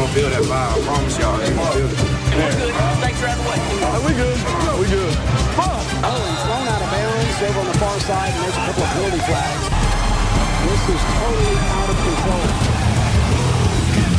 gonna 0.00 0.12
feel 0.16 0.30
that 0.30 0.44
vibe. 0.52 0.72
I 0.72 0.80
promise 0.88 1.18
y'all, 1.20 1.36
they 1.38 1.52
gonna 1.52 1.76
feel 1.76 1.90
it. 1.92 1.98
Snakes 3.00 3.22
are 3.22 3.28
out 3.28 3.38
of 3.38 3.44
the 3.44 3.50
way. 3.50 3.58
Are 3.94 4.02
we 4.06 4.12
good? 4.22 4.38
No, 4.66 4.72
we 4.80 4.86
good. 4.96 5.14
Oh, 5.60 6.20
he's 6.28 6.42
thrown 6.46 6.66
out 6.72 6.82
of 6.84 6.90
bounds 6.94 7.38
over 7.46 7.60
on 7.62 7.66
the 7.72 7.78
far 7.82 7.96
side, 8.08 8.32
and 8.34 8.40
there's 8.42 8.58
a 8.60 8.64
couple 8.66 8.82
of 8.86 8.90
penalty 8.96 9.22
flags. 9.28 9.64
This 10.64 10.82
is 10.94 11.02
totally 11.20 11.56
out 11.76 11.90
of 11.92 11.98
control. 12.06 12.46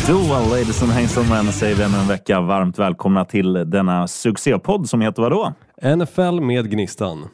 Då, 0.08 0.50
ladies 0.56 0.84
and 0.84 0.92
gentlemen, 0.92 1.54
säger 1.54 1.76
vi 1.76 1.84
ännu 1.84 1.98
en 1.98 2.08
vecka 2.08 2.42
varmt 2.42 2.80
välkomna 2.80 3.26
till 3.26 3.54
denna 3.54 4.08
succépodd 4.08 4.90
som 4.90 5.02
heter 5.02 5.22
vadå? 5.22 5.54
NFL 5.96 6.42
med 6.42 6.72
Gnistan. 6.72 7.28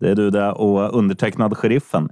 Det 0.00 0.10
är 0.10 0.14
du 0.14 0.30
där 0.30 0.60
och 0.60 0.98
undertecknad 0.98 1.56
Sheriffen. 1.56 2.08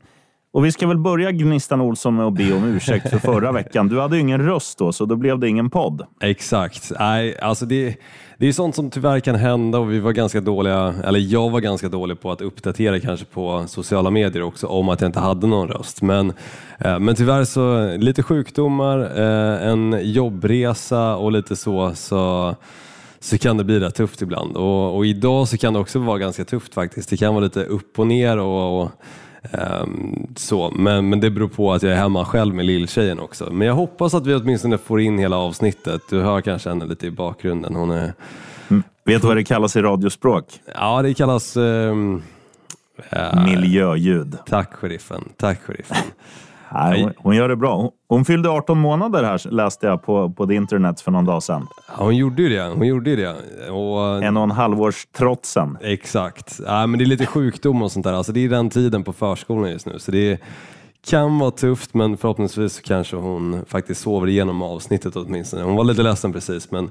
Och 0.56 0.64
vi 0.64 0.72
ska 0.72 0.86
väl 0.86 0.98
börja 0.98 1.32
Gnistan 1.32 1.80
Olsson 1.80 2.16
med 2.16 2.26
att 2.26 2.34
be 2.34 2.52
om 2.52 2.64
ursäkt 2.64 3.10
för 3.10 3.18
förra 3.18 3.52
veckan. 3.52 3.88
Du 3.88 4.00
hade 4.00 4.16
ju 4.16 4.22
ingen 4.22 4.42
röst 4.42 4.78
då, 4.78 4.92
så 4.92 5.04
då 5.04 5.16
blev 5.16 5.38
det 5.38 5.48
ingen 5.48 5.70
podd. 5.70 6.06
Exakt. 6.20 6.92
Nej, 6.98 7.38
alltså 7.38 7.66
det, 7.66 7.96
det 8.38 8.46
är 8.46 8.52
sånt 8.52 8.74
som 8.74 8.90
tyvärr 8.90 9.20
kan 9.20 9.34
hända 9.34 9.78
och 9.78 9.92
vi 9.92 10.00
var 10.00 10.12
ganska 10.12 10.40
dåliga, 10.40 10.94
eller 11.04 11.18
jag 11.20 11.50
var 11.50 11.60
ganska 11.60 11.88
dålig 11.88 12.20
på 12.20 12.32
att 12.32 12.40
uppdatera 12.40 13.00
kanske 13.00 13.26
på 13.26 13.64
sociala 13.66 14.10
medier 14.10 14.42
också 14.42 14.66
om 14.66 14.88
att 14.88 15.00
jag 15.00 15.08
inte 15.08 15.20
hade 15.20 15.46
någon 15.46 15.68
röst. 15.68 16.02
Men, 16.02 16.32
eh, 16.78 16.98
men 16.98 17.14
tyvärr 17.14 17.44
så, 17.44 17.96
lite 17.96 18.22
sjukdomar, 18.22 18.98
eh, 18.98 19.68
en 19.68 19.98
jobbresa 20.02 21.16
och 21.16 21.32
lite 21.32 21.56
så, 21.56 21.94
så 21.94 22.54
så 23.20 23.38
kan 23.38 23.56
det 23.56 23.64
bli 23.64 23.80
rätt 23.80 23.94
tufft 23.94 24.22
ibland. 24.22 24.56
Och, 24.56 24.96
och, 24.96 25.06
idag 25.06 25.48
så 25.48 25.56
kan 25.56 25.72
det 25.72 25.78
också 25.78 25.98
vara 25.98 26.18
ganska 26.18 26.44
tufft 26.44 26.74
faktiskt. 26.74 27.10
Det 27.10 27.16
kan 27.16 27.34
vara 27.34 27.44
lite 27.44 27.64
upp 27.64 27.98
och 27.98 28.06
ner 28.06 28.38
och, 28.38 28.82
och 28.82 28.90
um, 29.52 30.26
så. 30.36 30.70
Men, 30.70 31.08
men 31.08 31.20
det 31.20 31.30
beror 31.30 31.48
på 31.48 31.72
att 31.72 31.82
jag 31.82 31.92
är 31.92 31.96
hemma 31.96 32.24
själv 32.24 32.54
med 32.54 32.64
lilltjejen 32.64 33.20
också. 33.20 33.52
Men 33.52 33.66
jag 33.66 33.74
hoppas 33.74 34.14
att 34.14 34.26
vi 34.26 34.34
åtminstone 34.34 34.78
får 34.78 35.00
in 35.00 35.18
hela 35.18 35.36
avsnittet. 35.36 36.00
Du 36.10 36.20
hör 36.20 36.40
kanske 36.40 36.68
henne 36.68 36.84
lite 36.84 37.06
i 37.06 37.10
bakgrunden. 37.10 37.74
Hon 37.74 37.90
är... 37.90 38.12
Mm. 38.68 38.82
Vet 39.04 39.22
du 39.22 39.28
vad 39.28 39.36
det 39.36 39.44
kallas 39.44 39.76
i 39.76 39.82
radiospråk? 39.82 40.44
Ja, 40.74 41.02
det 41.02 41.14
kallas... 41.14 41.56
Um, 41.56 42.22
uh, 43.12 43.44
Miljöljud. 43.44 44.38
Tack 44.46 44.74
sheriffen. 44.74 45.24
Tack 45.36 45.62
sheriffen. 45.62 45.96
Nej, 46.72 47.02
hon, 47.02 47.12
hon, 47.16 47.36
gör 47.36 47.48
det 47.48 47.56
bra. 47.56 47.90
Hon, 48.08 48.24
fyllde 48.24 48.48
18 48.48 48.78
månader 48.78 49.24
här 49.24 49.50
läste 49.50 49.86
jag 49.86 50.02
på, 50.02 50.30
på 50.30 50.52
internet 50.52 51.00
för 51.00 51.10
någon 51.10 51.24
dag 51.24 51.42
sedan. 51.42 51.66
Ja, 51.88 52.04
hon 52.04 52.16
gjorde 52.16 52.42
ju 52.42 52.48
det. 52.48 52.62
Hon 52.62 52.86
gjorde 52.86 53.16
det. 53.16 53.34
Och, 53.70 54.24
en 54.24 54.36
och 54.36 54.42
en 54.42 54.50
halv 54.50 54.82
års 54.82 55.06
trotsen. 55.06 55.78
Exakt. 55.80 56.60
Ja, 56.66 56.86
men 56.86 56.98
det 56.98 57.04
är 57.04 57.06
lite 57.06 57.26
sjukdom 57.26 57.82
och 57.82 57.92
sånt 57.92 58.04
där. 58.04 58.12
Alltså, 58.12 58.32
det 58.32 58.44
är 58.44 58.48
den 58.48 58.70
tiden 58.70 59.04
på 59.04 59.12
förskolan 59.12 59.70
just 59.70 59.86
nu. 59.86 59.98
Så 59.98 60.10
det 60.10 60.40
kan 61.06 61.38
vara 61.38 61.50
tufft 61.50 61.94
men 61.94 62.16
förhoppningsvis 62.16 62.80
kanske 62.80 63.16
hon 63.16 63.64
faktiskt 63.66 64.00
sover 64.00 64.28
igenom 64.28 64.62
avsnittet 64.62 65.16
åtminstone. 65.16 65.62
Hon 65.62 65.76
var 65.76 65.84
lite 65.84 66.02
ledsen 66.02 66.32
precis 66.32 66.70
men 66.70 66.90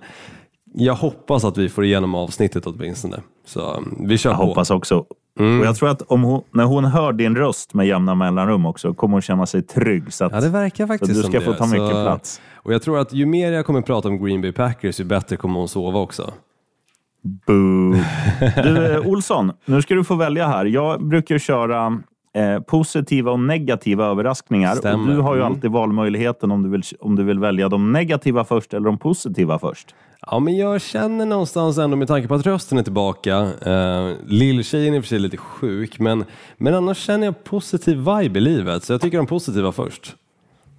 jag 0.73 0.95
hoppas 0.95 1.45
att 1.45 1.57
vi 1.57 1.69
får 1.69 1.85
igenom 1.85 2.15
avsnittet 2.15 2.67
åtminstone. 2.67 3.21
Så 3.45 3.83
vi 3.99 4.17
kör 4.17 4.29
jag 4.29 4.39
på. 4.39 4.45
hoppas 4.45 4.71
också. 4.71 5.05
Mm. 5.39 5.59
Och 5.59 5.65
jag 5.65 5.75
tror 5.75 5.89
att 5.89 6.01
om 6.01 6.23
hon, 6.23 6.41
när 6.51 6.63
hon 6.63 6.85
hör 6.85 7.13
din 7.13 7.35
röst 7.35 7.73
med 7.73 7.87
jämna 7.87 8.15
mellanrum 8.15 8.65
också 8.65 8.93
kommer 8.93 9.11
hon 9.13 9.21
känna 9.21 9.45
sig 9.45 9.61
trygg. 9.61 10.13
Så 10.13 10.25
att, 10.25 10.31
ja, 10.31 10.41
det 10.41 10.49
verkar 10.49 10.87
faktiskt 10.87 11.15
så 11.15 11.21
du 11.21 11.27
ska 11.27 11.41
få 11.41 11.51
det. 11.51 11.57
ta 11.57 11.65
mycket 11.65 11.87
så, 11.95 12.03
plats. 12.03 12.41
Och 12.55 12.73
jag 12.73 12.81
tror 12.81 12.99
att 12.99 13.13
ju 13.13 13.25
mer 13.25 13.51
jag 13.51 13.65
kommer 13.65 13.81
prata 13.81 14.07
om 14.07 14.25
Green 14.25 14.41
Bay 14.41 14.51
Packers, 14.51 14.99
ju 14.99 15.03
bättre 15.03 15.37
kommer 15.37 15.59
hon 15.59 15.67
sova 15.67 15.99
också. 15.99 16.33
Boo. 17.47 17.95
Du, 18.63 18.85
eh, 18.93 19.07
Olsson, 19.07 19.51
nu 19.65 19.81
ska 19.81 19.93
du 19.95 20.03
få 20.03 20.15
välja 20.15 20.47
här. 20.47 20.65
Jag 20.65 21.07
brukar 21.07 21.37
köra 21.37 21.99
eh, 22.35 22.59
positiva 22.59 23.31
och 23.31 23.39
negativa 23.39 24.05
överraskningar. 24.05 24.75
Stämmer. 24.75 25.09
Och 25.09 25.15
du 25.15 25.21
har 25.21 25.35
ju 25.35 25.41
Mm. 25.41 25.53
alltid 25.53 25.71
valmöjligheten 25.71 26.51
om 26.51 26.63
du, 26.63 26.69
vill, 26.69 26.83
om 26.99 27.15
du 27.15 27.23
vill 27.23 27.39
välja 27.39 27.69
de 27.69 27.91
negativa 27.91 28.43
först 28.43 28.73
eller 28.73 28.85
de 28.85 28.97
positiva 28.97 29.59
först. 29.59 29.95
Ja, 30.27 30.39
men 30.39 30.57
jag 30.57 30.81
känner 30.81 31.25
någonstans 31.25 31.77
ändå 31.77 31.97
med 31.97 32.07
tanke 32.07 32.27
på 32.27 32.35
att 32.35 32.45
rösten 32.45 32.77
är 32.77 32.83
tillbaka. 32.83 33.37
Eh, 33.61 34.11
Lilltjejen 34.25 34.93
är 34.93 34.97
i 34.97 34.99
och 34.99 35.03
för 35.03 35.09
sig 35.09 35.19
lite 35.19 35.37
sjuk, 35.37 35.99
men, 35.99 36.25
men 36.57 36.75
annars 36.75 36.97
känner 36.97 37.25
jag 37.25 37.43
positiv 37.43 37.97
vibe 37.97 38.39
i 38.39 38.41
livet. 38.41 38.83
Så 38.83 38.93
jag 38.93 39.01
tycker 39.01 39.17
de 39.17 39.27
positiva 39.27 39.71
först. 39.71 40.15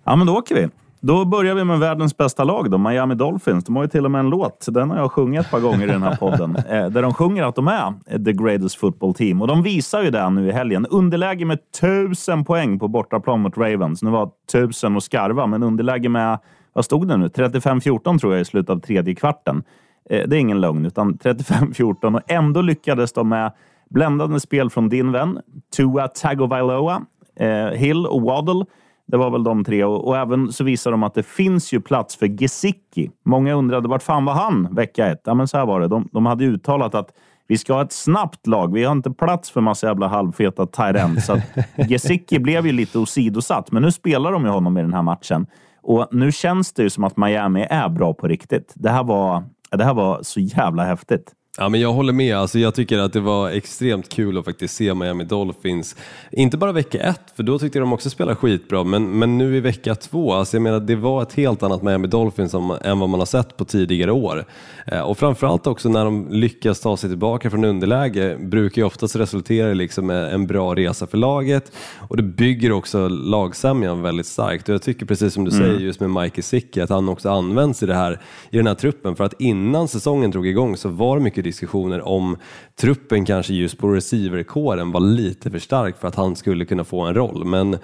Ja, 0.04 0.16
men 0.16 0.26
då 0.26 0.36
åker 0.36 0.54
vi. 0.54 0.68
Då 1.00 1.24
börjar 1.24 1.54
vi 1.54 1.64
med 1.64 1.78
världens 1.78 2.16
bästa 2.16 2.44
lag, 2.44 2.70
då, 2.70 2.78
Miami 2.78 3.14
Dolphins. 3.14 3.64
De 3.64 3.76
har 3.76 3.82
ju 3.82 3.88
till 3.88 4.04
och 4.04 4.10
med 4.10 4.18
en 4.18 4.30
låt, 4.30 4.66
den 4.68 4.90
har 4.90 4.98
jag 4.98 5.12
sjungit 5.12 5.40
ett 5.40 5.50
par 5.50 5.60
gånger 5.60 5.88
i 5.88 5.90
den 5.90 6.02
här 6.02 6.16
podden, 6.20 6.56
eh, 6.56 6.86
där 6.86 7.02
de 7.02 7.14
sjunger 7.14 7.42
att 7.44 7.54
de 7.54 7.68
är 7.68 8.24
the 8.24 8.32
greatest 8.32 8.76
football 8.76 9.14
team. 9.14 9.42
Och 9.42 9.48
de 9.48 9.62
visar 9.62 10.02
ju 10.02 10.10
det 10.10 10.30
nu 10.30 10.48
i 10.48 10.52
helgen. 10.52 10.86
Underläge 10.86 11.44
med 11.44 11.58
tusen 11.80 12.44
poäng 12.44 12.78
på 12.78 12.88
bortaplan 12.88 13.40
mot 13.40 13.58
Ravens. 13.58 14.02
Nu 14.02 14.10
var 14.10 14.30
tusen 14.52 14.96
och 14.96 15.02
skarva, 15.02 15.46
men 15.46 15.62
underläge 15.62 16.08
med, 16.08 16.38
vad 16.76 16.84
stod 16.84 17.08
det 17.08 17.16
nu? 17.16 17.26
35-14 17.26 18.18
tror 18.18 18.32
jag 18.32 18.40
i 18.40 18.44
slutet 18.44 18.70
av 18.70 18.80
tredje 18.80 19.14
kvarten. 19.14 19.62
Eh, 20.10 20.28
det 20.28 20.36
är 20.36 20.40
ingen 20.40 20.60
lögn, 20.60 20.86
utan 20.86 21.18
35-14 21.18 22.16
och 22.16 22.30
ändå 22.30 22.60
lyckades 22.60 23.12
de 23.12 23.28
med 23.28 23.52
bländande 23.90 24.40
spel 24.40 24.70
från 24.70 24.88
din 24.88 25.12
vän 25.12 25.40
Tua 25.76 26.08
Tagovailoa, 26.08 27.02
eh, 27.36 27.66
Hill 27.66 28.06
och 28.06 28.22
Waddle 28.22 28.64
det 29.08 29.16
var 29.16 29.30
väl 29.30 29.44
de 29.44 29.64
tre. 29.64 29.84
Och, 29.84 30.08
och, 30.08 30.16
även 30.16 30.52
så 30.52 30.64
visar 30.64 30.90
de 30.90 31.02
att 31.02 31.14
det 31.14 31.22
finns 31.22 31.72
ju 31.72 31.80
plats 31.80 32.16
för 32.16 32.26
Gesicki. 32.26 33.10
Många 33.24 33.54
undrade 33.54 33.88
vart 33.88 34.02
fan 34.02 34.24
var 34.24 34.34
han 34.34 34.74
vecka 34.74 35.06
ett? 35.06 35.20
Ja, 35.24 35.34
men 35.34 35.48
så 35.48 35.58
här 35.58 35.66
var 35.66 35.80
det. 35.80 35.88
De, 35.88 36.08
de 36.12 36.26
hade 36.26 36.44
uttalat 36.44 36.94
att 36.94 37.10
vi 37.48 37.58
ska 37.58 37.74
ha 37.74 37.82
ett 37.82 37.92
snabbt 37.92 38.46
lag. 38.46 38.72
Vi 38.72 38.84
har 38.84 38.92
inte 38.92 39.10
plats 39.10 39.50
för 39.50 39.60
massa 39.60 39.86
jävla 39.86 40.08
halvfeta 40.08 40.66
tight 40.66 41.24
Så 41.24 41.40
Gesicki 41.88 42.38
blev 42.38 42.66
ju 42.66 42.72
lite 42.72 42.98
osidosatt, 42.98 43.72
men 43.72 43.82
nu 43.82 43.92
spelar 43.92 44.32
de 44.32 44.44
ju 44.44 44.50
honom 44.50 44.78
i 44.78 44.82
den 44.82 44.94
här 44.94 45.02
matchen. 45.02 45.46
Och 45.86 46.08
nu 46.10 46.32
känns 46.32 46.72
det 46.72 46.82
ju 46.82 46.90
som 46.90 47.04
att 47.04 47.16
Miami 47.16 47.66
är 47.70 47.88
bra 47.88 48.14
på 48.14 48.28
riktigt. 48.28 48.72
Det 48.76 48.90
här 48.90 49.04
var, 49.04 49.44
det 49.70 49.84
här 49.84 49.94
var 49.94 50.22
så 50.22 50.40
jävla 50.40 50.84
häftigt. 50.84 51.32
Ja, 51.58 51.68
men 51.68 51.80
jag 51.80 51.92
håller 51.92 52.12
med. 52.12 52.36
Alltså, 52.36 52.58
jag 52.58 52.74
tycker 52.74 52.98
att 52.98 53.12
det 53.12 53.20
var 53.20 53.50
extremt 53.50 54.08
kul 54.08 54.38
att 54.38 54.44
faktiskt 54.44 54.74
se 54.74 54.94
Miami 54.94 55.24
Dolphins. 55.24 55.96
Inte 56.32 56.56
bara 56.56 56.72
vecka 56.72 56.98
ett, 56.98 57.32
för 57.36 57.42
då 57.42 57.58
tyckte 57.58 57.78
jag 57.78 57.82
de 57.86 57.92
också 57.92 58.10
spelade 58.10 58.36
skitbra, 58.36 58.84
men, 58.84 59.18
men 59.18 59.38
nu 59.38 59.56
i 59.56 59.60
vecka 59.60 59.94
två. 59.94 60.32
Alltså, 60.32 60.56
jag 60.56 60.62
menar, 60.62 60.80
det 60.80 60.96
var 60.96 61.22
ett 61.22 61.32
helt 61.32 61.62
annat 61.62 61.82
Miami 61.82 62.08
Dolphins 62.08 62.54
än 62.54 62.98
vad 62.98 63.08
man 63.08 63.20
har 63.20 63.26
sett 63.26 63.56
på 63.56 63.64
tidigare 63.64 64.12
år. 64.12 64.44
Eh, 64.86 65.00
och 65.00 65.18
framförallt 65.18 65.66
också 65.66 65.88
när 65.88 66.04
de 66.04 66.28
lyckas 66.30 66.80
ta 66.80 66.96
sig 66.96 67.10
tillbaka 67.10 67.50
från 67.50 67.64
underläge 67.64 68.36
brukar 68.40 68.82
ju 68.82 68.86
oftast 68.86 69.16
resultera 69.16 69.70
i 69.70 69.74
liksom 69.74 70.10
en 70.10 70.46
bra 70.46 70.74
resa 70.74 71.06
för 71.06 71.18
laget 71.18 71.72
och 72.08 72.16
det 72.16 72.22
bygger 72.22 72.72
också 72.72 73.08
lagsämjan 73.08 74.02
väldigt 74.02 74.26
starkt. 74.26 74.68
Och 74.68 74.74
jag 74.74 74.82
tycker 74.82 75.06
precis 75.06 75.34
som 75.34 75.44
du 75.44 75.50
mm. 75.50 75.64
säger 75.64 75.80
just 75.80 76.00
med 76.00 76.10
Mike 76.10 76.42
Sicki 76.42 76.80
att 76.80 76.90
han 76.90 77.08
också 77.08 77.30
används 77.30 77.82
i, 77.82 77.86
det 77.86 77.94
här, 77.94 78.20
i 78.50 78.56
den 78.56 78.66
här 78.66 78.74
truppen 78.74 79.16
för 79.16 79.24
att 79.24 79.40
innan 79.40 79.88
säsongen 79.88 80.30
drog 80.30 80.46
igång 80.46 80.76
så 80.76 80.88
var 80.88 81.16
det 81.16 81.22
mycket 81.22 81.45
diskussioner 81.46 82.08
om 82.08 82.36
truppen 82.80 83.24
kanske 83.24 83.54
just 83.54 83.78
på 83.78 83.88
receiverkåren 83.88 84.92
var 84.92 85.00
lite 85.00 85.50
för 85.50 85.58
stark 85.58 86.00
för 86.00 86.08
att 86.08 86.14
han 86.14 86.36
skulle 86.36 86.64
kunna 86.64 86.84
få 86.84 87.00
en 87.00 87.14
roll. 87.14 87.44
Men 87.44 87.78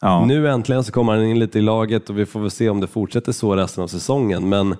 ja. 0.00 0.24
nu 0.24 0.48
äntligen 0.48 0.84
så 0.84 0.92
kommer 0.92 1.12
han 1.12 1.24
in 1.24 1.38
lite 1.38 1.58
i 1.58 1.62
laget 1.62 2.10
och 2.10 2.18
vi 2.18 2.26
får 2.26 2.40
väl 2.40 2.50
se 2.50 2.68
om 2.68 2.80
det 2.80 2.86
fortsätter 2.86 3.32
så 3.32 3.56
resten 3.56 3.84
av 3.84 3.88
säsongen. 3.88 4.48
Men 4.48 4.76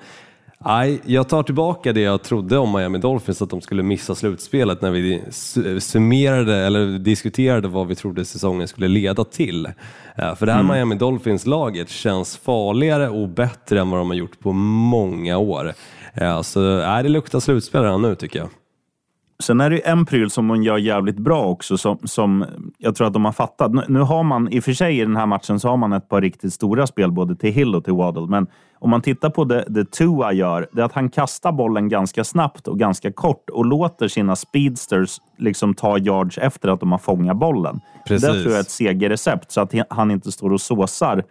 Nej, 0.66 1.00
jag 1.04 1.28
tar 1.28 1.42
tillbaka 1.42 1.92
det 1.92 2.00
jag 2.00 2.22
trodde 2.22 2.58
om 2.58 2.72
Miami 2.72 2.98
Dolphins, 2.98 3.42
att 3.42 3.50
de 3.50 3.60
skulle 3.60 3.82
missa 3.82 4.14
slutspelet 4.14 4.82
när 4.82 4.90
vi 4.90 5.22
summerade 5.80 6.56
eller 6.56 6.98
diskuterade 6.98 7.68
vad 7.68 7.86
vi 7.86 7.94
trodde 7.94 8.24
säsongen 8.24 8.68
skulle 8.68 8.88
leda 8.88 9.24
till. 9.24 9.66
Eh, 10.16 10.34
för 10.34 10.46
det 10.46 10.52
här 10.52 10.60
mm. 10.60 10.74
Miami 10.74 10.94
Dolphins-laget 10.94 11.88
känns 11.88 12.36
farligare 12.36 13.08
och 13.08 13.28
bättre 13.28 13.80
än 13.80 13.90
vad 13.90 14.00
de 14.00 14.08
har 14.08 14.16
gjort 14.16 14.40
på 14.40 14.52
många 14.52 15.38
år. 15.38 15.72
Eh, 16.14 16.42
så 16.42 16.60
nej, 16.60 17.02
det 17.02 17.08
luktar 17.08 17.40
slutspel 17.40 17.82
redan 17.82 18.02
nu 18.02 18.14
tycker 18.14 18.38
jag. 18.38 18.48
Sen 19.42 19.60
är 19.60 19.70
det 19.70 19.78
en 19.78 20.06
pryl 20.06 20.30
som 20.30 20.48
hon 20.48 20.62
gör 20.62 20.78
jävligt 20.78 21.18
bra 21.18 21.44
också, 21.44 21.78
som, 21.78 21.98
som 22.04 22.44
jag 22.78 22.94
tror 22.94 23.06
att 23.06 23.12
de 23.12 23.24
har 23.24 23.32
fattat. 23.32 23.72
Nu, 23.72 23.82
nu, 23.88 24.00
har 24.00 24.22
man, 24.22 24.52
i 24.52 24.60
och 24.60 24.64
för 24.64 24.72
sig 24.72 24.98
i 24.98 25.00
den 25.00 25.16
här 25.16 25.26
matchen, 25.26 25.60
så 25.60 25.68
har 25.68 25.76
man 25.76 25.92
ett 25.92 26.08
par 26.08 26.20
riktigt 26.20 26.52
stora 26.52 26.86
spel 26.86 27.12
både 27.12 27.36
till 27.36 27.52
Hill 27.52 27.74
och 27.74 27.84
till 27.84 27.92
Waddle. 27.92 28.26
Men 28.26 28.46
om 28.78 28.90
man 28.90 29.02
tittar 29.02 29.30
på 29.30 29.44
det, 29.44 29.64
det 29.68 29.90
Tua 29.90 30.32
gör, 30.32 30.68
det 30.72 30.80
är 30.80 30.84
att 30.84 30.92
han 30.92 31.10
kastar 31.10 31.52
bollen 31.52 31.88
ganska 31.88 32.24
snabbt 32.24 32.68
och 32.68 32.78
ganska 32.78 33.12
kort 33.12 33.50
och 33.50 33.64
låter 33.64 34.08
sina 34.08 34.36
speedsters 34.36 35.20
liksom 35.38 35.74
ta 35.74 35.98
yards 35.98 36.38
efter 36.38 36.68
att 36.68 36.80
de 36.80 36.92
har 36.92 36.98
fångat 36.98 37.36
bollen. 37.36 37.80
Precis. 38.06 38.28
Det 38.28 38.32
tror 38.32 38.46
jag 38.46 38.56
är 38.56 38.60
ett 38.60 38.70
segerrecept, 38.70 39.52
så 39.52 39.60
att 39.60 39.72
han 39.90 40.10
inte 40.10 40.32
står 40.32 40.52
och 40.52 40.60
såsar 40.60 41.24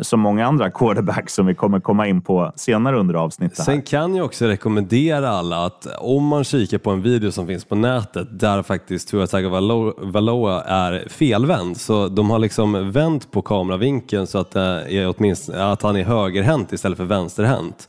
som 0.00 0.20
många 0.20 0.46
andra 0.46 0.70
quarterbacks 0.70 1.34
som 1.34 1.46
vi 1.46 1.54
kommer 1.54 1.80
komma 1.80 2.06
in 2.06 2.20
på 2.20 2.52
senare 2.56 2.98
under 2.98 3.14
avsnittet. 3.14 3.64
Sen 3.64 3.82
kan 3.82 4.14
jag 4.14 4.26
också 4.26 4.46
rekommendera 4.46 5.28
alla 5.28 5.64
att 5.66 5.86
om 5.98 6.24
man 6.24 6.44
kikar 6.44 6.78
på 6.78 6.90
en 6.90 7.02
video 7.02 7.32
som 7.32 7.46
finns 7.46 7.64
på 7.64 7.74
nätet 7.74 8.40
där 8.40 8.62
faktiskt 8.62 9.08
Tua 9.08 9.26
Tagovailoa 9.26 10.62
är 10.62 11.08
felvänd, 11.08 11.76
så 11.76 12.08
de 12.08 12.30
har 12.30 12.38
liksom 12.38 12.92
vänt 12.92 13.30
på 13.30 13.42
kameravinkeln 13.42 14.26
så 14.26 14.38
att, 14.38 14.56
är 14.56 15.14
åtminstone, 15.16 15.64
att 15.64 15.82
han 15.82 15.96
är 15.96 16.04
högerhänt 16.04 16.72
istället 16.72 16.98
för 16.98 17.04
vänsterhänt. 17.04 17.88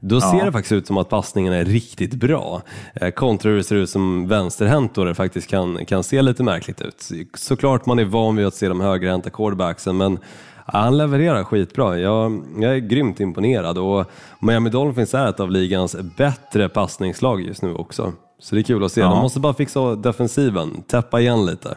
då 0.00 0.20
ser 0.20 0.44
det 0.44 0.52
faktiskt 0.52 0.72
ut 0.72 0.86
som 0.86 0.96
att 0.96 1.08
passningen 1.08 1.52
är 1.52 1.64
riktigt 1.64 2.14
bra. 2.14 2.62
Eh, 2.94 3.10
kontra 3.10 3.50
hur 3.50 3.56
det 3.56 3.64
ser 3.64 3.76
ut 3.76 3.90
som 3.90 4.28
vänsterhänt 4.28 4.94
då 4.94 5.04
det 5.04 5.14
faktiskt 5.14 5.50
kan, 5.50 5.86
kan 5.86 6.02
se 6.02 6.22
lite 6.22 6.42
märkligt 6.42 6.80
ut. 6.80 7.10
Såklart 7.34 7.86
man 7.86 7.98
är 7.98 8.04
van 8.04 8.36
vid 8.36 8.46
att 8.46 8.54
se 8.54 8.68
de 8.68 8.80
högerhänta 8.80 9.30
quarterbacksen 9.30 9.96
men 9.96 10.18
ja, 10.66 10.78
han 10.78 10.96
levererar 10.96 11.44
skitbra. 11.44 11.98
Jag, 11.98 12.42
jag 12.56 12.74
är 12.74 12.78
grymt 12.78 13.20
imponerad 13.20 13.78
och 13.78 14.10
Miami 14.40 14.70
Dolphins 14.70 15.14
är 15.14 15.28
ett 15.28 15.40
av 15.40 15.50
ligans 15.50 15.96
bättre 16.16 16.68
passningslag 16.68 17.40
just 17.40 17.62
nu 17.62 17.74
också. 17.74 18.12
Så 18.38 18.54
det 18.54 18.60
är 18.60 18.62
kul 18.62 18.84
att 18.84 18.92
se. 18.92 19.00
Ja. 19.00 19.08
De 19.08 19.18
måste 19.18 19.40
bara 19.40 19.54
fixa 19.54 19.94
defensiven, 19.94 20.82
täppa 20.82 21.20
igen 21.20 21.46
lite. 21.46 21.76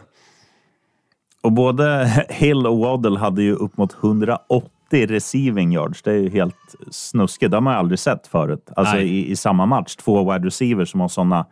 Och 1.42 1.52
både 1.52 2.06
Hill 2.28 2.66
och 2.66 2.78
Waddle 2.78 3.18
hade 3.18 3.42
ju 3.42 3.54
upp 3.54 3.76
mot 3.76 3.96
180 4.04 4.70
receiving 4.90 5.72
yards. 5.72 6.02
Det 6.02 6.10
är 6.10 6.18
ju 6.18 6.30
helt 6.30 6.74
snuskigt. 6.90 7.50
Det 7.50 7.56
har 7.56 7.62
man 7.62 7.74
aldrig 7.74 7.98
sett 7.98 8.26
förut. 8.26 8.70
Alltså 8.76 8.96
i, 8.96 9.30
i 9.30 9.36
samma 9.36 9.66
match. 9.66 9.96
Två 9.96 10.32
wide 10.32 10.46
receivers 10.46 10.90
som 10.90 11.00
har 11.00 11.08
sådana 11.08 11.46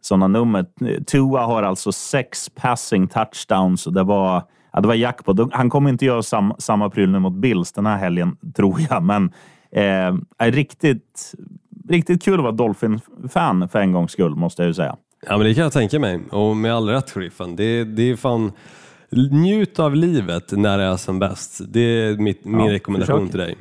såna 0.00 0.28
nummer. 0.28 0.66
Tua 1.04 1.46
har 1.46 1.62
alltså 1.62 1.92
sex 1.92 2.48
passing 2.54 3.08
touchdowns 3.08 3.86
och 3.86 3.92
det 3.92 4.02
var, 4.02 4.42
ja, 4.72 4.80
det 4.80 4.88
var 4.88 4.94
jackpot. 4.94 5.52
Han 5.52 5.70
kommer 5.70 5.90
inte 5.90 6.04
göra 6.04 6.22
sam, 6.22 6.52
samma 6.58 6.90
pryl 6.90 7.10
nu 7.10 7.18
mot 7.18 7.32
Bills 7.32 7.72
den 7.72 7.86
här 7.86 7.96
helgen, 7.98 8.36
tror 8.56 8.80
jag. 8.90 9.02
Men 9.02 9.24
eh, 9.72 10.14
är 10.38 10.50
riktigt, 10.52 11.34
riktigt 11.88 12.22
kul 12.22 12.34
att 12.34 12.40
vara 12.42 12.52
Dolphin-fan 12.52 13.68
för 13.68 13.78
en 13.78 13.92
gångs 13.92 14.12
skull, 14.12 14.34
måste 14.34 14.62
jag 14.62 14.66
ju 14.68 14.74
säga. 14.74 14.96
Ja 15.26 15.38
men 15.38 15.46
det 15.46 15.54
kan 15.54 15.62
jag 15.62 15.72
tänka 15.72 15.98
mig 15.98 16.20
och 16.30 16.56
med 16.56 16.74
all 16.74 16.88
rätt 16.88 17.10
sheriffen. 17.10 17.56
Det, 17.56 17.84
det 17.84 18.02
är 18.10 18.16
fan 18.16 18.52
njut 19.30 19.78
av 19.78 19.94
livet 19.96 20.52
när 20.52 20.78
det 20.78 20.84
är 20.84 20.96
som 20.96 21.18
bäst. 21.18 21.60
Det 21.68 21.80
är 21.80 22.16
mitt, 22.16 22.44
min 22.44 22.60
Ja, 22.66 22.72
rekommendation 22.72 23.18
försök. 23.18 23.30
till 23.30 23.40
dig. 23.40 23.56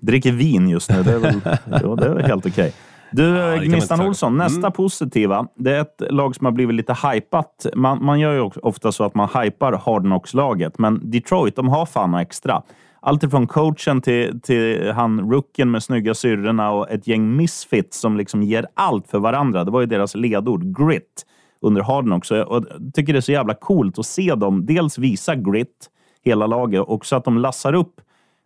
dricker 0.00 0.32
vin 0.32 0.68
just 0.68 0.90
nu. 0.90 1.02
Det 1.02 1.12
är 1.12 1.18
väl 1.18 1.40
jo, 1.82 1.96
det 1.96 2.06
är 2.06 2.14
väl 2.14 2.24
helt 2.24 2.46
okej. 2.46 2.72
Du, 3.10 3.32
man 3.32 3.64
Gnistan 3.64 4.00
Olsson, 4.00 4.36
nästa 4.36 4.70
positiva. 4.70 5.46
Det 5.54 5.76
är 5.76 5.80
ett 5.80 6.02
lag 6.10 6.36
som 6.36 6.44
har 6.44 6.52
blivit 6.52 6.74
lite 6.74 6.96
hypat. 7.08 7.66
Man, 7.74 8.04
man 8.04 8.20
gör 8.20 8.32
ju 8.32 8.50
ofta 8.62 8.92
så 8.92 9.04
att 9.04 9.14
man 9.14 9.28
hypar 9.34 9.72
Hard 9.72 10.02
Knocks-laget, 10.02 10.78
men 10.78 11.10
Detroit, 11.10 11.56
de 11.56 11.68
har 11.68 11.86
fan 11.86 12.14
extra. 12.14 12.62
Allt 13.00 13.22
ifrån 13.22 13.46
coachen 13.46 14.00
till, 14.00 14.40
till 14.40 14.92
han 14.92 15.20
rookien 15.20 15.70
med 15.70 15.82
snygga 15.82 16.14
syrrorna 16.14 16.70
och 16.70 16.90
ett 16.90 17.06
gäng 17.06 17.36
misfits 17.36 18.00
som 18.00 18.16
liksom 18.16 18.42
ger 18.42 18.66
allt 18.74 19.08
för 19.08 19.18
varandra. 19.18 19.64
Det 19.64 19.70
var 19.70 19.80
ju 19.80 19.86
deras 19.86 20.14
ledord, 20.14 20.76
grit, 20.78 21.26
under 21.60 21.82
Hard 21.82 22.04
Knocks. 22.04 22.30
Och 22.30 22.36
jag, 22.36 22.48
och 22.48 22.64
jag 22.70 22.94
tycker 22.94 23.12
det 23.12 23.18
är 23.18 23.20
så 23.20 23.32
jävla 23.32 23.54
coolt 23.54 23.98
att 23.98 24.06
se 24.06 24.34
dem 24.34 24.66
dels 24.66 24.98
visa 24.98 25.34
grit, 25.34 25.90
hela 26.24 26.46
laget, 26.46 26.80
och 26.80 27.06
så 27.06 27.16
att 27.16 27.24
de 27.24 27.38
lassar 27.38 27.72
upp 27.72 28.00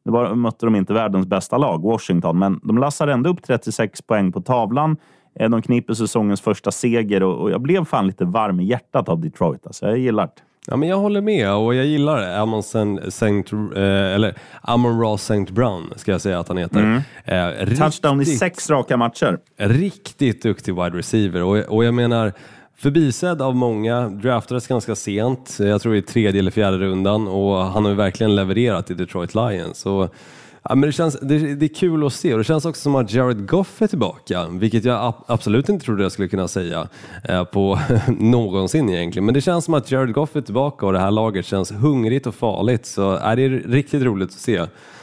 nu 0.05 0.13
var, 0.13 0.35
mötte 0.35 0.67
de 0.67 0.77
inte 0.77 0.93
världens 0.93 1.27
bästa 1.27 1.59
lag, 1.59 1.83
Washington, 1.83 2.39
men 2.39 2.61
de 2.63 2.79
lassar 2.79 3.09
ändå 3.09 3.31
upp 3.31 3.43
36 3.43 4.03
poäng 4.03 4.33
på 4.33 4.41
tavlan. 4.41 4.97
Eh, 5.41 5.51
De 5.51 5.63
kniper 5.63 5.95
säsongens 5.95 6.41
första 6.41 6.71
seger 6.71 7.23
och, 7.23 7.51
jag 7.51 7.61
blev 7.61 7.85
fan 7.85 8.07
lite 8.07 8.25
varm 8.25 8.61
i 8.61 8.65
hjärtat 8.65 9.09
av 9.09 9.21
Detroit. 9.21 9.67
Alltså, 9.67 9.87
jag 9.87 9.99
gillar 9.99 10.27
det. 10.27 10.33
Ja, 10.67 10.77
men 10.77 10.89
jag 10.89 10.97
håller 10.97 11.21
med 11.21 11.55
och 11.55 11.75
jag 11.75 11.87
gillar. 11.87 12.39
Amon 12.39 12.63
Saint, 12.63 13.53
eh, 13.53 13.83
eller 14.15 14.35
Amon 14.63 15.01
Ross 15.01 15.23
Saint 15.23 15.51
Brown 15.51 15.91
ska 15.97 16.13
jag 16.13 16.21
säga 16.21 16.39
att 16.39 16.49
han 16.49 16.57
heter. 16.57 17.03
Eh, 17.25 17.69
Touchdown 17.79 18.17
i 18.17 18.21
riktigt- 18.21 18.39
sex 18.39 18.71
raka 18.71 18.97
matcher. 18.97 19.39
Riktigt 19.57 20.43
duktig 20.43 20.75
wide 20.75 20.99
receiver 20.99 21.43
och, 21.43 21.57
och 21.59 21.85
jag 21.85 21.95
menar 21.95 22.33
förbisedd 22.81 23.43
av 23.43 23.57
många, 23.57 24.09
draftades 24.09 24.67
ganska 24.67 24.95
sent, 24.95 25.57
jag 25.59 25.83
tror 25.83 25.97
i 25.97 26.03
tredje 26.03 26.39
eller 26.39 26.51
fjärde 26.51 26.79
rundan 26.79 27.29
och 27.29 27.57
han 27.57 27.85
har 27.85 27.91
ju 27.91 27.97
verkligen 27.97 28.35
levererat 28.37 28.91
i 28.91 28.95
Detroit 28.95 29.35
Lions. 29.35 29.87
Och, 29.87 30.15
ja, 30.63 30.75
men 30.75 30.81
det, 30.81 30.93
känns, 30.93 31.21
det, 31.21 31.55
det 31.55 31.67
är 31.67 31.75
kul 31.75 32.07
att 32.07 32.13
se 32.13 32.33
och 32.33 32.39
det 32.39 32.45
känns 32.45 32.65
också 32.65 32.83
som 32.83 32.95
att 32.95 33.13
Jared 33.13 33.49
Goff 33.49 33.83
är 33.83 33.87
tillbaka, 33.87 34.49
vilket 34.49 34.85
jag 34.85 35.05
ab- 35.05 35.25
absolut 35.27 35.69
inte 35.69 35.85
trodde 35.85 36.03
jag 36.03 36.13
skulle 36.13 36.29
kunna 36.29 36.49
säga 36.49 36.89
eh, 37.29 37.45
på 37.45 37.79
någonsin 38.19 38.89
egentligen. 38.89 39.25
Men 39.25 39.35
det 39.35 39.41
känns 39.41 39.65
som 39.65 39.75
att 39.75 39.91
Jared 39.91 40.15
Goff 40.15 40.37
är 40.37 40.41
tillbaka 40.41 40.87
och 40.87 40.93
det 40.93 41.01
här 41.01 41.11
laget 41.11 41.47
känns 41.47 41.73
hungrigt 41.73 42.27
och 42.27 42.35
farligt 42.35 42.87
så 42.87 43.11
är 43.11 43.37
det 43.37 43.43
är 43.43 43.51
riktigt 43.51 44.03
roligt 44.03 44.29
att 44.29 44.35
se. 44.35 44.61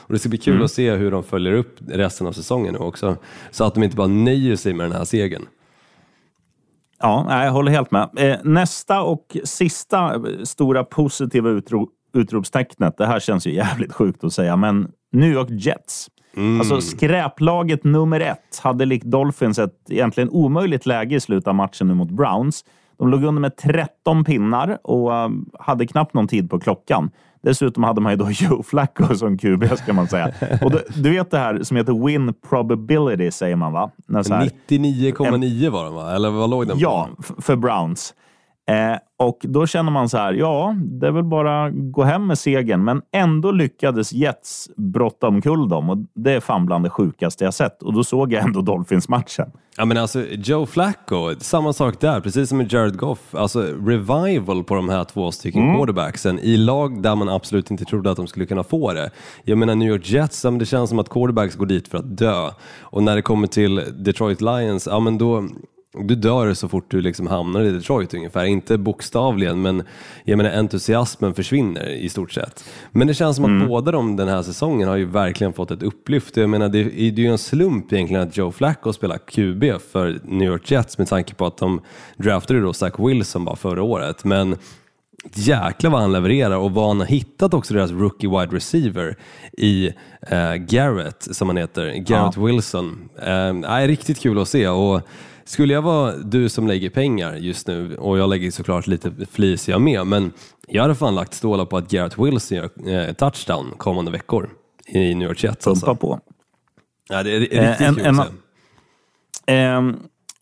Och 0.07 0.13
det 0.13 0.19
ska 0.19 0.29
bli 0.29 0.37
kul 0.37 0.63
att 0.63 0.71
se 0.71 0.91
hur 0.91 1.11
de 1.11 1.23
följer 1.23 1.53
upp 1.53 1.75
resten 1.87 2.27
av 2.27 2.31
säsongen 2.31 2.73
nu 2.73 2.79
också. 2.79 3.15
Så 3.51 3.63
att 3.63 3.73
de 3.73 3.83
inte 3.83 3.95
bara 3.95 4.07
nöjer 4.07 4.55
sig 4.55 4.73
med 4.73 4.85
den 4.85 4.97
här 4.97 5.05
segern. 5.05 5.45
Ja, 6.99 7.43
jag 7.45 7.51
håller 7.51 7.71
helt 7.71 7.91
med. 7.91 8.09
Eh, 8.17 8.37
nästa 8.43 9.01
och 9.01 9.37
sista 9.43 10.21
stora 10.43 10.83
positiva 10.83 11.49
utro, 11.49 11.89
utropstecknet. 12.13 12.97
Det 12.97 13.05
här 13.05 13.19
känns 13.19 13.47
ju 13.47 13.53
jävligt 13.53 13.93
sjukt 13.93 14.23
att 14.23 14.33
säga, 14.33 14.55
men 14.55 14.91
New 15.11 15.31
York 15.31 15.47
Jets. 15.49 16.09
Alltså 16.59 16.81
skräplaget 16.81 17.83
nummer 17.83 18.19
ett 18.19 18.59
hade 18.63 18.85
likt 18.85 19.05
Dolphins 19.05 19.59
ett 19.59 19.73
egentligen 19.89 20.29
omöjligt 20.29 20.85
läge 20.85 21.15
i 21.15 21.19
slutet 21.19 21.47
av 21.47 21.55
matchen 21.55 21.87
nu 21.87 21.93
mot 21.93 22.11
Browns. 22.11 22.65
De 22.97 23.09
låg 23.09 23.23
under 23.23 23.41
med 23.41 23.55
13 23.57 24.23
pinnar 24.23 24.77
och 24.83 25.15
eh, 25.15 25.29
hade 25.59 25.87
knappt 25.87 26.13
någon 26.13 26.27
tid 26.27 26.49
på 26.49 26.59
klockan. 26.59 27.09
Dessutom 27.41 27.83
hade 27.83 28.01
man 28.01 28.11
ju 28.11 28.17
då 28.17 28.29
Joe 28.31 28.63
Flacco 28.63 29.15
som 29.15 29.37
QB, 29.37 29.77
ska 29.77 29.93
man 29.93 30.07
säga. 30.07 30.31
Och 30.63 30.71
du, 30.71 30.83
du 30.95 31.09
vet 31.09 31.31
det 31.31 31.37
här 31.37 31.63
som 31.63 31.77
heter 31.77 32.05
win 32.05 32.33
probability, 32.49 33.31
säger 33.31 33.55
man 33.55 33.73
va? 33.73 33.91
När 34.07 34.23
så 34.23 34.33
här- 34.33 34.49
99,9 34.67 35.69
var 35.69 35.85
de 35.85 35.93
va? 35.95 36.15
Eller 36.15 36.29
vad 36.29 36.49
låg 36.49 36.67
den 36.67 36.79
Ja, 36.79 37.09
på? 37.17 37.23
f- 37.23 37.31
för 37.45 37.55
Browns. 37.55 38.13
Eh, 38.69 38.97
och 39.19 39.37
då 39.41 39.67
känner 39.67 39.91
man 39.91 40.09
så 40.09 40.17
här, 40.17 40.33
ja, 40.33 40.75
det 40.79 41.07
är 41.07 41.11
väl 41.11 41.23
bara 41.23 41.69
gå 41.71 42.03
hem 42.03 42.27
med 42.27 42.37
segern. 42.39 42.83
Men 42.83 43.01
ändå 43.13 43.51
lyckades 43.51 44.13
Jets 44.13 44.69
brotta 44.75 45.27
omkull 45.27 45.69
dem 45.69 45.89
och 45.89 45.97
det 46.13 46.31
är 46.31 46.39
fan 46.39 46.65
bland 46.65 46.85
det 46.85 46.89
sjukaste 46.89 47.43
jag 47.43 47.53
sett. 47.53 47.83
Och 47.83 47.93
då 47.93 48.03
såg 48.03 48.33
jag 48.33 48.43
ändå 48.43 48.61
Dolphins-matchen. 48.61 49.51
Ja 49.77 49.85
men 49.85 49.97
alltså 49.97 50.23
Joe 50.31 50.65
Flacco, 50.65 51.35
samma 51.39 51.73
sak 51.73 51.99
där, 51.99 52.19
precis 52.21 52.49
som 52.49 52.57
med 52.57 52.73
Jared 52.73 52.97
Goff. 52.97 53.35
Alltså 53.35 53.61
revival 53.61 54.63
på 54.63 54.75
de 54.75 54.89
här 54.89 55.03
två 55.03 55.31
stycken 55.31 55.61
Mm. 55.63 55.75
quarterbacksen 55.75 56.39
i 56.39 56.57
lag 56.57 57.01
där 57.01 57.15
man 57.15 57.29
absolut 57.29 57.71
inte 57.71 57.85
trodde 57.85 58.11
att 58.11 58.17
de 58.17 58.27
skulle 58.27 58.45
kunna 58.45 58.63
få 58.63 58.93
det. 58.93 59.09
Jag 59.43 59.57
menar 59.57 59.75
New 59.75 59.87
York 59.89 60.09
Jets, 60.09 60.43
ja, 60.43 60.51
men 60.51 60.59
det 60.59 60.65
känns 60.65 60.89
som 60.89 60.99
att 60.99 61.09
quarterbacks 61.09 61.55
går 61.55 61.65
dit 61.65 61.87
för 61.87 61.97
att 61.97 62.17
dö. 62.17 62.49
Och 62.81 63.03
när 63.03 63.15
det 63.15 63.21
kommer 63.21 63.47
till 63.47 63.81
Detroit 63.97 64.41
Lions, 64.41 64.87
ja 64.91 64.99
men 64.99 65.17
då 65.17 65.43
du 66.03 66.15
dör 66.15 66.53
så 66.53 66.67
fort 66.67 66.91
du 66.91 67.01
liksom 67.01 67.27
hamnar 67.27 67.61
i 67.61 67.71
Detroit 67.71 68.13
ungefär. 68.13 68.45
Inte 68.45 68.77
bokstavligen, 68.77 69.61
men 69.61 69.83
jag 70.23 70.37
menar 70.37 70.51
entusiasmen 70.51 71.33
försvinner 71.33 71.89
i 71.89 72.09
stort 72.09 72.31
sett. 72.31 72.63
Men 72.91 73.07
det 73.07 73.13
känns 73.13 73.35
som 73.35 73.45
att 73.45 73.51
Mm. 73.51 73.67
båda 73.67 73.91
de 73.91 74.15
den 74.15 74.27
här 74.27 74.43
säsongen 74.43 74.87
har 74.87 74.95
ju 74.95 75.05
verkligen 75.05 75.53
fått 75.53 75.71
ett 75.71 75.83
upplyft. 75.83 76.37
Jag 76.37 76.49
menar, 76.49 76.69
det 76.69 76.79
är 76.79 77.11
det 77.11 77.21
är 77.21 77.25
ju 77.25 77.31
en 77.31 77.37
slump 77.37 77.93
egentligen 77.93 78.27
att 78.27 78.37
Joe 78.37 78.51
Flacco 78.51 78.93
spelar 78.93 79.17
QB 79.17 79.63
för 79.91 80.19
New 80.23 80.47
York 80.47 80.71
Jets 80.71 80.97
med 80.97 81.07
tanke 81.07 81.33
på 81.33 81.45
att 81.45 81.57
de 81.57 81.81
draftade 82.17 82.59
då 82.61 82.73
Zach 82.73 82.93
Wilson 82.99 83.45
bara 83.45 83.55
förra 83.55 83.83
året. 83.83 84.23
Men 84.23 84.55
jäklar 85.33 85.91
vad 85.91 86.01
han 86.01 86.13
levererar 86.13 86.57
och 86.57 86.71
vad 86.71 86.87
han 86.87 86.99
har 86.99 87.07
hittat 87.07 87.53
också 87.53 87.73
deras 87.73 87.91
rookie 87.91 88.29
wide 88.29 88.55
receiver 88.55 89.15
i 89.57 89.87
eh, 90.21 90.53
Garrett, 90.53 91.27
som 91.31 91.47
han 91.49 91.57
heter, 91.57 91.93
Garrett 91.93 92.37
Wilson. 92.37 93.09
Eh, 93.21 93.71
är 93.71 93.87
riktigt 93.87 94.19
kul 94.19 94.39
att 94.39 94.47
se 94.47 94.67
och 94.67 95.01
skulle 95.47 95.73
jag 95.73 95.81
vara 95.81 96.15
du 96.15 96.49
som 96.49 96.67
lägger 96.67 96.89
pengar 96.89 97.35
just 97.35 97.67
nu 97.67 97.95
och 97.95 98.17
jag 98.17 98.29
lägger 98.29 98.51
såklart 98.51 98.87
lite 98.87 99.11
flis 99.31 99.69
jag 99.69 99.81
med, 99.81 100.07
men 100.07 100.31
jag 100.67 100.81
hade 100.81 100.95
fan 100.95 101.15
lagt 101.15 101.33
stålar 101.33 101.65
på 101.65 101.77
att 101.77 101.89
Garrett 101.91 102.17
Wilson 102.19 102.57
gör 102.57 102.69
eh, 103.07 103.13
touchdown 103.13 103.73
kommande 103.77 104.11
veckor 104.11 104.49
i 104.87 105.15
New 105.15 105.27
York 105.27 105.43
Jets. 105.43 105.65
Pumpa 105.65 105.69
Alltså. 105.89 105.95
på. 105.95 106.19
Ja, 107.09 107.23
det 107.23 107.35
är 107.35 107.39
riktigt 107.39 107.59
Eh, 107.59 107.81
en- 107.81 107.95
kul 107.95 108.05
en- 108.05 108.19
att 108.19 108.27
se. 108.27 108.33
Ehm, 109.53 109.95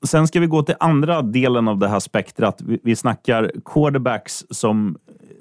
sen 0.05 0.27
ska 0.27 0.39
vi 0.39 0.47
gå 0.47 0.63
till 0.63 0.75
andra 0.79 1.21
delen 1.21 1.67
av 1.67 1.77
det 1.77 1.87
här 1.87 1.99
spektrat. 1.99 2.61
Vi, 2.61 2.79
vi 2.83 2.95
snackar 2.95 3.51
quarterbacks 3.65 4.45
som... 4.49 4.97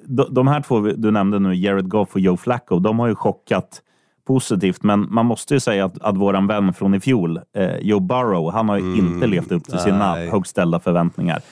De, 0.07 0.35
de 0.35 0.49
här 0.49 0.61
två 0.61 0.81
du 0.81 1.11
nämnde 1.11 1.39
nu, 1.39 1.55
Jared 1.55 1.89
Goff 1.89 2.15
och 2.15 2.21
Joe 2.21 2.37
Flacco, 2.37 2.79
de 2.79 2.99
har 2.99 3.07
ju 3.09 3.15
chockat 3.15 3.83
positivt. 4.27 4.83
Men 4.83 5.07
man 5.11 5.27
måste 5.27 5.55
ju 5.55 5.61
säga 5.61 5.85
att, 5.85 6.03
att 6.03 6.17
våran 6.17 6.47
vän 6.47 6.75
från 6.75 6.95
i 6.95 7.01
fjol, 7.01 7.41
eh, 7.57 7.77
Joe 7.77 8.01
Burrow, 8.01 8.53
han 8.53 8.69
har 8.69 8.79
ju 8.79 8.97
inte 8.97 9.27
levt 9.27 9.53
upp 9.53 9.65
till 9.65 9.79
sina 9.79 10.15
nej. 10.15 10.31
högt 10.31 10.49
ställda 10.49 10.81
förväntningar. 10.81 11.43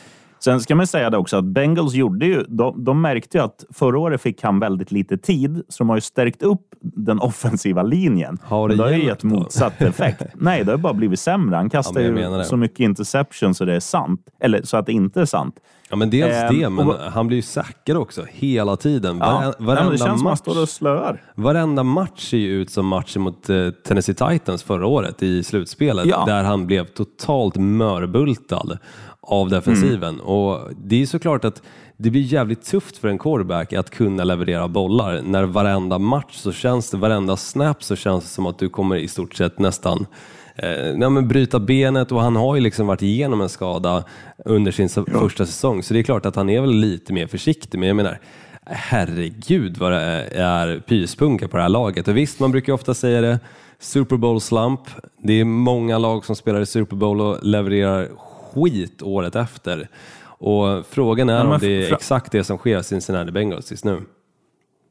Sen 0.44 0.60
ska 0.60 0.74
man 0.74 0.86
säga 0.86 1.10
det 1.10 1.16
också 1.16 1.36
att 1.36 1.44
Bengals 1.44 1.94
gjorde 1.94 2.26
ju, 2.26 2.44
de, 2.48 2.84
de 2.84 3.00
märkte 3.00 3.38
ju 3.38 3.44
att 3.44 3.64
förra 3.70 3.98
året 3.98 4.22
fick 4.22 4.42
han 4.42 4.60
väldigt 4.60 4.92
lite 4.92 5.18
tid, 5.18 5.62
så 5.68 5.84
de 5.84 5.88
har 5.88 5.96
ju 5.96 6.00
stärkt 6.00 6.42
upp 6.42 6.66
den 6.80 7.20
offensiva 7.20 7.82
linjen. 7.82 8.38
Har 8.42 8.68
det 8.68 8.76
Men 8.76 8.86
det 8.86 8.92
har 8.92 8.98
ju 8.98 9.06
gett 9.06 9.22
motsatt 9.22 9.82
effekt. 9.82 10.22
Nej, 10.34 10.64
det 10.64 10.70
har 10.70 10.78
bara 10.78 10.94
blivit 10.94 11.20
sämre. 11.20 11.56
Han 11.56 11.70
kastar 11.70 12.00
Ja, 12.00 12.38
ju 12.38 12.44
så 12.44 12.56
mycket 12.56 12.80
interception 12.80 13.54
så 13.54 13.64
det 13.64 13.74
är 13.74 13.80
sant. 13.80 14.20
Eller 14.40 14.62
så 14.62 14.76
att 14.76 14.86
det 14.86 14.92
inte 14.92 15.20
är 15.20 15.24
sant. 15.24 15.54
Ja 15.92 15.96
men 15.96 16.10
dels 16.10 16.34
Ehm, 16.34 16.58
det, 16.60 16.68
men 16.70 16.88
och- 16.88 16.94
han 16.98 17.26
blir 17.26 17.36
ju 17.36 17.42
sackad 17.42 17.96
också 17.96 18.24
hela 18.32 18.76
tiden. 18.76 19.18
Ja, 19.20 19.26
Vare- 19.32 19.44
Nej, 19.44 19.52
varenda 19.58 19.90
det 19.90 19.98
känns 19.98 20.20
som 20.20 20.24
match. 20.24 20.40
och 20.62 20.68
slöar. 20.68 21.22
Varenda 21.34 21.82
match 21.82 22.30
ser 22.30 22.36
ju 22.38 22.60
ut 22.62 22.70
som 22.70 22.86
matchen 22.86 23.22
mot 23.22 23.50
eh, 23.50 23.70
Tennessee 23.70 24.14
Titans 24.14 24.62
förra 24.62 24.86
året 24.86 25.22
i 25.22 25.42
slutspelet 25.42 26.06
Ja. 26.06 26.24
där 26.26 26.42
han 26.44 26.66
blev 26.66 26.84
totalt 26.86 27.56
mörbultad 27.56 28.78
av 29.20 29.48
defensiven. 29.50 30.14
Mm. 30.14 30.26
Och 30.26 30.60
det 30.76 31.02
är 31.02 31.06
såklart 31.06 31.44
att 31.44 31.62
det 31.96 32.10
blir 32.10 32.22
jävligt 32.22 32.62
tufft 32.64 32.96
för 32.98 33.08
en 33.08 33.18
quarterback 33.18 33.72
att 33.72 33.90
kunna 33.90 34.24
leverera 34.24 34.68
bollar 34.68 35.20
när 35.24 35.44
varenda 35.44 35.98
match 35.98 36.36
så 36.36 36.52
känns 36.52 36.90
det, 36.90 36.96
varenda 36.96 37.36
snap 37.36 37.82
så 37.82 37.96
känns 37.96 38.24
det 38.24 38.30
som 38.30 38.46
att 38.46 38.58
du 38.58 38.68
kommer 38.68 38.96
i 38.96 39.08
stort 39.08 39.34
sett 39.34 39.58
nästan 39.58 40.06
eh, 40.56 40.70
ja, 40.70 41.08
men 41.08 41.28
bryta 41.28 41.60
benet 41.60 42.12
och 42.12 42.20
han 42.20 42.36
har 42.36 42.54
ju 42.54 42.60
liksom 42.60 42.86
varit 42.86 43.02
igenom 43.02 43.40
en 43.40 43.48
skada 43.48 44.04
under 44.44 44.72
sin 44.72 44.88
ja. 44.96 45.20
första 45.20 45.46
säsong. 45.46 45.82
Så 45.82 45.94
det 45.94 46.00
är 46.00 46.04
klart 46.04 46.26
att 46.26 46.36
han 46.36 46.50
är 46.50 46.60
väl 46.60 46.70
lite 46.70 47.12
mer 47.12 47.26
försiktig. 47.26 47.78
Men 47.78 47.88
jag 47.88 47.96
menar, 47.96 48.18
herregud 48.66 49.76
vad 49.78 49.92
det 49.92 50.28
är 50.34 50.80
pyspunka 50.80 51.48
på 51.48 51.56
det 51.56 51.62
här 51.62 51.70
laget. 51.70 52.08
Och 52.08 52.16
visst, 52.16 52.40
man 52.40 52.52
brukar 52.52 52.72
ofta 52.72 52.94
säga 52.94 53.20
det, 53.20 53.40
Super 53.78 54.16
Bowl 54.16 54.40
slump. 54.40 54.80
Det 55.22 55.32
är 55.32 55.44
många 55.44 55.98
lag 55.98 56.24
som 56.24 56.36
spelar 56.36 56.60
i 56.60 56.66
Super 56.66 56.96
Bowl 56.96 57.20
och 57.20 57.38
levererar 57.42 58.08
skit 58.16 59.02
året 59.02 59.36
efter. 59.36 59.88
Och 60.24 60.86
frågan 60.86 61.28
är 61.28 61.46
om 61.46 61.58
det 61.60 61.86
är 61.86 61.92
exakt 61.92 62.32
det 62.32 62.44
som 62.44 62.58
sker 62.58 62.80
i 62.80 62.82
Cincinnati 62.82 63.32
Bengals 63.32 63.70
just 63.70 63.84
nu. 63.84 64.00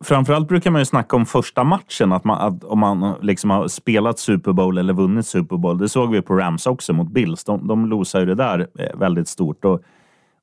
Framförallt 0.03 0.47
brukar 0.47 0.71
man 0.71 0.81
ju 0.81 0.85
snacka 0.85 1.15
om 1.15 1.25
första 1.25 1.63
matchen, 1.63 2.11
att, 2.11 2.23
man, 2.23 2.47
att 2.47 2.63
om 2.63 2.79
man 2.79 3.15
liksom 3.21 3.49
har 3.49 3.67
spelat 3.67 4.19
Super 4.19 4.53
Bowl 4.53 4.77
eller 4.77 4.93
vunnit 4.93 5.27
Super 5.27 5.57
Bowl. 5.57 5.77
Det 5.77 5.89
såg 5.89 6.11
vi 6.11 6.21
på 6.21 6.35
Rams 6.35 6.67
också 6.67 6.93
mot 6.93 7.09
Bills. 7.11 7.43
De, 7.43 7.67
de 7.67 7.85
losade 7.85 8.23
ju 8.23 8.35
det 8.35 8.43
där 8.43 8.67
eh, 8.79 8.99
väldigt 8.99 9.27
stort. 9.27 9.65
Och, 9.65 9.81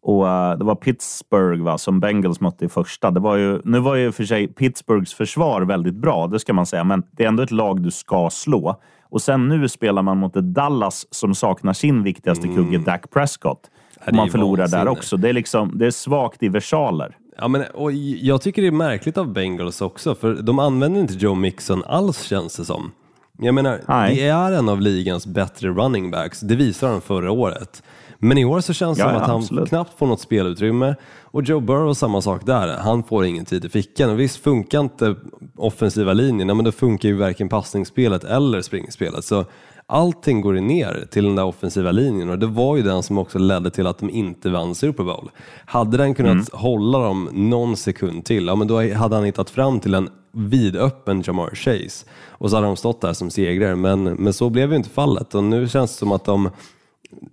och 0.03 0.25
uh, 0.25 0.59
Det 0.59 0.65
var 0.65 0.75
Pittsburgh 0.75 1.63
va, 1.63 1.79
som 1.79 2.01
Bengals 2.01 2.41
mötte 2.41 2.65
i 2.65 2.69
första. 2.69 3.11
Det 3.11 3.21
var 3.21 3.37
ju, 3.37 3.61
nu 3.65 3.79
var 3.79 3.95
ju 3.95 4.13
för 4.13 4.25
sig 4.25 4.49
Pittsburghs 4.49 5.15
försvar 5.15 5.63
väldigt 5.63 5.95
bra, 5.95 6.27
det 6.27 6.39
ska 6.39 6.53
man 6.53 6.67
säga, 6.67 6.85
men 6.85 7.03
det 7.11 7.25
är 7.25 7.29
ändå 7.29 7.43
ett 7.43 7.51
lag 7.51 7.83
du 7.83 7.91
ska 7.91 8.31
slå. 8.31 8.81
Och 9.11 9.23
sen 9.23 9.49
nu 9.49 9.69
spelar 9.69 10.03
man 10.03 10.19
mot 10.19 10.37
ett 10.37 10.55
Dallas 10.55 11.07
som 11.11 11.35
saknar 11.35 11.73
sin 11.73 12.03
viktigaste 12.03 12.47
mm. 12.47 12.57
kugge, 12.57 12.79
Dak 12.79 13.11
Prescott. 13.11 13.71
Och 14.07 14.15
man 14.15 14.29
förlorar 14.29 14.63
vansinne. 14.63 14.85
där 14.85 14.91
också. 14.91 15.17
Det 15.17 15.29
är, 15.29 15.33
liksom, 15.33 15.79
det 15.79 15.87
är 15.87 15.91
svagt 15.91 16.43
i 16.43 16.49
versaler. 16.49 17.17
Ja, 17.41 17.49
men, 17.49 17.63
och 17.75 17.93
jag 17.93 18.43
tycker 18.43 18.63
det 18.63 18.69
är 18.69 18.73
märkligt 18.73 19.19
av 19.19 19.33
Bengals 19.33 19.81
också, 19.81 20.15
för 20.15 20.35
de 20.35 20.59
använder 20.59 21.01
inte 21.01 21.15
Joe 21.15 21.35
Mixon 21.35 21.85
alls 21.85 22.23
känns 22.23 22.57
det 22.57 22.65
som. 22.65 22.93
Jag 23.39 23.55
menar, 23.55 23.81
Nej. 23.89 24.17
det 24.17 24.29
är 24.29 24.53
en 24.53 24.69
av 24.69 24.81
ligans 24.81 25.27
bättre 25.27 25.69
running 25.69 26.11
backs, 26.11 26.41
det 26.41 26.57
visade 26.57 26.93
han 26.93 27.01
förra 27.01 27.31
året. 27.31 27.83
Men 28.19 28.39
i 28.39 28.45
år 28.45 28.61
så 28.61 28.73
känns 28.73 28.99
det 28.99 29.05
ja, 29.05 29.11
som 29.11 29.23
att 29.23 29.29
absolut. 29.29 29.61
han 29.61 29.67
knappt 29.67 29.99
får 29.99 30.07
något 30.07 30.21
spelutrymme. 30.21 30.95
Och 31.23 31.43
Joe 31.43 31.61
Burrow 31.61 31.95
samma 31.95 32.23
sak 32.23 32.47
där, 32.47 32.77
han 32.77 33.03
får 33.03 33.25
ingen 33.25 33.45
tid 33.45 33.65
i 33.65 33.69
fickan. 33.69 34.11
Och 34.11 34.21
visst 34.21 34.37
funkar 34.37 34.81
inte 34.81 35.17
offensiva 35.57 36.13
linjen, 36.13 36.57
men 36.57 36.65
då 36.65 36.73
funkar 36.73 37.09
ju 37.09 37.15
varken 37.15 37.49
passningsspelet 37.49 38.25
eller 38.25 38.61
springspelet. 38.61 39.25
Så 39.25 39.45
allting 39.89 40.41
går 40.41 40.53
ner 40.53 41.07
till 41.11 41.25
den 41.25 41.37
där 41.37 41.45
offensiva 41.45 41.93
linjen 41.93 42.31
och 42.31 42.39
det 42.39 42.47
var 42.47 42.77
ju 42.77 42.83
den 42.83 43.03
som 43.03 43.19
också 43.19 43.39
ledde 43.39 43.71
till 43.71 43.87
att 43.87 43.99
de 43.99 44.11
inte 44.11 44.51
vann 44.51 44.75
Super 44.75 45.05
Bowl. 45.05 45.31
Hade 45.67 45.97
den 45.97 46.15
kunnat 46.15 46.33
mm. 46.33 46.47
hålla 46.53 46.99
dem 46.99 47.29
någon 47.33 47.77
sekund 47.77 48.25
till, 48.25 48.47
ja 48.47 48.55
men 48.55 48.69
då 48.69 48.93
hade 48.93 49.17
han 49.17 49.25
hittat 49.25 49.51
fram 49.51 49.81
till 49.81 49.95
en 49.95 50.11
vidöppen 50.33 51.23
Jamar 51.27 51.51
Chase 51.55 52.07
och 52.29 52.51
så 52.51 52.57
hade 52.57 52.67
de 52.67 52.77
stått 52.77 53.01
där 53.01 53.13
som 53.13 53.31
segrare, 53.31 53.77
men, 53.77 54.03
men 54.03 54.33
så 54.33 54.51
blev 54.51 54.71
ju 54.71 54.77
inte 54.77 54.91
fallet 54.91 55.35
och 55.35 55.45
nu 55.45 55.69
känns 55.69 55.93
det 55.93 55.99
som 55.99 56.13
att 56.13 56.25
de 56.25 56.51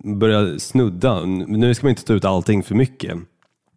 börjar 0.04 0.58
snudda. 0.58 1.24
Nu 1.24 1.74
ska 1.74 1.86
man 1.86 1.90
inte 1.90 2.04
ta 2.04 2.12
ut 2.12 2.24
allting 2.24 2.62
för 2.62 2.74
mycket 2.74 3.18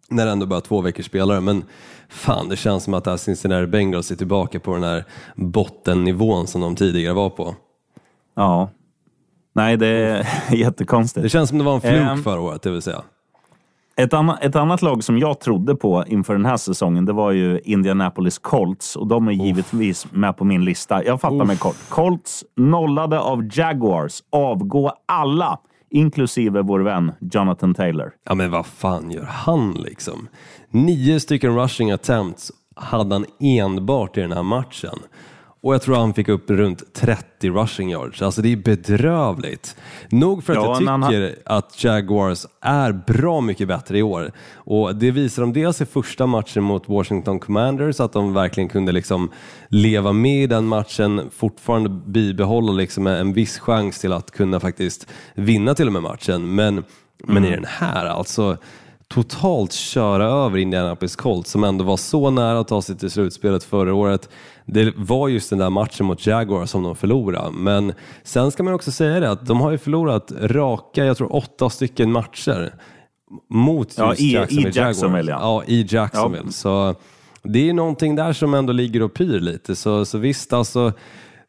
när 0.10 0.26
det 0.26 0.32
ändå 0.32 0.46
bara 0.46 0.62
två 0.62 0.82
veckor 0.82 1.04
spelare, 1.04 1.42
men 1.42 1.64
fan 2.10 2.50
det 2.50 2.56
känns 2.56 2.84
som 2.84 2.94
att 2.94 3.22
Cincinnati 3.22 3.68
Bengals 3.68 4.12
är 4.12 4.16
tillbaka 4.16 4.60
på 4.60 4.74
den 4.74 4.84
här 4.84 5.06
bottennivån 5.36 6.48
som 6.48 6.62
de 6.62 6.76
tidigare 6.76 7.14
var 7.14 7.30
på. 7.30 7.56
Ja. 8.40 8.70
Nej, 9.54 9.78
det 9.78 9.88
är 9.88 10.28
jättekonstigt. 10.56 11.24
Det 11.24 11.30
känns 11.30 11.50
som 11.50 11.58
det 11.58 11.64
var 11.64 11.76
en 11.76 11.82
fluk 11.82 12.12
um, 12.12 12.24
förra 12.24 12.40
året, 12.40 12.62
det 12.62 12.72
vill 12.72 12.82
säga. 12.82 13.02
Ett, 13.96 14.14
anna, 14.14 14.38
ett 14.38 14.56
annat 14.56 14.82
lag 14.82 15.04
som 15.04 15.18
jag 15.18 15.40
trodde 15.40 15.76
på 15.76 16.04
inför 16.08 16.34
den 16.34 16.46
här 16.46 16.58
säsongen, 16.58 17.06
det 17.06 17.14
var 17.14 17.32
ju 17.32 17.60
Indianapolis 17.64 18.38
Colts 18.38 18.96
och 18.96 19.08
de 19.08 19.28
är 19.28 19.32
givetvis 19.32 20.06
Uff. 20.06 20.12
med 20.12 20.38
på 20.38 20.46
min 20.46 20.66
lista. 20.66 21.04
Jag 21.04 21.22
fattar 21.22 21.42
Uff. 21.42 21.48
mig 21.48 21.58
kort. 21.58 21.76
Colts 21.90 22.44
nollade 22.56 23.20
av 23.20 23.50
Jaguars. 23.52 24.24
Avgå 24.30 24.92
alla, 25.06 25.60
inklusive 25.90 26.62
vår 26.62 26.80
vän 26.80 27.12
Jonathan 27.20 27.74
Taylor. 27.74 28.12
Ja, 28.26 28.36
men 28.36 28.52
vad 28.52 28.66
fan 28.66 29.12
gör 29.12 29.26
han 29.26 29.74
liksom? 29.74 30.28
Nio 30.70 31.20
stycken 31.20 31.56
rushing 31.56 31.92
attempts 31.92 32.52
hade 32.76 33.16
han 33.16 33.26
enbart 33.40 34.18
i 34.18 34.22
den 34.22 34.32
här 34.32 34.44
matchen. 34.44 35.00
Och 35.62 35.74
jag 35.74 35.82
tror 35.82 35.96
han 35.96 36.14
fick 36.14 36.30
upp 36.30 36.50
runt 36.50 36.94
30 36.94 37.50
rushing 37.50 37.92
yards. 37.92 38.22
Alltså 38.22 38.42
det 38.42 38.52
är 38.52 38.58
bedrövligt. 38.58 39.76
Nog 40.10 40.44
för 40.44 40.54
att 40.54 40.58
ja, 40.58 40.70
jag 40.70 40.78
tycker 40.78 40.92
han... 40.92 41.58
att 41.58 41.84
Jaguars 41.84 42.46
är 42.62 42.92
bra 42.92 43.42
mycket 43.42 43.68
bättre 43.68 43.98
i 43.98 44.04
år. 44.04 44.32
Och 44.54 44.96
det 44.96 45.12
visar 45.12 45.42
de 45.42 45.54
dels 45.54 45.82
i 45.82 45.86
första 45.86 46.26
matchen 46.26 46.64
mot 46.64 46.90
Washington 46.90 47.40
Commanders, 47.40 48.00
att 48.00 48.14
de 48.14 48.34
verkligen 48.34 48.70
kunde 48.70 48.92
liksom 48.92 49.32
leva 49.70 50.12
med 50.14 50.44
i 50.44 50.48
den 50.48 50.66
matchen, 50.66 51.30
fortfarande 51.32 51.90
bibehålla 51.90 52.72
liksom 52.72 53.08
en 53.08 53.34
viss 53.34 53.60
chans 53.60 54.00
till 54.00 54.14
att 54.14 54.32
kunna 54.32 54.60
faktiskt 54.60 55.08
vinna 55.36 55.76
till 55.76 55.88
och 55.88 55.94
med 55.94 56.02
matchen. 56.02 56.56
Men, 56.56 56.74
mm. 56.74 56.84
men 57.18 57.46
i 57.46 57.48
mm. 57.48 57.62
den 57.62 57.72
här, 57.72 58.06
alltså 58.06 58.58
totalt 59.14 59.74
köra 59.74 60.26
över 60.26 60.58
Indianapolis 60.58 61.16
Colts 61.16 61.52
som 61.52 61.64
ändå 61.64 61.84
var 61.84 61.98
så 61.98 62.30
nära 62.30 62.60
att 62.60 62.68
ta 62.68 62.82
sig 62.82 62.98
till 62.98 63.12
slutspelet 63.12 63.64
förra 63.64 63.94
året. 63.94 64.30
Det 64.66 64.94
var 64.98 65.28
just 65.28 65.50
den 65.50 65.60
där 65.60 65.70
matchen 65.70 66.06
mot 66.06 66.28
Jaguar 66.28 66.66
som 66.66 66.84
de 66.84 66.96
förlorade. 66.96 67.52
Men 67.52 67.94
sen 68.24 68.52
ska 68.52 68.64
man 68.64 68.74
också 68.74 68.92
säga 68.92 69.20
det 69.20 69.32
att 69.32 69.46
de 69.46 69.62
har 69.62 69.72
ju 69.72 69.78
förlorat 69.78 70.32
raka, 70.42 71.06
jag 71.06 71.18
tror 71.18 71.36
åtta 71.36 71.70
stycken 71.70 72.12
matcher 72.12 72.74
mot 73.50 73.88
just 73.88 73.98
ja, 73.98 74.16
i, 74.16 74.34
Jacksonville, 74.34 74.70
i 74.70 74.74
Jacksonville 74.76 75.32
ja. 75.32 75.40
ja. 75.42 75.64
i 75.74 75.86
Jacksonville. 75.90 76.46
Ja. 76.46 76.52
Så 76.52 76.96
det 77.44 77.70
är 77.70 77.74
någonting 77.74 78.16
där 78.16 78.34
som 78.34 78.54
ändå 78.54 78.74
ligger 78.74 79.02
och 79.02 79.14
pyr 79.14 79.40
lite. 79.40 79.76
Så, 79.76 80.06
så 80.06 80.18
visst, 80.18 80.54
alltså 80.54 80.94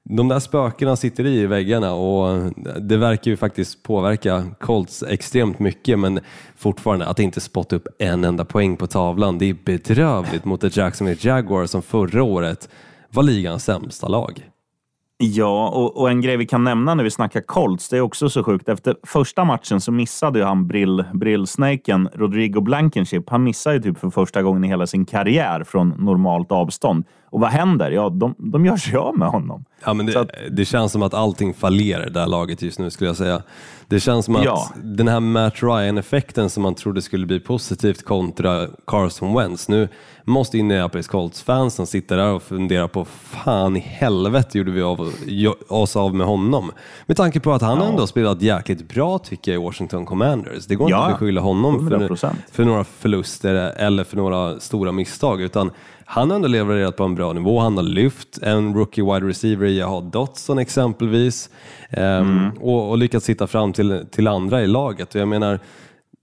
de 0.08 0.28
där 0.28 0.38
spökena 0.38 0.96
sitter 0.96 1.26
i 1.26 1.46
väggarna 1.46 1.92
och 1.92 2.52
det 2.80 2.96
verkar 2.96 3.30
ju 3.30 3.36
faktiskt 3.36 3.82
påverka 3.82 4.44
Colts 4.60 5.02
extremt 5.02 5.58
mycket 5.58 5.98
men 5.98 6.20
fortfarande 6.56 7.06
att 7.06 7.18
inte 7.18 7.40
spotta 7.40 7.76
upp 7.76 7.86
en 7.98 8.24
enda 8.24 8.44
poäng 8.44 8.76
på 8.76 8.86
tavlan, 8.86 9.38
det 9.38 9.50
är 9.50 9.56
bedrövligt 9.64 10.44
mot 10.44 10.64
ett 10.64 10.76
Jacksonville 10.76 11.20
Jaguar 11.22 11.66
som 11.66 11.82
förra 11.82 12.22
året 12.22 12.68
var 13.10 13.22
ligans 13.22 13.64
sämsta 13.64 14.08
lag. 14.08 14.50
Ja, 15.22 15.68
och, 15.68 15.96
och, 16.00 16.10
en 16.10 16.20
grej 16.20 16.36
vi 16.36 16.46
kan 16.46 16.64
nämna 16.64 16.94
när 16.94 17.04
vi 17.04 17.10
snackar 17.10 17.40
Colts, 17.40 17.88
det 17.88 17.96
är 17.96 18.00
också 18.00 18.28
så 18.28 18.44
sjukt. 18.44 18.68
Efter 18.68 18.96
första 19.02 19.44
matchen 19.44 19.80
så 19.80 19.92
missade 19.92 20.38
ju 20.38 20.44
han 20.44 20.66
brill, 20.66 21.04
brillsnaken 21.14 22.08
Rodrigo 22.14 22.60
Blankenship. 22.60 23.30
Han 23.30 23.42
missade 23.42 23.76
ju 23.76 23.82
typ 23.82 23.98
för 23.98 24.10
första 24.10 24.42
gången 24.42 24.64
i 24.64 24.68
hela 24.68 24.86
sin 24.86 25.06
karriär 25.06 25.64
från 25.64 25.88
normalt 25.88 26.52
avstånd. 26.52 27.04
Och 27.30 27.40
vad 27.40 27.50
händer? 27.50 27.90
Ja, 27.90 28.08
de, 28.08 28.34
de 28.38 28.66
gör 28.66 28.76
sig 28.76 28.96
av 28.96 29.18
med 29.18 29.28
honom. 29.28 29.64
Ja, 29.84 29.94
men 29.94 30.06
det, 30.06 30.20
att, 30.20 30.30
det 30.50 30.64
känns 30.64 30.92
som 30.92 31.02
att 31.02 31.14
allting 31.14 31.54
fallerar 31.54 32.10
det 32.10 32.20
här 32.20 32.26
laget 32.26 32.62
just 32.62 32.78
nu 32.78 32.90
skulle 32.90 33.10
jag 33.10 33.16
säga. 33.16 33.42
Det 33.86 34.00
känns 34.00 34.24
som 34.24 34.36
att 34.36 34.44
ja. 34.44 34.70
den 34.82 35.08
här 35.08 35.20
Matt 35.20 35.62
Ryan-effekten 35.62 36.50
som 36.50 36.62
man 36.62 36.74
trodde 36.74 37.02
skulle 37.02 37.26
bli 37.26 37.40
positivt 37.40 38.04
kontra 38.04 38.66
Carson 38.86 39.34
Wentz. 39.34 39.68
Nu 39.68 39.88
måste 40.24 40.58
Indianapolis 40.58 41.08
Colts-fansen 41.08 41.86
sitta 41.86 42.16
där 42.16 42.32
och 42.32 42.42
fundera 42.42 42.88
på 42.88 43.04
fan 43.04 43.76
i 43.76 43.80
helvete 43.80 44.58
gjorde 44.58 44.70
vi 44.70 44.82
av, 44.82 45.12
oss 45.68 45.96
av 45.96 46.14
med 46.14 46.26
honom? 46.26 46.72
Med 47.06 47.16
tanke 47.16 47.40
på 47.40 47.52
att 47.52 47.62
han 47.62 47.78
ja. 47.78 47.88
ändå 47.88 48.06
spelat 48.06 48.42
jäkligt 48.42 48.88
bra 48.88 49.18
tycker 49.18 49.52
jag 49.52 49.62
i 49.62 49.64
Washington 49.64 50.06
Commanders. 50.06 50.66
Det 50.66 50.74
går 50.74 50.90
ja. 50.90 50.96
inte 50.96 51.06
att 51.06 51.12
beskylla 51.12 51.40
honom 51.40 51.88
för, 51.88 52.16
för 52.52 52.64
några 52.64 52.84
förluster 52.84 53.54
eller 53.54 54.04
för 54.04 54.16
några 54.16 54.60
stora 54.60 54.92
misstag 54.92 55.40
utan 55.40 55.70
han 56.12 56.30
har 56.30 56.36
ändå 56.36 56.48
levererat 56.48 56.96
på 56.96 57.04
en 57.04 57.14
bra 57.14 57.32
nivå. 57.32 57.58
Han 57.58 57.76
har 57.76 57.84
lyft 57.84 58.38
en 58.42 58.74
rookie 58.74 59.04
wide 59.04 59.26
receiver 59.26 59.66
i 59.66 59.78
Jaha 59.78 60.00
Dotson 60.00 60.58
exempelvis 60.58 61.50
um, 61.90 62.02
mm. 62.02 62.50
och, 62.60 62.90
och 62.90 62.98
lyckats 62.98 63.26
sitta 63.26 63.46
fram 63.46 63.72
till, 63.72 64.06
till 64.10 64.26
andra 64.26 64.62
i 64.62 64.66
laget. 64.66 65.14
Och 65.14 65.20
jag 65.20 65.28
menar, 65.28 65.60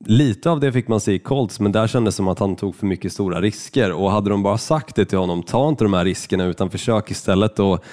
Lite 0.06 0.50
av 0.50 0.60
det 0.60 0.72
fick 0.72 0.88
man 0.88 1.00
se 1.00 1.14
i 1.14 1.20
Colts, 1.20 1.60
men 1.60 1.72
där 1.72 1.88
kändes 1.88 2.16
det 2.16 2.18
som 2.18 2.28
att 2.28 2.40
han 2.40 2.56
tog 2.56 2.76
för 2.76 2.86
mycket 2.86 3.14
stora 3.14 3.42
risker 3.42 3.92
och 3.92 4.12
hade 4.12 4.30
de 4.30 4.44
bara 4.44 4.58
sagt 4.58 4.96
det 4.96 5.06
till 5.06 5.18
honom, 5.18 5.44
ta 5.44 5.70
inte 5.70 5.84
de 5.84 5.94
här 5.94 6.06
riskerna 6.06 6.46
utan 6.46 6.70
försök 6.70 7.12
istället 7.12 7.60
att 7.60 7.84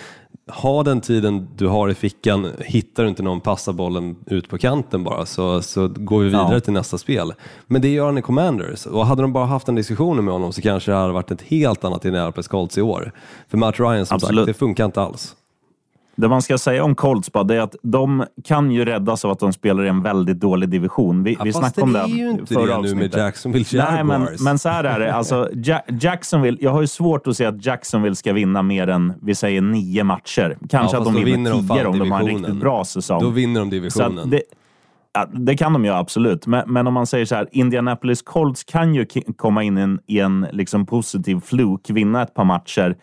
ha 0.47 0.83
den 0.83 1.01
tiden 1.01 1.49
du 1.57 1.67
har 1.67 1.89
i 1.89 1.95
fickan, 1.95 2.53
hittar 2.59 3.03
du 3.03 3.09
inte 3.09 3.23
någon 3.23 3.41
passa 3.41 3.73
bollen 3.73 4.17
ut 4.27 4.49
på 4.49 4.59
kanten 4.59 5.05
bara 5.05 5.27
så, 5.27 5.63
så 5.63 5.89
går 5.89 6.19
vi 6.19 6.27
vidare 6.27 6.55
ja. 6.55 6.61
till 6.61 6.73
nästa 6.73 6.99
spel. 6.99 7.33
Men 7.67 7.83
det 7.83 7.89
gör 7.89 8.07
han 8.07 8.19
i 8.19 8.23
Commanders 8.23 8.87
och 8.87 9.07
hade 9.07 9.23
de 9.23 9.33
bara 9.33 9.47
haft 9.47 9.69
en 9.69 9.75
diskussion 9.75 10.25
med 10.25 10.35
honom 10.35 10.53
så 10.53 10.63
kanske 10.63 10.91
det 10.91 10.97
hade 10.97 11.13
varit 11.13 11.31
ett 11.31 11.43
helt 11.43 11.85
annat 11.85 12.05
Indianapolis 12.05 12.49
Colts 12.49 12.79
i 12.79 12.83
år. 12.83 13.13
För 13.49 13.59
Matt 13.59 13.81
Ryan 13.81 14.07
som 14.07 14.15
Absolut. 14.15 14.39
sagt, 14.39 14.47
det 14.47 14.55
funkar 14.55 14.85
inte 14.85 15.01
alls. 15.03 15.37
Det 16.17 16.29
man 16.29 16.43
ska 16.43 16.59
säga 16.59 16.85
om 16.85 16.95
Colts 16.95 17.33
bara, 17.33 17.55
är 17.55 17.61
att 17.61 17.77
de 17.83 18.25
kan 18.45 18.71
ju 18.71 18.85
räddas 18.85 19.25
av 19.25 19.31
att 19.31 19.39
de 19.39 19.53
spelar 19.53 19.85
i 19.85 19.89
en 19.89 20.03
väldigt 20.03 20.41
dålig 20.41 20.69
division. 20.69 21.23
Vi, 21.23 21.33
ja, 21.39 21.45
vi 21.45 21.53
snackade 21.53 21.83
om 21.83 21.93
det 21.93 21.99
är 21.99 22.07
ju 22.07 22.31
inte 22.31 22.55
det 22.55 22.81
nu 22.81 22.95
med 22.95 23.15
Jacksonville 23.15 23.65
Jaguars. 23.69 23.95
Nej, 23.95 24.05
men, 24.05 24.29
men 24.41 24.59
så 24.59 24.69
här 24.69 24.85
är 24.85 25.01
det. 25.01 25.15
Alltså, 25.15 25.49
ja 25.55 25.83
Jacksonville, 26.01 26.59
jag 26.61 26.71
har 26.71 26.81
ju 26.81 26.87
svårt 26.87 27.27
att 27.27 27.37
se 27.37 27.45
att 27.45 27.67
Jacksonville 27.67 28.17
ska 28.17 28.33
vinna 28.33 28.63
mer 28.63 28.89
än, 28.89 29.13
vi 29.23 29.35
säger, 29.35 29.61
nio 29.61 30.05
matcher. 30.05 30.57
Kanske 30.69 30.97
ja, 30.97 31.01
att 31.01 31.15
de 31.15 31.25
vinner 31.25 31.53
tio 31.53 31.83
de 31.83 31.87
om 31.87 31.99
de 31.99 32.13
har 32.13 32.21
en 32.21 32.27
riktigt 32.27 32.61
bra 32.61 32.85
säsong. 32.85 33.23
Då 33.23 33.31
vinner 33.31 33.61
de 33.61 33.71
divisionen. 33.71 34.31
Det, 34.31 34.43
ja, 35.13 35.27
det, 35.33 35.57
kan 35.57 35.73
de 35.73 35.85
ju 35.85 35.91
absolut. 35.91 36.47
Men, 36.47 36.73
men, 36.73 36.87
om 36.87 36.95
man 36.95 37.07
säger 37.07 37.25
så 37.25 37.35
här, 37.35 37.49
Indianapolis 37.53 38.23
Colts 38.23 38.65
kan 38.65 38.95
ju 38.95 39.07
komma 39.37 39.63
in 39.63 39.79
i 39.79 39.81
en, 39.81 40.01
i 40.07 40.21
en 40.21 40.47
liksom 40.53 40.87
positiv 40.87 41.41
fluk, 41.41 41.91
vinna 41.91 42.23
ett 42.23 42.35
par 42.35 42.45
matcher 42.45 42.97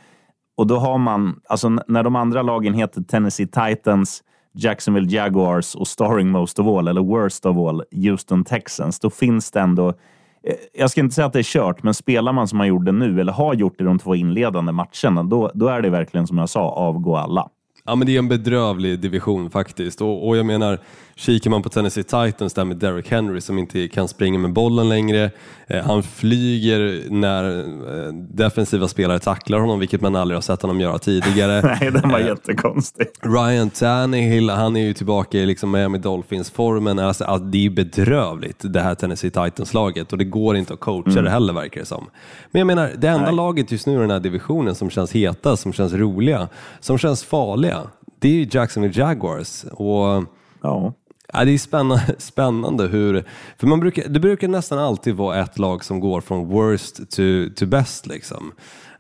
och 0.58 0.68
då 0.68 0.78
har 0.78 0.98
man, 0.98 1.40
alltså 1.50 1.70
när 1.70 2.04
de 2.04 2.16
andra 2.16 2.42
lagen 2.42 2.74
heter 2.74 3.02
Tennessee 3.02 3.48
Titans, 3.48 4.24
Jacksonville 4.54 5.10
Jaguars 5.10 5.76
och 5.76 5.88
starring 5.88 6.30
most 6.30 6.60
of 6.60 6.68
all, 6.68 6.88
eller 6.88 7.02
worst 7.02 7.46
of 7.46 7.58
all, 7.58 7.84
Houston 7.92 8.44
Texans, 8.44 9.00
då 9.00 9.10
finns 9.10 9.52
det 9.52 9.60
ändå 9.60 9.90
eh, 9.90 10.56
jag 10.74 10.92
ska 10.92 11.02
inte 11.02 11.16
säga 11.16 11.28
att 11.28 11.34
det 11.34 11.40
är 11.40 11.44
kört, 11.44 11.84
men 11.84 11.94
spelar 11.94 12.34
man 12.34 12.48
som 12.48 12.58
man 12.58 12.68
gjorde 12.68 12.92
nu 12.92 13.22
eller 13.22 13.34
har 13.34 13.54
gjort 13.54 13.82
i 13.82 13.84
de 13.84 14.00
två 14.00 14.16
inledande 14.16 14.72
matcherna, 14.72 15.24
då, 15.24 15.52
då 15.54 15.68
är 15.68 15.82
det 15.82 15.90
verkligen 15.90 16.28
som 16.28 16.38
jag 16.38 16.50
sa, 16.50 16.70
avgå 16.70 17.16
alla. 17.16 17.50
Ja 17.86 17.96
men 17.96 18.08
det 18.08 18.16
är 18.16 18.20
en 18.20 18.28
bedrövlig 18.28 19.00
division 19.00 19.50
faktiskt 19.50 20.02
och, 20.02 20.28
och 20.28 20.38
jag 20.38 20.46
menar, 20.46 20.80
kikar 21.16 21.50
man 21.50 21.62
på 21.62 21.70
Tennessee 21.70 22.04
Titans 22.04 22.54
där 22.54 22.66
med 22.66 22.78
Derrick 22.78 23.12
Henry 23.12 23.42
som 23.42 23.60
inte 23.60 23.88
kan 23.88 24.08
springa 24.08 24.40
med 24.40 24.54
bollen 24.54 24.90
längre, 24.90 25.32
eh, 25.68 25.84
han 25.84 26.04
flyger 26.04 27.04
när 27.10 27.60
eh, 27.60 28.14
defensiva 28.14 28.88
spelare 28.88 29.20
tacklar 29.20 29.60
honom, 29.60 29.80
vilket 29.80 30.02
man 30.02 30.16
aldrig 30.16 30.36
har 30.36 30.42
sett 30.42 30.62
honom 30.62 30.80
göra 30.80 30.98
tidigare. 30.98 31.62
Nej, 31.82 31.92
den 31.92 32.10
var 32.10 32.20
jättekonstig. 32.20 33.08
Ryan 33.22 33.70
Tannehill, 33.70 34.50
han 34.50 34.76
är 34.76 34.82
ju 34.82 34.94
tillbaka 34.94 35.38
i 35.38 35.46
liksom 35.46 35.72
Miami 35.72 35.98
Dolphins-formen. 35.98 37.00
Alltså, 37.00 37.24
alltså, 37.24 37.46
det 37.48 37.66
är 37.66 37.70
bedrövligt 37.70 38.58
det 38.64 38.82
här 38.82 38.96
Tennessee 38.96 39.30
Titans-laget 39.30 40.12
och 40.12 40.18
det 40.18 40.26
går 40.26 40.58
inte 40.58 40.74
att 40.74 40.80
coacha 40.80 41.22
det 41.22 41.30
heller 41.30 41.54
verkar 41.54 41.80
det 41.80 41.86
som. 41.86 42.10
Men 42.52 42.60
jag 42.60 42.68
menar, 42.68 42.92
det 42.98 43.08
enda 43.08 43.26
Nej. 43.26 43.36
laget 43.36 43.72
just 43.72 43.88
nu 43.88 43.94
i 43.94 43.98
den 43.98 44.12
här 44.12 44.20
divisionen 44.20 44.76
som 44.76 44.90
känns 44.90 45.12
heta, 45.12 45.58
som 45.58 45.74
känns 45.74 45.94
roliga, 45.94 46.48
som 46.80 46.98
känns 46.98 47.24
farliga, 47.24 47.82
det 48.20 48.28
är 48.28 48.34
ju 48.34 48.48
Jacksonville 48.52 49.00
Jaguars. 49.00 49.64
Och 49.64 50.24
Ja. 50.62 50.94
Ja, 51.34 51.46
det 51.46 51.52
är 51.52 51.58
spännande, 51.58 52.16
spännande 52.18 52.88
hur, 52.88 53.24
för 53.58 53.68
man 53.68 53.80
brukar, 53.80 54.10
det 54.10 54.20
brukar 54.20 54.48
nästan 54.48 54.80
alltid 54.80 55.16
vara 55.16 55.40
ett 55.40 55.60
lag 55.60 55.84
som 55.84 56.00
går 56.00 56.22
från 56.22 56.48
worst 56.48 56.96
to, 56.96 57.22
to 57.56 57.66
best 57.66 58.08
liksom. 58.08 58.52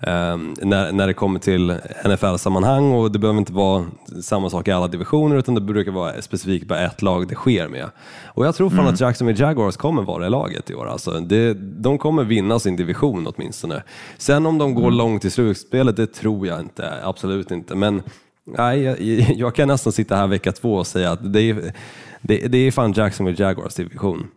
Ehm, 0.03 0.53
när, 0.61 0.91
när 0.91 1.07
det 1.07 1.13
kommer 1.13 1.39
till 1.39 1.77
NFL-sammanhang 2.05 2.91
och 2.91 3.11
det 3.11 3.19
behöver 3.19 3.39
inte 3.39 3.53
vara 3.53 3.85
samma 4.23 4.49
sak 4.49 4.67
i 4.67 4.71
alla 4.71 4.87
divisioner 4.87 5.35
utan 5.35 5.55
det 5.55 5.61
brukar 5.61 5.91
vara 5.91 6.21
specifikt 6.21 6.67
bara 6.67 6.79
ett 6.79 7.01
lag 7.01 7.27
det 7.27 7.35
sker 7.35 7.67
med. 7.67 7.89
Och 8.25 8.45
jag 8.45 8.55
tror 8.55 8.69
fan 8.69 8.87
att 8.87 8.99
Jacksonville 8.99 9.39
Jaguars 9.39 9.77
kommer 9.77 10.01
vara 10.01 10.23
det 10.23 10.29
laget 10.29 10.69
i 10.69 10.75
år. 10.75 10.87
Alltså, 10.87 11.11
det, 11.11 11.53
de 11.53 11.97
kommer 11.97 12.23
vinna 12.23 12.59
sin 12.59 12.75
division 12.75 13.27
åtminstone. 13.27 13.83
Sen 14.17 14.45
om 14.45 14.57
de 14.57 14.73
går 14.73 14.91
långt 14.91 15.25
i 15.25 15.29
slutspelet, 15.29 15.95
det 15.95 16.07
tror 16.13 16.47
jag 16.47 16.59
inte, 16.59 16.93
absolut 17.03 17.51
inte. 17.51 17.75
Men 17.75 18.01
Nej, 18.45 18.81
jag, 18.81 19.01
jag 19.35 19.55
kan 19.55 19.67
nästan 19.67 19.93
sitta 19.93 20.15
här 20.15 20.27
vecka 20.27 20.51
två 20.51 20.75
och 20.75 20.87
säga 20.87 21.11
att 21.11 21.33
det 21.33 21.41
är, 21.41 21.73
det, 22.21 22.47
det 22.47 22.57
är 22.57 22.71
fan 22.71 22.93
Jacksonville 22.93 23.43
Jaguars 23.43 23.75
division. 23.75 24.27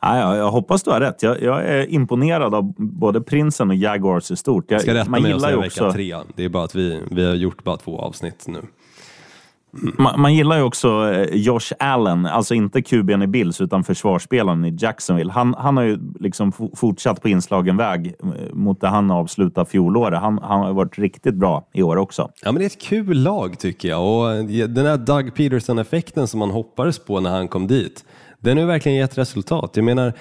Ja, 0.00 0.36
jag 0.36 0.50
hoppas 0.50 0.82
du 0.82 0.90
har 0.90 1.00
rätt. 1.00 1.22
Jag, 1.22 1.42
jag 1.42 1.64
är 1.64 1.90
imponerad 1.90 2.54
av 2.54 2.74
både 2.76 3.20
Prinsen 3.20 3.70
och 3.70 3.76
Jaguars 3.76 4.30
i 4.30 4.36
stort. 4.36 4.64
Jag, 4.68 4.74
Jag 4.74 4.82
ska 4.82 4.94
rätta 4.94 5.10
mig 5.10 5.34
och 5.34 5.40
säga 5.40 5.50
ju 5.50 5.56
vecka 5.60 5.66
också, 5.66 5.92
tre. 5.92 6.16
Det 6.36 6.44
är 6.44 6.48
bara 6.48 6.64
att 6.64 6.74
vi, 6.74 7.00
vi 7.10 7.24
har 7.24 7.34
gjort 7.34 7.64
bara 7.64 7.76
två 7.76 7.98
avsnitt 7.98 8.44
nu 8.48 8.62
man, 9.72 10.20
man 10.20 10.34
gillar 10.34 10.56
ju 10.56 10.62
också 10.62 11.12
eh, 11.12 11.36
Josh 11.36 11.72
Allen, 11.78 12.26
alltså 12.26 12.54
inte 12.54 12.80
QB'n 12.80 13.24
i 13.24 13.26
Bills 13.26 13.60
utan 13.60 13.84
försvarsspelaren 13.84 14.64
i 14.64 14.76
Jacksonville. 14.78 15.32
Han, 15.32 15.54
han 15.58 15.76
har 15.76 15.84
ju 15.84 15.98
liksom 16.20 16.52
fortsatt 16.76 17.22
på 17.22 17.28
inslagen 17.28 17.76
väg 17.76 18.14
eh, 18.22 18.54
mot 18.54 18.80
det 18.80 18.88
han 18.88 19.10
avslutade 19.10 19.70
fjolåret. 19.70 20.20
Han, 20.20 20.38
han 20.42 20.60
har 20.60 20.72
varit 20.72 20.98
riktigt 20.98 21.34
bra 21.34 21.68
i 21.72 21.82
år 21.82 21.96
också. 21.96 22.30
Ja, 22.42 22.52
men 22.52 22.58
det 22.58 22.64
är 22.64 22.66
ett 22.66 22.80
kul 22.80 23.22
lag 23.22 23.58
tycker 23.58 23.88
jag 23.88 24.02
och 24.02 24.32
eh, 24.32 24.68
den 24.68 24.86
här 24.86 24.96
Doug 24.96 25.34
Peterson-effekten 25.34 26.26
som 26.26 26.38
man 26.38 26.50
hoppades 26.50 26.98
på 26.98 27.20
när 27.20 27.30
han 27.30 27.48
kom 27.48 27.66
dit, 27.66 28.04
den 28.40 28.56
har 28.56 28.62
ju 28.62 28.66
verkligen 28.66 28.98
gett 28.98 29.18
resultat. 29.18 29.70
Jag 29.74 29.84
menar, 29.84 30.12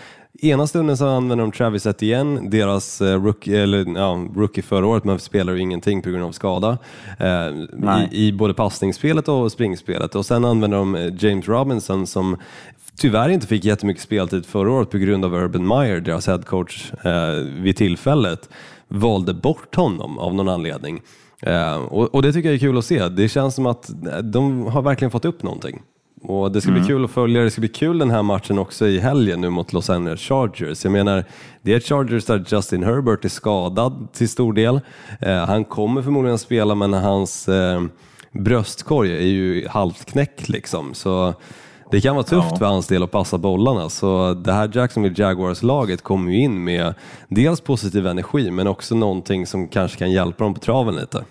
ena 0.41 0.67
stunden 0.67 0.98
så 0.98 1.07
använder 1.07 1.45
de 1.45 1.51
Travis 1.51 1.86
Etienne, 1.86 2.50
deras 2.50 3.01
eh, 3.01 3.24
rookie, 3.24 3.63
eller, 3.63 3.86
ja, 3.95 4.27
rookie 4.36 4.63
förra 4.63 4.88
året, 4.88 5.03
men 5.03 5.19
spelar 5.19 5.53
ju 5.53 5.59
ingenting 5.59 6.01
på 6.01 6.09
grund 6.09 6.24
av 6.24 6.31
skada, 6.31 6.77
eh, 7.19 8.07
i, 8.12 8.27
i 8.27 8.33
både 8.33 8.53
passningsspelet 8.53 9.27
och 9.27 9.51
springspelet. 9.51 10.15
Och 10.15 10.25
sen 10.25 10.45
använder 10.45 10.77
de 10.77 10.95
eh, 10.95 11.13
James 11.17 11.48
Robinson 11.48 12.07
som 12.07 12.38
tyvärr 12.98 13.29
inte 13.29 13.48
fick 13.48 13.65
jättemycket 13.65 14.03
speltid 14.03 14.45
förra 14.45 14.71
året 14.71 14.89
på 14.89 14.98
grund 14.98 15.25
av 15.25 15.36
Urban 15.36 15.67
Meyer, 15.67 16.00
deras 16.00 16.27
headcoach 16.27 16.91
eh, 17.03 17.33
vid 17.62 17.77
tillfället, 17.77 18.50
valde 18.88 19.33
bort 19.33 19.75
honom 19.75 20.19
av 20.19 20.36
någon 20.36 20.50
anledning. 20.50 21.01
Eh, 21.41 21.75
och, 21.75 22.15
och 22.15 22.21
det 22.21 22.34
tycker 22.34 22.49
jag 22.49 22.56
är 22.56 22.60
kul 22.60 22.77
att 22.77 22.86
se. 22.86 23.10
Det 23.10 23.30
känns 23.30 23.56
som 23.56 23.65
att 23.65 23.89
de 24.23 24.65
har 24.67 24.82
verkligen 24.82 25.12
fått 25.12 25.25
upp 25.25 25.43
någonting. 25.43 25.82
Och 26.21 26.51
Det 26.51 26.62
ska 26.62 26.71
bli 26.71 26.84
kul 26.84 27.05
att 27.05 27.12
följa. 27.12 27.41
Det 27.43 27.51
ska 27.51 27.60
bli 27.62 27.69
kul 27.69 27.97
den 27.97 28.12
här 28.12 28.23
matchen 28.23 28.60
också 28.60 28.88
i 28.88 28.99
helgen 28.99 29.41
nu 29.41 29.49
mot 29.49 29.73
Los 29.73 29.89
Angeles 29.89 30.19
Chargers. 30.21 30.84
Jag 30.84 30.91
menar, 30.91 31.23
det 31.62 31.73
är 31.73 31.79
Chargers 31.79 32.25
där 32.25 32.45
Justin 32.47 32.84
Herbert 32.84 33.25
är 33.25 33.29
skadad 33.29 34.08
till 34.13 34.29
stor 34.29 34.53
del. 34.53 34.82
Eh, 35.21 35.45
han 35.45 35.65
kommer 35.65 36.01
förmodligen 36.01 36.36
att 36.36 36.41
spela 36.41 36.75
men 36.75 36.93
hans 36.93 37.49
eh, 37.49 37.82
bröstkorg 38.32 39.12
är 39.17 39.21
ju 39.27 39.67
halvt 39.67 40.05
knäckt 40.05 40.49
liksom. 40.49 40.93
Så 40.93 41.34
det 41.91 42.01
kan 42.01 42.15
vara 42.15 42.25
tufft 42.25 42.47
Ja. 42.51 42.58
för 42.58 42.65
hans 42.65 42.88
del 42.88 43.03
att 43.03 43.12
passa 43.12 43.38
bollarna. 43.38 43.89
Så 43.89 44.34
det 44.34 44.53
här 44.53 44.71
Jacksonville 44.73 45.15
Jaguars-laget 45.23 46.01
kommer 46.01 46.32
ju 46.32 46.38
in 46.39 46.63
med 46.63 46.93
dels 47.27 47.62
positiv 47.62 48.08
energi 48.08 48.51
men 48.51 48.67
också 48.67 48.95
någonting 48.95 49.45
som 49.47 49.67
kanske 49.67 49.97
kan 49.97 50.12
hjälpa 50.12 50.43
dem 50.43 50.53
på 50.53 50.60
traven 50.60 50.95
lite. 50.95 51.23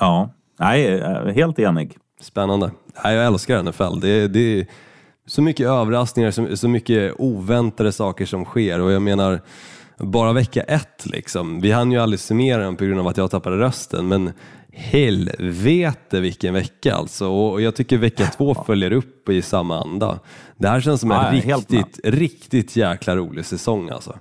Ja, 0.00 0.30
Nej, 0.58 0.86
är 0.86 1.32
helt 1.32 1.58
enig. 1.58 1.96
Spännande. 2.22 2.70
Nej, 3.04 3.14
jag 3.16 3.26
älskar 3.26 3.62
NFL. 3.62 4.00
Det 4.00 4.28
det 4.28 4.60
är 4.60 4.66
så 5.26 5.42
mycket 5.42 5.66
överraskningar, 5.66 6.30
så, 6.30 6.56
så 6.56 6.68
mycket 6.68 7.14
oväntade 7.18 7.92
saker 7.92 8.26
som 8.26 8.44
sker 8.44 8.80
och 8.80 8.92
jag 8.92 9.02
menar 9.02 9.40
bara 9.98 10.32
vecka 10.32 10.62
ett 10.62 11.06
liksom. 11.06 11.60
Vi 11.60 11.72
hann 11.72 11.92
ju 11.92 11.98
aldrig 11.98 12.20
summera 12.20 12.62
den 12.62 12.76
på 12.76 12.84
grund 12.84 13.00
av 13.00 13.08
att 13.08 13.16
jag 13.16 13.30
tappade 13.30 13.58
rösten 13.58 14.08
men 14.08 14.32
helvete 14.72 16.20
vilken 16.20 16.54
vecka 16.54 16.94
alltså 16.94 17.28
och 17.28 17.60
jag 17.60 17.76
tycker 17.76 17.98
vecka 17.98 18.26
två 18.26 18.54
följer 18.54 18.92
upp 18.92 19.28
i 19.28 19.42
samma 19.42 19.80
anda. 19.80 20.18
Det 20.56 20.68
här 20.68 20.80
känns 20.80 21.00
som 21.00 21.10
en 21.10 21.34
med. 21.34 21.44
riktigt, 21.44 22.00
riktigt 22.04 22.76
jäkla 22.76 23.16
rolig 23.16 23.44
säsong 23.44 23.90
alltså. 23.90 24.18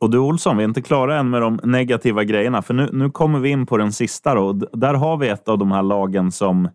Och 0.00 0.10
du 0.10 0.18
Olsson, 0.18 0.56
vi 0.56 0.62
är 0.62 0.68
inte 0.68 0.82
klara 0.82 1.18
än 1.18 1.30
med 1.30 1.42
de 1.42 1.60
negativa 1.62 2.24
grejerna, 2.24 2.62
för 2.62 2.74
nu, 2.74 2.88
nu 2.92 3.10
kommer 3.10 3.38
vi 3.38 3.48
in 3.48 3.66
på 3.66 3.76
den 3.76 3.92
sista. 3.92 4.34
Då. 4.34 4.52
Där 4.52 4.94
har 4.94 5.16
vi 5.16 5.28
ett 5.28 5.48
av 5.48 5.58
de 5.58 5.72
här 5.72 5.82
lagen 5.82 6.32
som, 6.32 6.68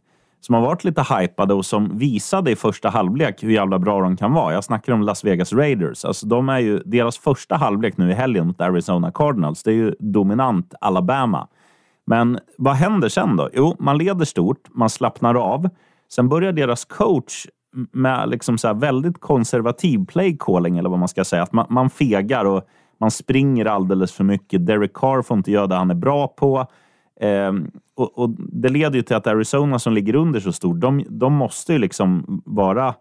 som 0.45 0.55
har 0.55 0.61
varit 0.61 0.83
lite 0.83 1.01
hypade 1.01 1.53
och 1.53 1.65
som 1.65 1.97
visade 1.97 2.51
i 2.51 2.55
första 2.55 2.89
halvlek 2.89 3.43
hur 3.43 3.51
jävla 3.51 3.79
bra 3.79 4.01
de 4.01 4.17
kan 4.17 4.33
vara. 4.33 4.53
Jag 4.53 4.63
snackar 4.63 4.93
om 4.93 5.01
Las 5.01 5.23
Vegas 5.23 5.53
Raiders. 5.53 6.05
Alltså, 6.05 6.27
de 6.27 6.49
är 6.49 6.59
ju, 6.59 6.79
deras 6.79 7.17
första 7.17 7.55
halvlek 7.55 7.97
nu 7.97 8.11
i 8.11 8.13
helgen 8.13 8.47
mot 8.47 8.61
Arizona 8.61 9.11
Cardinals, 9.11 9.63
det 9.63 9.71
är 9.71 9.75
ju 9.75 9.95
dominant 9.99 10.73
Alabama. 10.81 11.47
Men 12.05 12.39
vad 12.57 12.73
händer 12.73 13.09
sen 13.09 13.35
då? 13.35 13.49
Jo, 13.53 13.75
man 13.79 13.97
leder 13.97 14.25
stort, 14.25 14.67
man 14.71 14.89
slappnar 14.89 15.35
av. 15.35 15.69
Sen 16.11 16.29
börjar 16.29 16.51
deras 16.51 16.85
coach 16.85 17.45
med 17.91 18.29
liksom 18.29 18.57
så 18.57 18.67
här 18.67 18.75
väldigt 18.75 19.19
konservativ 19.19 20.05
playcalling, 20.05 20.77
eller 20.77 20.89
vad 20.89 20.99
man 20.99 21.07
ska 21.07 21.23
säga. 21.23 21.43
Att 21.43 21.53
man, 21.53 21.65
man 21.69 21.89
fegar 21.89 22.45
och 22.45 22.63
man 22.99 23.11
springer 23.11 23.65
alldeles 23.65 24.11
för 24.11 24.23
mycket. 24.23 24.65
Derek 24.65 24.93
Carr 24.93 25.21
får 25.21 25.37
inte 25.37 25.51
göra 25.51 25.67
det 25.67 25.75
han 25.75 25.91
är 25.91 25.95
bra 25.95 26.27
på. 26.27 26.67
Ehm, 27.19 27.71
och, 27.95 28.19
och 28.19 28.29
Det 28.37 28.69
leder 28.69 28.95
ju 28.95 29.01
till 29.01 29.15
att 29.15 29.27
Arizona 29.27 29.79
som 29.79 29.93
ligger 29.93 30.15
under 30.15 30.39
så 30.39 30.51
stort, 30.51 30.79
de, 30.79 31.03
de 31.09 31.33
måste 31.33 31.73
ju 31.73 31.79
liksom 31.79 32.41
vara... 32.45 32.93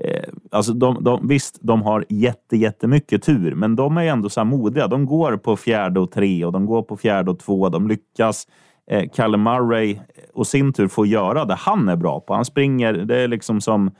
Eh, 0.00 0.28
alltså 0.50 0.72
de, 0.72 1.04
de, 1.04 1.28
visst, 1.28 1.58
de 1.60 1.82
har 1.82 2.04
jätte, 2.08 2.56
jättemycket 2.56 3.22
tur, 3.22 3.54
men 3.54 3.76
de 3.76 3.96
är 3.98 4.02
ju 4.02 4.08
ändå 4.08 4.28
så 4.28 4.40
här 4.40 4.44
modiga. 4.44 4.86
De 4.86 5.06
går 5.06 5.36
på 5.36 5.56
fjärde 5.56 6.00
och 6.00 6.10
tre 6.10 6.44
och 6.44 6.52
de 6.52 6.66
går 6.66 6.82
på 6.82 6.96
fjärde 6.96 7.30
och 7.30 7.38
två. 7.38 7.68
De 7.68 7.88
lyckas. 7.88 8.46
Eh, 8.90 9.04
Kalle 9.14 9.36
Murray 9.36 9.92
eh, 9.92 9.98
och 10.34 10.46
sin 10.46 10.72
tur 10.72 10.88
får 10.88 11.06
göra 11.06 11.44
det 11.44 11.54
han 11.54 11.88
är 11.88 11.96
bra 11.96 12.20
på. 12.20 12.34
Han 12.34 12.44
springer, 12.44 12.92
det 12.92 13.16
är 13.16 13.28
liksom 13.28 13.60
som 13.60 13.90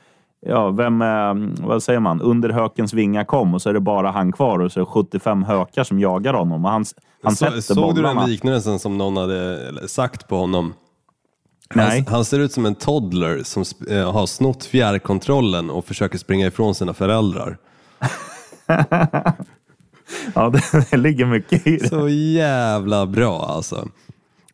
Ja, 0.40 0.70
vem, 0.70 1.02
är, 1.02 1.62
vad 1.66 1.82
säger 1.82 2.00
man? 2.00 2.20
Under 2.20 2.48
hökens 2.48 2.94
vingar 2.94 3.24
kom 3.24 3.54
och 3.54 3.62
så 3.62 3.68
är 3.68 3.74
det 3.74 3.80
bara 3.80 4.10
han 4.10 4.32
kvar 4.32 4.58
och 4.58 4.72
så 4.72 4.80
är 4.80 4.84
det 4.84 4.90
75 4.90 5.42
hökar 5.42 5.84
som 5.84 6.00
jagar 6.00 6.34
honom. 6.34 6.64
Och 6.64 6.70
han, 6.70 6.84
han 7.22 7.36
Så, 7.36 7.44
sätter 7.44 7.60
såg 7.60 7.94
du 7.94 8.02
den 8.02 8.30
liknelsen 8.30 8.78
som 8.78 8.98
någon 8.98 9.16
hade 9.16 9.88
sagt 9.88 10.28
på 10.28 10.36
honom? 10.36 10.74
Nej. 11.74 12.04
Han, 12.06 12.14
han 12.14 12.24
ser 12.24 12.38
ut 12.38 12.52
som 12.52 12.66
en 12.66 12.74
toddler 12.74 13.42
som 13.44 13.62
sp- 13.62 14.00
eh, 14.00 14.12
har 14.12 14.26
snott 14.26 14.64
fjärrkontrollen 14.64 15.70
och 15.70 15.84
försöker 15.84 16.18
springa 16.18 16.46
ifrån 16.46 16.74
sina 16.74 16.94
föräldrar. 16.94 17.58
Ja, 20.34 20.50
det, 20.50 20.90
det 20.90 20.96
ligger 20.96 21.26
mycket 21.26 21.66
i 21.66 21.76
det. 21.76 21.88
Så 21.88 22.08
jävla 22.08 23.06
bra 23.06 23.46
alltså. 23.46 23.88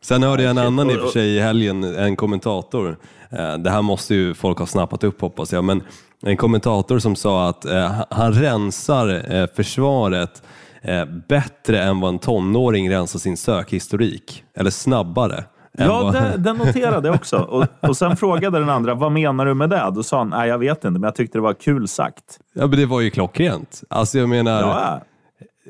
Sen 0.01 0.23
hörde 0.23 0.43
jag 0.43 0.49
en 0.49 0.57
annan 0.57 0.89
i 0.91 0.95
och 0.95 0.99
för 0.99 1.07
sig 1.07 1.35
i 1.35 1.39
helgen, 1.39 1.83
en 1.83 2.15
kommentator. 2.15 2.97
Eh, 3.29 3.57
Det 3.57 3.69
här 3.69 3.81
måste 3.81 4.15
ju 4.15 4.33
folk 4.33 4.59
ha 4.59 4.65
snappat 4.65 5.03
upp 5.03 5.21
hoppas 5.21 5.53
jag, 5.53 5.63
men 5.63 5.83
en 6.21 6.37
kommentator 6.37 6.99
som 6.99 7.15
sa 7.15 7.49
att 7.49 7.65
eh, 7.65 8.01
han 8.09 8.33
rensar 8.33 9.33
eh, 9.35 9.47
försvaret 9.55 10.43
eh, 10.87 11.05
bättre 11.29 11.83
än 11.83 11.99
vad 11.99 12.09
en 12.13 12.19
tonåring 12.19 12.89
rensar 12.89 13.19
sin 13.19 13.37
sökhistorik. 13.37 14.43
Eller 14.57 14.69
snabbare. 14.71 15.43
Ja, 15.77 16.03
vad- 16.03 16.13
det, 16.13 16.33
den 16.37 16.57
noterade 16.57 17.07
jag 17.07 17.15
också. 17.15 17.37
Och, 17.37 17.65
och 17.89 17.97
sen 17.97 18.17
frågade 18.17 18.59
den 18.59 18.69
andra, 18.69 18.93
vad 18.93 19.11
menar 19.11 19.45
du 19.45 19.53
med 19.53 19.69
det? 19.69 19.91
Då 19.95 20.03
sa 20.03 20.17
han, 20.17 20.29
nej 20.29 20.49
jag 20.49 20.57
vet 20.57 20.77
inte, 20.77 20.89
men 20.91 21.03
jag 21.03 21.15
tyckte 21.15 21.37
det 21.37 21.41
var 21.41 21.53
kul 21.53 21.87
sagt. 21.87 22.39
Ja, 22.53 22.67
men 22.67 22.79
det 22.79 22.85
var 22.85 23.01
ju 23.01 23.09
klockrent. 23.09 23.83
Alltså 23.89 24.17
jag 24.19 24.29
menar, 24.29 24.61
Ja, 24.61 25.01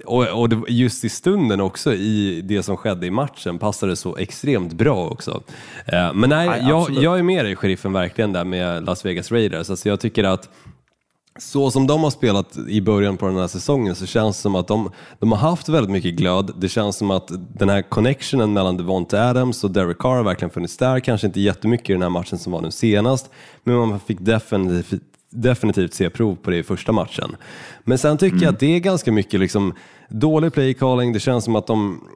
och, 0.05 0.41
och 0.41 0.49
det, 0.49 0.61
just 0.67 1.03
i 1.05 1.09
stunden 1.09 1.61
också 1.61 1.93
i 1.93 2.41
det 2.41 2.63
som 2.63 2.77
skedde 2.77 3.05
i 3.05 3.11
matchen 3.11 3.57
passade 3.59 3.95
så 3.95 4.17
extremt 4.17 4.73
bra 4.73 5.07
också. 5.07 5.43
Eh, 5.85 6.13
men 6.13 6.29
nej, 6.29 6.47
Nej, 6.49 6.65
jag, 6.69 6.89
jag 6.91 7.19
är 7.19 7.23
med 7.23 7.45
dig 7.45 7.55
sheriffen 7.55 7.93
verkligen 7.93 8.33
där 8.33 8.43
med 8.43 8.85
Las 8.85 9.05
Vegas 9.05 9.31
Raiders. 9.31 9.69
Alltså 9.69 9.89
jag 9.89 9.99
tycker 9.99 10.23
att 10.23 10.49
så 11.39 11.71
som 11.71 11.87
de 11.87 12.03
har 12.03 12.09
spelat 12.09 12.57
i 12.57 12.81
början 12.81 13.17
på 13.17 13.25
den 13.25 13.37
här 13.37 13.47
säsongen 13.47 13.95
så 13.95 14.05
känns 14.05 14.37
det 14.37 14.41
som 14.41 14.55
att 14.55 14.67
de, 14.67 14.91
de 15.19 15.31
har 15.31 15.39
haft 15.39 15.69
väldigt 15.69 15.91
mycket 15.91 16.13
glöd. 16.13 16.51
Det 16.57 16.69
känns 16.69 16.97
som 16.97 17.11
att 17.11 17.31
den 17.53 17.69
här 17.69 17.81
connectionen 17.81 18.53
mellan 18.53 18.77
Devonte 18.77 19.29
Adams 19.29 19.63
och 19.63 19.71
Derek 19.71 19.97
Carr 19.97 20.15
har 20.15 20.23
verkligen 20.23 20.49
funnits 20.49 20.77
där. 20.77 20.99
Kanske 20.99 21.27
inte 21.27 21.41
jättemycket 21.41 21.89
i 21.89 21.93
den 21.93 22.01
här 22.01 22.09
matchen 22.09 22.37
som 22.37 22.51
var 22.51 22.61
nu 22.61 22.71
senast, 22.71 23.29
men 23.63 23.75
man 23.75 23.99
fick 23.99 24.19
definitivt, 24.19 25.01
definitivt 25.29 25.93
se 25.93 26.09
prov 26.09 26.35
på 26.35 26.51
det 26.51 26.57
i 26.57 26.63
första 26.63 26.91
matchen. 26.91 27.35
Men 27.83 27.97
sen 27.97 28.17
tycker 28.17 28.37
jag 28.37 28.53
att 28.53 28.59
det 28.59 28.75
är 28.75 28.79
ganska 28.79 29.11
mycket 29.11 29.39
liksom 29.39 29.73
dålig 30.09 30.53
play 30.53 30.73
calling. 30.73 31.13
Det 31.13 31.19
känns 31.19 31.43
som 31.43 31.55
att 31.55 31.67
de 31.67 32.07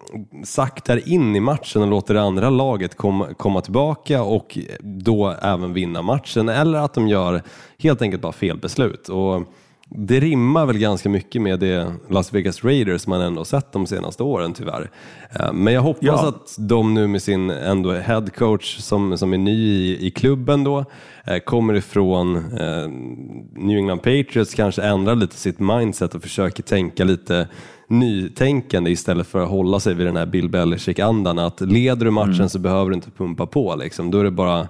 saktar 0.43 1.09
in 1.09 1.35
i 1.35 1.39
matchen 1.39 1.81
och 1.81 1.87
låter 1.87 2.13
det 2.13 2.21
andra 2.21 2.49
laget 2.49 2.95
komma, 2.95 3.33
komma 3.33 3.61
tillbaka 3.61 4.23
och 4.23 4.57
då 4.79 5.35
även 5.41 5.73
vinna 5.73 6.01
matchen. 6.01 6.49
Eller 6.49 6.79
att 6.79 6.93
de 6.93 7.07
gör 7.07 7.43
helt 7.77 8.01
enkelt 8.01 8.21
bara 8.21 8.31
fel 8.31 8.57
beslut. 8.57 9.09
Och 9.09 9.43
det 9.91 10.19
rimmar 10.19 10.65
väl 10.65 10.77
ganska 10.77 11.09
mycket 11.09 11.41
med 11.41 11.59
det 11.59 11.93
Las 12.09 12.33
Vegas 12.33 12.63
Raiders 12.63 13.07
man 13.07 13.21
ändå 13.21 13.45
sett 13.45 13.71
de 13.71 13.87
senaste 13.87 14.23
åren 14.23 14.53
tyvärr. 14.53 14.89
Eh, 15.39 15.53
Men 15.53 15.73
jag 15.73 15.81
hoppas 15.81 16.03
Ja. 16.03 16.27
att 16.27 16.55
de 16.59 16.93
nu 16.93 17.07
med 17.07 17.21
sin 17.21 17.49
ändå 17.49 17.91
head 17.93 18.25
coach 18.37 18.77
som, 18.77 19.17
som 19.17 19.33
är 19.33 19.37
ny 19.37 19.67
i, 19.67 20.07
i 20.07 20.11
klubben 20.11 20.63
då 20.63 20.85
eh, 21.25 21.37
kommer 21.39 21.73
ifrån 21.73 22.35
eh, 22.35 22.87
New 23.63 23.77
England 23.77 23.97
Patriots 23.99 24.53
kanske 24.55 24.81
ändrar 24.83 25.15
lite 25.15 25.35
sitt 25.35 25.59
mindset 25.59 26.15
och 26.15 26.21
försöker 26.21 26.63
tänka 26.63 27.03
lite 27.03 27.47
nytänkande 27.87 28.91
istället 28.91 29.27
för 29.27 29.39
att 29.43 29.49
hålla 29.49 29.79
sig 29.79 29.93
vid 29.93 30.05
den 30.07 30.17
här 30.17 30.25
Bill 30.25 30.49
Belichick-andan 30.49 31.39
att 31.39 31.61
leder 31.61 32.05
du 32.05 32.11
matchen 32.11 32.33
Mm. 32.33 32.49
så 32.49 32.59
behöver 32.59 32.89
du 32.89 32.95
inte 32.95 33.11
pumpa 33.11 33.45
på 33.45 33.75
liksom. 33.75 34.11
Då 34.11 34.19
är 34.19 34.23
det 34.23 34.31
bara 34.31 34.67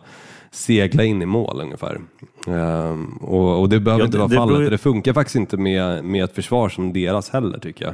segla 0.52 1.04
in 1.04 1.22
i 1.22 1.26
mål 1.26 1.60
ungefär. 1.62 1.98
Ehm, 2.48 3.06
och, 3.22 3.60
och 3.62 3.70
det 3.70 3.80
behöver 3.80 4.02
Ja, 4.02 4.06
inte 4.06 4.18
det- 4.18 4.20
vara 4.22 4.28
det 4.30 4.36
beror 4.36 4.48
fallet. 4.56 4.72
Det 4.72 4.78
funkar 4.78 5.14
faktiskt 5.14 5.36
inte 5.36 5.58
med, 5.58 6.04
med 6.04 6.24
ett 6.24 6.36
försvar 6.36 6.70
som 6.70 6.94
deras 6.94 7.30
heller 7.30 7.60
tycker 7.60 7.86
jag. 7.86 7.94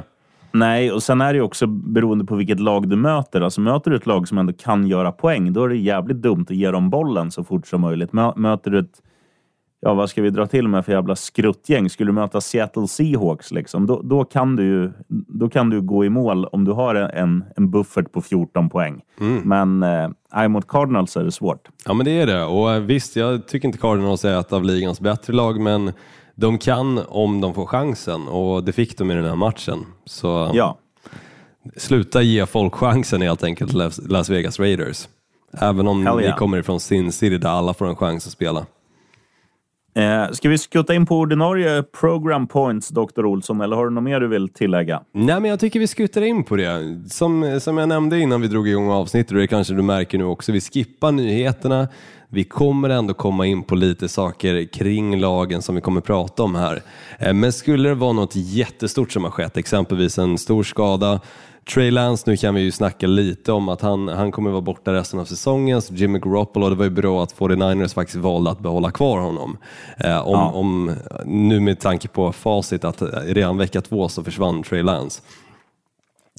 Nej, 0.52 0.92
och 0.92 1.02
sen 1.02 1.20
är 1.20 1.34
det 1.34 1.40
också 1.40 1.66
beroende 1.66 2.24
på 2.24 2.36
vilket 2.36 2.60
lag 2.60 2.88
du 2.88 2.96
möter. 2.96 3.40
Alltså 3.40 3.60
möter 3.60 3.90
du 3.90 3.96
ett 3.96 4.06
lag 4.06 4.28
som 4.28 4.38
ändå 4.38 4.52
kan 4.52 4.86
göra 4.86 5.12
poäng, 5.12 5.52
då 5.52 5.64
är 5.64 5.68
det 5.68 5.76
jävligt 5.76 6.16
dumt 6.16 6.46
att 6.50 6.56
ge 6.56 6.70
dem 6.70 6.90
bollen 6.90 7.30
så 7.30 7.44
fort 7.44 7.66
som 7.66 7.80
möjligt. 7.80 8.10
Mö- 8.10 8.36
Möter 8.38 8.70
du 8.70 8.78
ett, 8.78 9.02
ja 9.80 9.94
vad 9.94 10.10
ska 10.10 10.22
vi 10.22 10.30
dra 10.30 10.46
till 10.46 10.68
med 10.68 10.84
för 10.84 10.92
jävla 10.92 11.16
skruttgäng? 11.16 11.90
Skulle 11.90 12.08
du 12.08 12.14
möta 12.14 12.40
Seattle 12.40 12.88
Seahawks, 12.88 13.50
liksom, 13.50 13.86
då, 13.86 14.02
då, 14.02 14.24
kan 14.24 14.56
du, 14.56 14.92
då 15.28 15.48
kan 15.48 15.70
du 15.70 15.80
gå 15.80 16.04
i 16.04 16.10
mål 16.10 16.44
om 16.44 16.64
du 16.64 16.72
har 16.72 16.94
en, 16.94 17.44
en 17.56 17.70
buffert 17.70 18.12
på 18.12 18.22
14 18.22 18.68
poäng. 18.68 19.02
Men 19.42 19.82
eh, 19.82 20.48
mot 20.48 20.68
Cardinals 20.68 21.16
är 21.16 21.24
det 21.24 21.32
svårt. 21.32 21.68
Ja 21.84 21.94
men 21.94 22.04
det 22.04 22.20
är 22.20 22.26
det 22.26 22.44
och 22.44 22.72
eh, 22.72 22.80
visst 22.80 23.16
jag 23.16 23.48
tycker 23.48 23.68
inte 23.68 23.78
Cardinals 23.78 24.24
är 24.24 24.40
ett 24.40 24.52
av 24.52 24.64
ligans 24.64 25.00
bättre 25.00 25.32
lag 25.32 25.60
men 25.60 25.92
de 26.34 26.58
kan 26.58 27.00
om 27.08 27.40
de 27.40 27.54
får 27.54 27.66
chansen 27.66 28.28
och 28.28 28.64
det 28.64 28.72
fick 28.72 28.98
de 28.98 29.10
i 29.10 29.14
den 29.14 29.24
här 29.24 29.36
matchen. 29.36 29.78
Så 30.04 30.50
Ja. 30.54 30.78
sluta 31.76 32.22
ge 32.22 32.46
folk 32.46 32.74
chansen 32.74 33.22
helt 33.22 33.44
enkelt 33.44 33.72
Las 34.08 34.30
Vegas 34.30 34.60
Raiders. 34.60 35.08
Även 35.60 35.88
om 35.88 36.06
Hell 36.06 36.16
ni 36.16 36.22
yeah. 36.22 36.38
kommer 36.38 36.58
ifrån 36.58 36.80
Sin 36.80 37.12
City 37.12 37.38
där 37.38 37.48
alla 37.48 37.74
får 37.74 37.86
en 37.86 37.96
chans 37.96 38.26
att 38.26 38.32
spela. 38.32 38.66
Eh, 39.96 40.30
ska 40.32 40.48
vi 40.48 40.58
skutta 40.58 40.94
in 40.94 41.06
på 41.06 41.18
ordinarie 41.18 41.82
program 41.82 42.46
points, 42.46 42.88
Dr. 42.88 43.24
Olsson, 43.24 43.60
eller 43.60 43.76
har 43.76 43.84
du 43.84 43.90
något 43.90 44.04
mer 44.04 44.20
du 44.20 44.28
vill 44.28 44.48
tillägga? 44.48 45.02
Nej, 45.12 45.40
men 45.40 45.50
jag 45.50 45.60
tycker 45.60 45.80
vi 45.80 45.86
skuttar 45.86 46.22
in 46.22 46.44
på 46.44 46.56
det. 46.56 47.02
Som, 47.08 47.60
som 47.60 47.78
jag 47.78 47.88
nämnde 47.88 48.20
innan 48.20 48.40
vi 48.40 48.48
drog 48.48 48.68
igång 48.68 48.90
avsnittet, 48.90 49.32
och 49.32 49.38
det 49.38 49.46
kanske 49.46 49.74
du 49.74 49.82
märker 49.82 50.18
nu 50.18 50.24
också, 50.24 50.52
vi 50.52 50.60
skippar 50.60 51.12
nyheterna. 51.12 51.88
Vi 52.28 52.44
kommer 52.44 52.88
ändå 52.88 53.14
komma 53.14 53.46
in 53.46 53.62
på 53.62 53.74
lite 53.74 54.08
saker 54.08 54.72
kring 54.72 55.20
lagen 55.20 55.62
som 55.62 55.74
vi 55.74 55.80
kommer 55.80 56.00
prata 56.00 56.42
om 56.42 56.54
här. 56.54 56.82
Eh, 57.18 57.32
men 57.32 57.52
skulle 57.52 57.88
det 57.88 57.94
vara 57.94 58.12
något 58.12 58.36
jättestort 58.36 59.12
som 59.12 59.24
har 59.24 59.30
skett, 59.30 59.56
exempelvis 59.56 60.18
en 60.18 60.38
stor 60.38 60.62
skada, 60.62 61.20
Trey 61.74 61.90
Lance, 61.90 62.30
nu 62.30 62.36
kan 62.36 62.54
vi 62.54 62.60
ju 62.60 62.70
snacka 62.72 63.06
lite 63.06 63.52
om 63.52 63.68
att 63.68 63.80
han, 63.80 64.08
han 64.08 64.32
kommer 64.32 64.50
vara 64.50 64.60
borta 64.60 64.92
resten 64.92 65.20
av 65.20 65.24
säsongen, 65.24 65.82
så 65.82 65.94
Jimmy 65.94 66.18
Garoppolo, 66.18 66.68
det 66.68 66.74
var 66.74 66.84
ju 66.84 66.90
bra 66.90 67.22
att 67.22 67.34
49ers 67.38 67.94
faktiskt 67.94 68.18
valde 68.18 68.50
att 68.50 68.58
behålla 68.60 68.90
kvar 68.90 69.20
honom. 69.20 69.56
Eh, 69.98 70.26
om, 70.26 70.32
Ja. 70.32 70.50
om, 70.50 70.92
nu 71.24 71.60
med 71.60 71.80
tanke 71.80 72.08
på 72.08 72.32
facit 72.32 72.84
att 72.84 73.02
redan 73.24 73.58
vecka 73.58 73.80
två 73.80 74.08
så 74.08 74.24
försvann 74.24 74.62
Trey 74.62 74.82
Lance. 74.82 75.22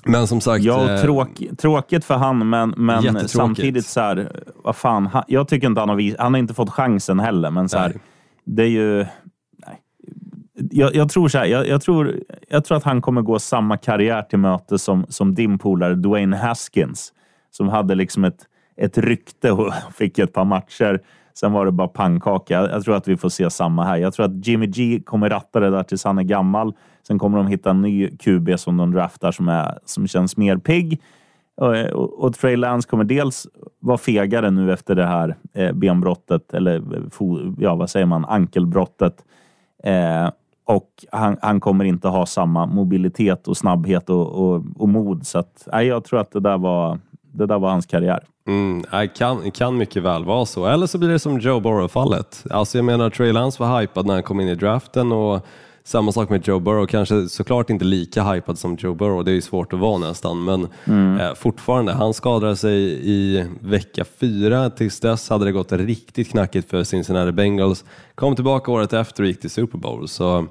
Men 0.05 0.27
som 0.27 0.41
sagt, 0.41 0.63
Ja, 0.63 0.91
eh, 0.91 1.01
tråk, 1.01 1.29
tråkigt 1.57 2.05
för 2.05 2.15
han, 2.15 2.49
men, 2.49 2.73
men 2.77 3.27
samtidigt 3.29 3.85
så 3.85 3.99
här, 3.99 4.43
vad 4.63 4.75
fan, 4.75 5.07
han, 5.07 5.23
jag 5.27 5.47
tycker 5.47 5.67
inte 5.67 5.81
han 5.81 5.89
har 5.89 5.95
vis, 5.95 6.15
han 6.19 6.33
har 6.33 6.39
inte 6.39 6.53
fått 6.53 6.69
chansen 6.69 7.19
heller, 7.19 7.51
men 7.51 7.69
så 7.69 7.77
här, 7.77 7.93
det 8.45 8.63
är 8.63 8.67
ju... 8.67 8.97
Nej. 8.97 9.81
Jag, 10.71 10.95
jag 10.95 11.09
tror 11.09 11.27
så 11.27 11.37
här, 11.37 11.45
jag, 11.45 11.67
jag, 11.67 11.81
tror, 11.81 12.15
jag 12.49 12.65
tror 12.65 12.77
att 12.77 12.83
han 12.83 13.01
kommer 13.01 13.21
gå 13.21 13.39
samma 13.39 13.77
karriär 13.77 14.21
till 14.21 14.39
möte 14.39 14.79
som, 14.79 15.05
som 15.09 15.35
din 15.35 15.57
polare 15.57 15.95
Dwayne 15.95 16.37
Haskins, 16.37 17.13
som 17.51 17.69
hade 17.69 17.95
liksom 17.95 18.23
ett, 18.23 18.45
ett 18.75 18.97
rykte 18.97 19.51
och 19.51 19.73
fick 19.93 20.19
ett 20.19 20.33
par 20.33 20.45
matcher. 20.45 21.01
Sen 21.33 21.51
var 21.51 21.65
det 21.65 21.71
bara 21.71 21.87
pannkaka. 21.87 22.53
Jag, 22.53 22.71
jag 22.71 22.83
tror 22.83 22.95
att 22.95 23.07
vi 23.07 23.17
får 23.17 23.29
se 23.29 23.49
samma 23.49 23.83
här. 23.83 23.97
Jag 23.97 24.13
tror 24.13 24.25
att 24.25 24.47
Jimmy 24.47 24.67
G 24.67 25.01
kommer 25.05 25.29
ratta 25.29 25.59
det 25.59 25.69
där 25.69 25.83
tills 25.83 26.03
han 26.03 26.17
är 26.17 26.23
gammal. 26.23 26.73
Sen 27.07 27.19
kommer 27.19 27.37
de 27.37 27.47
hitta 27.47 27.69
en 27.69 27.81
ny 27.81 28.17
QB 28.17 28.59
som 28.59 28.77
de 28.77 28.91
draftar 28.91 29.31
som, 29.31 29.49
är, 29.49 29.79
som 29.85 30.07
känns 30.07 30.37
mer 30.37 30.57
pigg. 30.57 31.01
Och, 31.57 31.75
och, 31.75 32.23
och 32.23 32.35
Trey 32.35 32.55
Lance 32.55 32.89
kommer 32.89 33.03
dels 33.03 33.47
vara 33.79 33.97
fegare 33.97 34.51
nu 34.51 34.73
efter 34.73 34.95
det 34.95 35.05
här 35.05 35.35
eh, 35.53 35.73
benbrottet, 35.73 36.53
eller 36.53 36.75
eh, 36.75 37.09
fo, 37.11 37.55
ja, 37.59 37.75
vad 37.75 37.89
säger 37.89 38.05
man, 38.05 38.25
ankelbrottet. 38.25 39.25
Eh, 39.83 40.29
och 40.67 41.05
han, 41.11 41.37
han 41.41 41.59
kommer 41.59 41.85
inte 41.85 42.07
ha 42.07 42.25
samma 42.25 42.65
mobilitet 42.65 43.47
och 43.47 43.57
snabbhet 43.57 44.09
och, 44.09 44.27
och, 44.27 44.63
och 44.77 44.89
mod. 44.89 45.27
Så 45.27 45.39
att, 45.39 45.67
nej, 45.73 45.87
jag 45.87 46.03
tror 46.03 46.19
att 46.19 46.31
det 46.31 46.39
där 46.39 46.57
var, 46.57 46.99
det 47.33 47.45
där 47.45 47.59
var 47.59 47.69
hans 47.69 47.85
karriär. 47.85 48.23
Mm, 48.47 48.83
kan, 49.17 49.51
kan 49.51 49.77
mycket 49.77 50.03
väl 50.03 50.25
vara 50.25 50.45
så. 50.45 50.65
Eller 50.65 50.87
så 50.87 50.97
blir 50.97 51.09
det 51.09 51.19
som 51.19 51.39
Joe 51.39 51.59
Burrow-fallet. 51.59 52.43
Alltså 52.49 52.77
jag 52.77 52.85
menar, 52.85 53.09
Trey 53.09 53.31
Lance 53.31 53.63
var 53.63 53.81
hypad 53.81 54.05
när 54.05 54.13
han 54.13 54.23
kom 54.23 54.39
in 54.39 54.47
i 54.47 54.55
draften 54.55 55.11
och 55.11 55.45
samma 55.87 56.11
sak 56.11 56.29
med 56.29 56.47
Joe 56.47 56.59
Burrow. 56.59 56.85
Kanske 56.85 57.29
såklart 57.29 57.69
inte 57.69 57.85
lika 57.85 58.23
hypad 58.23 58.59
som 58.59 58.75
Joe 58.79 58.95
Burrow, 58.95 59.23
det 59.23 59.31
är 59.31 59.35
ju 59.35 59.41
svårt 59.41 59.73
att 59.73 59.79
vara 59.79 59.97
nästan. 59.97 60.43
Men 60.43 60.67
eh, 61.19 61.33
fortfarande, 61.35 61.93
han 61.93 62.13
skadade 62.13 62.55
sig 62.55 62.99
i 63.09 63.45
vecka 63.61 64.05
fyra. 64.19 64.69
Tills 64.69 64.99
dess 64.99 65.29
hade 65.29 65.45
det 65.45 65.51
gått 65.51 65.71
riktigt 65.71 66.29
knackigt 66.29 66.69
för 66.69 66.83
Cincinnati 66.83 67.31
Bengals. 67.31 67.85
Kom 68.15 68.35
tillbaka 68.35 68.71
året 68.71 68.93
efter 68.93 69.23
och 69.23 69.29
gick 69.29 69.41
till 69.41 69.49
Super 69.49 69.77
Bowl. 69.77 70.07
Så 70.07 70.47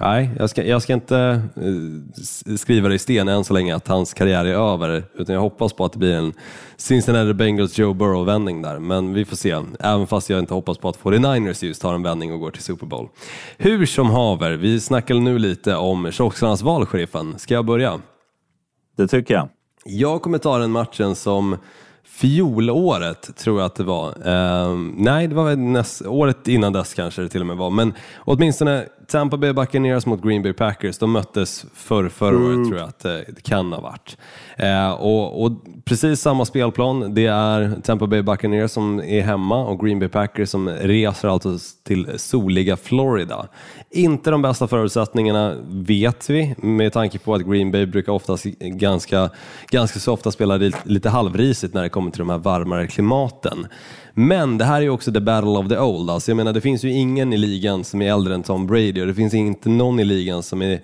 Nej, 0.00 0.30
jag 0.38 0.50
ska, 0.50 0.64
jag 0.64 0.82
ska 0.82 0.92
inte 0.92 1.40
eh, 1.56 2.56
skriva 2.56 2.88
det 2.88 2.94
i 2.94 2.98
sten 2.98 3.28
än 3.28 3.44
så 3.44 3.54
länge 3.54 3.76
att 3.76 3.88
hans 3.88 4.14
karriär 4.14 4.44
är 4.44 4.72
över, 4.72 5.04
utan 5.14 5.34
jag 5.34 5.42
hoppas 5.42 5.72
på 5.72 5.84
att 5.84 5.92
det 5.92 5.98
blir 5.98 6.14
en 6.14 6.32
Cincinnati 6.76 7.34
Bengals 7.34 7.78
Joe 7.78 7.94
Burrow-vändning 7.94 8.62
där, 8.62 8.78
men 8.78 9.14
vi 9.14 9.24
får 9.24 9.36
se. 9.36 9.56
Även 9.80 10.06
fast 10.06 10.30
jag 10.30 10.38
inte 10.38 10.54
hoppas 10.54 10.78
på 10.78 10.88
att 10.88 10.98
49ers 10.98 11.64
just 11.64 11.82
tar 11.82 11.94
en 11.94 12.02
vändning 12.02 12.32
och 12.32 12.40
går 12.40 12.50
till 12.50 12.62
Super 12.62 12.86
Bowl. 12.86 13.08
Hur 13.56 13.86
som 13.86 14.10
haver, 14.10 14.52
vi 14.52 14.80
snackar 14.80 15.14
nu 15.14 15.38
lite 15.38 15.76
om 15.76 16.12
Tjocksarnas 16.12 16.62
val, 16.62 16.86
sheriffen. 16.86 17.38
Ska 17.38 17.54
jag 17.54 17.64
börja? 17.64 18.00
Det 18.96 19.08
tycker 19.08 19.34
jag. 19.34 19.48
Jag 19.84 20.22
kommer 20.22 20.38
ta 20.38 20.58
den 20.58 20.70
matchen 20.70 21.14
som 21.14 21.56
fjolåret 22.04 23.36
tror 23.36 23.58
jag 23.58 23.66
att 23.66 23.74
det 23.74 23.84
var. 23.84 24.28
Ehm, 24.28 24.94
nej, 24.98 25.28
det 25.28 25.34
var 25.34 25.44
väl 25.44 25.58
näst, 25.58 26.02
året 26.06 26.48
innan 26.48 26.72
dess 26.72 26.94
kanske 26.94 27.22
det 27.22 27.28
till 27.28 27.40
och 27.40 27.46
med 27.46 27.56
var. 27.56 27.70
Men 27.70 27.94
åtminstone 28.18 28.84
Tampa 29.10 29.36
Bay 29.36 29.52
Buccaneers 29.52 30.06
mot 30.06 30.22
Green 30.22 30.42
Bay 30.42 30.52
Packers, 30.52 30.98
de 30.98 31.12
möttes 31.12 31.66
för 31.74 32.08
förra 32.08 32.36
året 32.36 32.68
tror 32.68 32.78
jag 32.78 32.88
att 32.88 33.04
eh, 33.04 33.12
det 33.12 33.42
kan 33.42 33.72
ha 33.72 33.80
varit. 33.80 34.16
Eh, 34.56 34.90
och, 34.90 35.44
och 35.44 35.52
precis 35.84 36.20
samma 36.20 36.44
spelplan, 36.44 37.14
det 37.14 37.26
är 37.26 37.80
Tampa 37.82 38.06
Bay 38.06 38.22
Buccaneers 38.22 38.70
som 38.70 39.00
är 39.00 39.22
hemma 39.22 39.64
och 39.64 39.80
Green 39.80 39.98
Bay 39.98 40.08
Packers 40.08 40.48
som 40.48 40.68
reser 40.68 41.28
alltså 41.28 41.58
till 41.84 42.08
soliga 42.16 42.76
Florida. 42.76 43.48
Inte 43.90 44.30
de 44.30 44.42
bästa 44.42 44.68
förutsättningarna 44.68 45.54
vet 45.68 46.30
vi 46.30 46.54
med 46.58 46.92
tanke 46.92 47.18
på 47.18 47.34
att 47.34 47.42
Green 47.42 47.70
Bay 47.70 47.86
brukar 47.86 48.12
oftast 48.12 48.44
ganska, 48.60 49.30
ganska 49.70 49.98
så 49.98 50.12
ofta 50.12 50.30
spela 50.30 50.56
lite 50.84 51.08
halvrisigt 51.08 51.74
när 51.74 51.82
det 51.82 51.88
kommer 51.88 52.10
till 52.10 52.18
de 52.18 52.30
här 52.30 52.38
varmare 52.38 52.86
klimaten. 52.86 53.66
Men 54.14 54.58
det 54.58 54.64
här 54.64 54.82
är 54.82 54.88
också 54.88 55.12
the 55.12 55.20
battle 55.20 55.50
of 55.50 55.68
the 55.68 55.78
old. 55.78 56.10
Alltså 56.10 56.30
jag 56.30 56.36
menar, 56.36 56.52
det 56.52 56.60
finns 56.60 56.84
ju 56.84 56.92
ingen 56.92 57.32
i 57.32 57.36
ligan 57.36 57.84
som 57.84 58.02
är 58.02 58.12
äldre 58.12 58.34
än 58.34 58.42
Tom 58.42 58.66
Brady 58.66 59.02
och 59.02 59.06
det 59.06 59.14
finns 59.14 59.34
inte 59.34 59.68
någon 59.68 60.00
i 60.00 60.04
ligan 60.04 60.42
som 60.42 60.62
är 60.62 60.80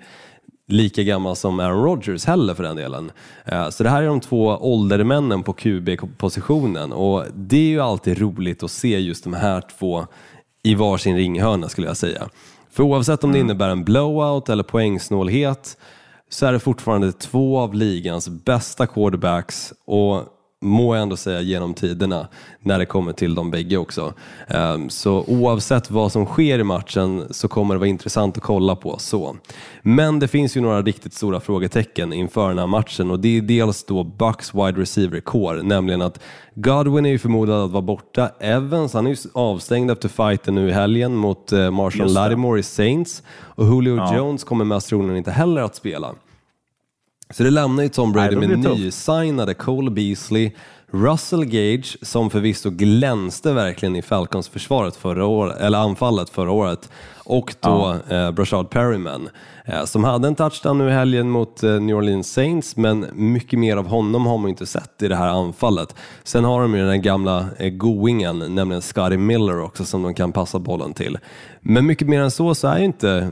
lika 0.67 1.03
gammal 1.03 1.35
som 1.35 1.59
Aaron 1.59 1.83
Rodgers 1.83 2.25
heller 2.25 2.53
för 2.53 2.63
den 2.63 2.75
delen. 2.75 3.11
Eh, 3.45 3.69
Så 3.69 3.83
det 3.83 3.89
här 3.89 4.03
är 4.03 4.07
de 4.07 4.19
två 4.19 4.45
åldermännen 4.61 5.43
på 5.43 5.53
QB-positionen 5.53 6.93
och 6.93 7.23
det 7.35 7.57
är 7.57 7.69
ju 7.69 7.81
alltid 7.81 8.17
roligt 8.17 8.63
att 8.63 8.71
se 8.71 8.99
just 8.99 9.23
de 9.23 9.33
här 9.33 9.63
två 9.79 10.05
i 10.63 10.75
varsin 10.75 11.15
ringhörna 11.15 11.69
skulle 11.69 11.87
jag 11.87 11.97
säga. 11.97 12.29
För 12.71 12.83
oavsett 12.83 13.23
om 13.23 13.31
det 13.31 13.39
innebär 13.39 13.69
en 13.69 13.83
blowout 13.83 14.49
eller 14.49 14.63
poängsnålhet 14.63 15.77
så 16.29 16.45
är 16.45 16.51
det 16.53 16.59
fortfarande 16.59 17.11
två 17.11 17.59
av 17.59 17.73
ligans 17.73 18.29
bästa 18.29 18.87
quarterbacks 18.87 19.73
och 19.85 20.23
må 20.61 20.95
jag 20.95 21.01
ändå 21.01 21.17
säga 21.17 21.41
genom 21.41 21.73
tiderna 21.73 22.27
när 22.59 22.79
det 22.79 22.85
kommer 22.85 23.13
till 23.13 23.35
de 23.35 23.51
bägge 23.51 23.77
också. 23.77 24.13
Ehm, 24.47 24.89
Så 24.89 25.23
oavsett 25.27 25.91
vad 25.91 26.11
som 26.11 26.25
sker 26.25 26.59
i 26.59 26.63
matchen 26.63 27.25
så 27.31 27.47
kommer 27.47 27.75
det 27.75 27.79
vara 27.79 27.89
intressant 27.89 28.37
att 28.37 28.43
kolla 28.43 28.75
på. 28.75 28.95
så. 28.99 29.35
Men 29.81 30.19
det 30.19 30.27
finns 30.27 30.57
ju 30.57 30.61
några 30.61 30.81
riktigt 30.81 31.13
stora 31.13 31.39
frågetecken 31.39 32.13
inför 32.13 32.49
den 32.49 32.59
här 32.59 32.67
matchen 32.67 33.11
och 33.11 33.19
det 33.19 33.37
är 33.37 33.41
dels 33.41 33.83
då 33.83 34.03
Bucks 34.03 34.53
wide 34.53 34.81
receiver 34.81 35.19
core, 35.19 35.63
nämligen 35.63 36.01
att 36.01 36.19
Godwin 36.55 37.05
är 37.05 37.09
ju 37.09 37.19
förmodad 37.19 37.65
att 37.65 37.71
vara 37.71 37.81
borta. 37.81 38.29
Evans, 38.39 38.93
han 38.93 39.05
är 39.07 39.11
ju 39.11 39.17
avstängd 39.33 39.91
efter 39.91 40.09
fighten 40.09 40.55
nu 40.55 40.69
i 40.69 40.71
helgen 40.71 41.15
mot 41.15 41.51
eh, 41.51 41.71
Marshall. 41.71 42.13
Lattimore 42.13 42.59
i 42.59 42.63
Saints 42.63 43.23
och 43.29 43.65
Julio 43.65 43.95
Ja. 43.97 44.17
Jones 44.17 44.43
kommer 44.43 44.65
mest 44.65 44.89
troligen 44.89 45.17
inte 45.17 45.31
heller 45.31 45.61
att 45.61 45.75
spela. 45.75 46.13
Så 47.29 47.43
det 47.43 47.49
lämnar 47.49 47.83
ju 47.83 47.89
Tom 47.89 48.11
Brady 48.11 48.35
Nej, 48.35 48.47
med 48.47 48.59
nysignade 48.59 49.53
Cole 49.53 49.91
Beasley, 49.91 50.51
Russell 50.91 51.45
Gage 51.45 51.97
som 52.01 52.29
förvisso 52.29 52.69
glänste 52.69 53.53
verkligen 53.53 53.95
i 53.95 54.01
Falcons 54.01 54.49
försvaret 54.49 54.95
förra 54.95 55.25
året, 55.25 55.57
eller 55.57 55.77
anfallet 55.77 56.29
förra 56.29 56.51
året 56.51 56.89
och 57.17 57.55
då 57.59 57.97
eh, 58.09 58.31
Brashad 58.31 58.69
Perryman 58.69 59.29
som 59.85 60.03
hade 60.03 60.27
en 60.27 60.35
touchdown 60.35 60.77
nu 60.77 60.87
i 60.87 60.91
helgen 60.91 61.29
mot 61.29 61.63
eh, 61.63 61.79
New 61.79 61.95
Orleans 61.95 62.33
Saints 62.33 62.75
men 62.77 63.05
mycket 63.13 63.59
mer 63.59 63.77
av 63.77 63.87
honom 63.87 64.25
har 64.25 64.37
man 64.37 64.49
inte 64.49 64.65
sett 64.65 65.01
i 65.01 65.07
det 65.07 65.15
här 65.15 65.27
anfallet. 65.27 65.95
Sen 66.23 66.43
har 66.43 66.61
de 66.61 66.75
ju 66.75 66.85
den 66.85 67.01
gamla 67.01 67.45
eh, 67.57 67.69
goingen, 67.69 68.55
nämligen 68.55 68.81
Scotty 68.81 69.17
Miller 69.17 69.61
också 69.61 69.85
som 69.85 70.03
de 70.03 70.13
kan 70.13 70.31
passa 70.31 70.59
bollen 70.59 70.93
till. 70.93 71.17
Men 71.61 71.85
mycket 71.85 72.07
mer 72.07 72.21
än 72.21 72.31
så 72.31 72.55
så 72.55 72.67
är 72.67 72.77
ju 72.79 72.85
inte 72.85 73.29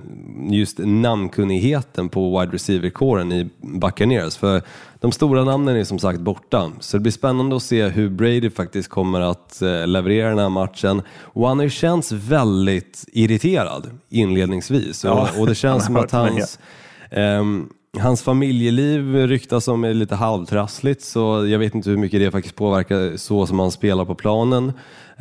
just 0.49 0.77
namnkunnigheten 0.79 2.09
på 2.09 2.39
wide 2.39 2.53
receiver-kåren 2.53 3.31
i 3.31 3.49
Buccaneers. 3.61 4.37
För 4.37 4.61
de 5.03 5.11
stora 5.11 5.43
namnen 5.43 5.75
är 5.75 5.83
som 5.83 5.99
sagt 5.99 6.19
borta. 6.19 6.71
Så 6.79 6.97
det 6.97 7.01
blir 7.01 7.11
spännande 7.11 7.55
att 7.55 7.63
se 7.63 7.87
hur 7.87 8.09
Brady 8.09 8.49
faktiskt 8.49 8.89
kommer 8.89 9.21
att 9.21 9.61
eh, 9.61 9.87
leverera 9.87 10.29
den 10.29 10.39
här 10.39 10.49
matchen. 10.49 11.01
Och 11.21 11.47
han 11.47 11.57
har 11.57 11.63
ju 11.63 11.69
känts 11.69 12.11
väldigt 12.11 13.05
irriterad 13.07 13.89
inledningsvis. 14.09 15.03
Ja, 15.03 15.29
och, 15.33 15.41
och 15.41 15.47
det 15.47 15.55
känns 15.55 15.85
som 15.85 15.95
att 15.95 16.09
det. 16.09 16.17
Hans 16.29 16.59
Ehm, 17.15 17.69
hans 17.99 18.21
familjeliv 18.21 19.15
ryktas 19.15 19.63
som 19.63 19.83
är 19.83 19.93
lite 19.93 20.15
halvtrassligt 20.15 21.01
så 21.03 21.47
jag 21.47 21.59
vet 21.59 21.75
inte 21.75 21.89
hur 21.89 21.97
mycket 21.97 22.19
det 22.19 22.31
faktiskt 22.31 22.55
påverkar 22.55 23.17
så 23.17 23.45
som 23.47 23.59
han 23.59 23.71
spelar 23.71 24.05
på 24.05 24.15
planen. 24.15 24.73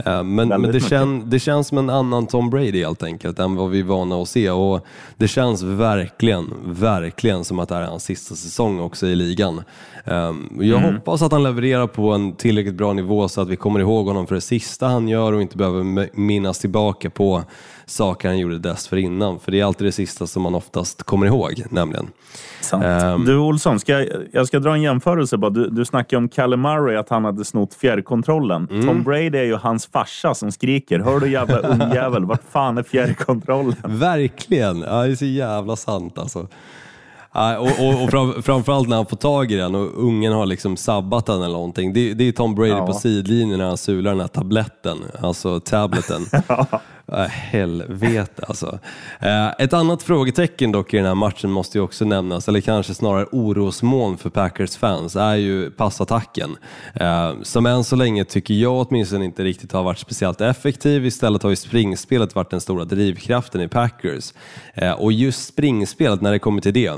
Ehm, 0.04 0.34
men 0.34 0.48
men 0.48 0.62
det, 0.62 0.80
kän, 0.80 1.30
det 1.30 1.38
känns 1.38 1.68
som 1.68 1.78
en 1.78 1.90
annan 1.90 2.26
Tom 2.26 2.50
Brady 2.50 2.84
helt 2.84 3.02
enkelt 3.02 3.38
än 3.38 3.56
vad 3.56 3.70
vi 3.70 3.80
är 3.80 3.84
vana 3.84 4.22
att 4.22 4.28
se 4.28 4.50
och 4.50 4.86
det 5.16 5.28
känns 5.28 5.62
verkligen, 5.62 6.54
verkligen 6.64 7.44
som 7.44 7.58
att 7.58 7.68
det 7.68 7.74
här 7.74 7.82
är 7.82 7.86
hans 7.86 8.04
sista 8.04 8.34
säsong 8.34 8.80
också 8.80 9.06
i 9.06 9.14
ligan. 9.14 9.62
Ehm, 10.04 10.48
jag 10.60 10.78
Mm. 10.82 10.94
hoppas 10.94 11.22
att 11.22 11.32
han 11.32 11.42
levererar 11.42 11.86
på 11.86 12.10
en 12.12 12.32
tillräckligt 12.36 12.74
bra 12.74 12.92
nivå 12.92 13.28
så 13.28 13.40
att 13.40 13.48
vi 13.48 13.56
kommer 13.56 13.80
ihåg 13.80 14.06
honom 14.06 14.26
för 14.26 14.34
det 14.34 14.40
sista 14.40 14.86
han 14.86 15.08
gör 15.08 15.32
och 15.32 15.42
inte 15.42 15.56
behöver 15.56 16.08
minnas 16.18 16.58
tillbaka 16.58 17.10
på 17.10 17.42
saker 17.92 18.28
han 18.28 18.38
gjorde 18.38 18.58
dessförinnan. 18.58 19.38
För 19.38 19.52
det 19.52 19.60
är 19.60 19.64
alltid 19.64 19.86
det 19.86 19.92
sista 19.92 20.26
som 20.26 20.42
man 20.42 20.54
oftast 20.54 21.02
kommer 21.02 21.26
ihåg 21.26 21.62
nämligen. 21.70 22.06
Sant. 22.60 22.84
Ehm. 22.84 23.24
du 23.24 23.38
Olsson, 23.38 23.80
ska 23.80 23.92
jag, 23.92 24.08
jag 24.32 24.46
ska 24.46 24.58
dra 24.58 24.74
en 24.74 24.82
jämförelse. 24.82 25.36
Bara. 25.36 25.50
Du, 25.50 25.70
du 25.70 25.84
snackade 25.84 26.18
om 26.18 26.28
Kalle 26.28 26.56
Murray, 26.56 26.96
att 26.96 27.08
han 27.08 27.24
hade 27.24 27.44
snott 27.44 27.74
fjärrkontrollen. 27.74 28.68
Mm. 28.70 28.86
Tom 28.86 29.02
Brady 29.02 29.38
är 29.38 29.44
ju 29.44 29.56
hans 29.56 29.86
farsa 29.86 30.34
som 30.34 30.52
skriker. 30.52 30.98
Hör 30.98 31.20
du 31.20 31.30
jävla 31.30 31.58
ungjävel, 31.58 32.24
vart 32.24 32.42
fan 32.50 32.78
är 32.78 32.82
fjärrkontrollen? 32.82 33.76
Verkligen! 33.84 34.80
Ja, 34.80 35.02
det 35.02 35.12
är 35.12 35.16
så 35.16 35.24
jävla 35.24 35.76
sant 35.76 36.18
alltså. 36.18 36.46
Och, 37.58 37.86
och, 37.86 38.02
och 38.04 38.10
fram, 38.10 38.42
framförallt 38.42 38.88
när 38.88 38.96
han 38.96 39.06
får 39.06 39.16
tag 39.16 39.52
i 39.52 39.56
den 39.56 39.74
och 39.74 40.04
ungen 40.04 40.32
har 40.32 40.46
liksom 40.46 40.76
sabbat 40.76 41.26
den 41.26 41.36
eller 41.42 41.52
någonting. 41.52 41.92
Det, 41.92 42.14
det 42.14 42.28
är 42.28 42.32
Tom 42.32 42.54
Brady 42.54 42.70
Ja. 42.70 42.86
på 42.86 42.92
sidlinjen 42.92 43.58
när 43.58 43.66
han 43.66 43.76
sular 43.76 44.10
den 44.10 44.20
här 44.20 44.28
tabletten, 44.28 44.98
alltså 45.22 45.60
tableten. 45.60 46.26
Äh, 47.12 47.26
helvete 47.26 48.44
alltså. 48.48 48.78
Eh, 49.20 49.48
Ett 49.58 49.72
annat 49.72 50.02
frågetecken 50.02 50.72
dock 50.72 50.94
i 50.94 50.96
den 50.96 51.06
här 51.06 51.14
matchen 51.14 51.50
måste 51.50 51.78
ju 51.78 51.84
också 51.84 52.04
nämnas, 52.04 52.48
eller 52.48 52.60
kanske 52.60 52.94
snarare 52.94 53.26
orosmoln 53.32 54.18
för 54.18 54.30
Packers 54.30 54.76
fans, 54.76 55.16
är 55.16 55.34
ju 55.34 55.70
passattacken. 55.70 56.56
Eh, 56.94 57.32
Som 57.42 57.66
än 57.66 57.84
så 57.84 57.96
länge 57.96 58.24
tycker 58.24 58.54
jag 58.54 58.86
åtminstone 58.88 59.24
inte 59.24 59.44
riktigt 59.44 59.72
har 59.72 59.82
varit 59.82 59.98
speciellt 59.98 60.40
effektiv. 60.40 61.06
Istället 61.06 61.42
har 61.42 61.50
ju 61.50 61.56
springspelet 61.56 62.34
varit 62.34 62.50
den 62.50 62.60
stora 62.60 62.84
drivkraften 62.84 63.60
i 63.60 63.68
Packers. 63.68 64.32
Eh, 64.74 64.92
Och 64.92 65.12
just 65.12 65.46
springspelet, 65.48 66.20
när 66.20 66.32
det 66.32 66.38
kommer 66.38 66.60
till 66.60 66.74
det, 66.74 66.92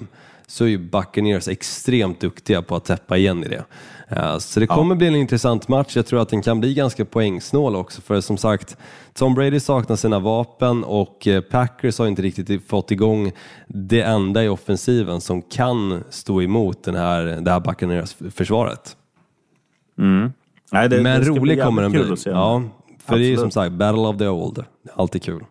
så 0.55 0.65
är 0.65 0.69
ju 0.69 0.79
Buccaneers 0.79 1.49
extremt 1.49 2.21
duktiga 2.21 2.63
på 2.63 2.77
att 2.77 2.85
täppa 2.85 3.17
igen 3.17 3.45
i 3.45 3.49
det. 3.49 3.65
Eh, 4.09 4.39
Så 4.39 4.61
det 4.61 4.67
kommer 4.67 4.95
bli 4.95 5.07
en 5.07 5.17
intressant 5.17 5.69
match. 5.69 5.97
Jag 5.97 6.07
tror 6.07 6.21
att 6.23 6.29
den 6.29 6.43
kan 6.43 6.61
bli 6.61 6.75
ganska 6.75 7.05
poängsnål 7.05 7.77
också, 7.77 8.01
för 8.03 8.21
som 8.21 8.37
sagt, 8.37 8.77
Tom 9.15 9.35
Brady 9.35 9.61
saknar 9.61 9.97
sina 9.97 10.19
vapen 10.19 10.85
och 10.85 11.27
eh, 11.27 11.41
Packers 11.41 11.99
har 11.99 12.07
inte 12.07 12.23
riktigt 12.23 12.69
fått 12.69 12.91
igång 12.91 13.33
det 13.67 14.01
enda 14.03 14.45
i 14.45 14.49
offensiven 14.49 15.21
som 15.21 15.43
kan 15.43 16.05
stå 16.11 16.43
emot 16.43 16.85
den 16.85 16.95
här, 16.95 17.25
det 17.25 17.51
här 17.51 17.61
Buccaneers-försvaret. 17.61 18.97
Nej, 19.97 20.89
det, 20.89 21.03
Men 21.03 21.21
det 21.21 21.29
rolig 21.29 21.63
kommer 21.63 21.83
den 21.83 21.93
bli. 21.93 22.15
Ja, 22.25 22.63
för 23.07 23.19
det 23.19 23.25
är 23.25 23.29
ju 23.29 23.37
som 23.37 23.47
Absolut. 23.47 23.55
sagt 23.55 23.73
Battle 23.73 24.01
of 24.03 24.19
the 24.19 24.29
Old. 24.29 24.65
Alltid 24.95 25.23
kul. 25.23 25.45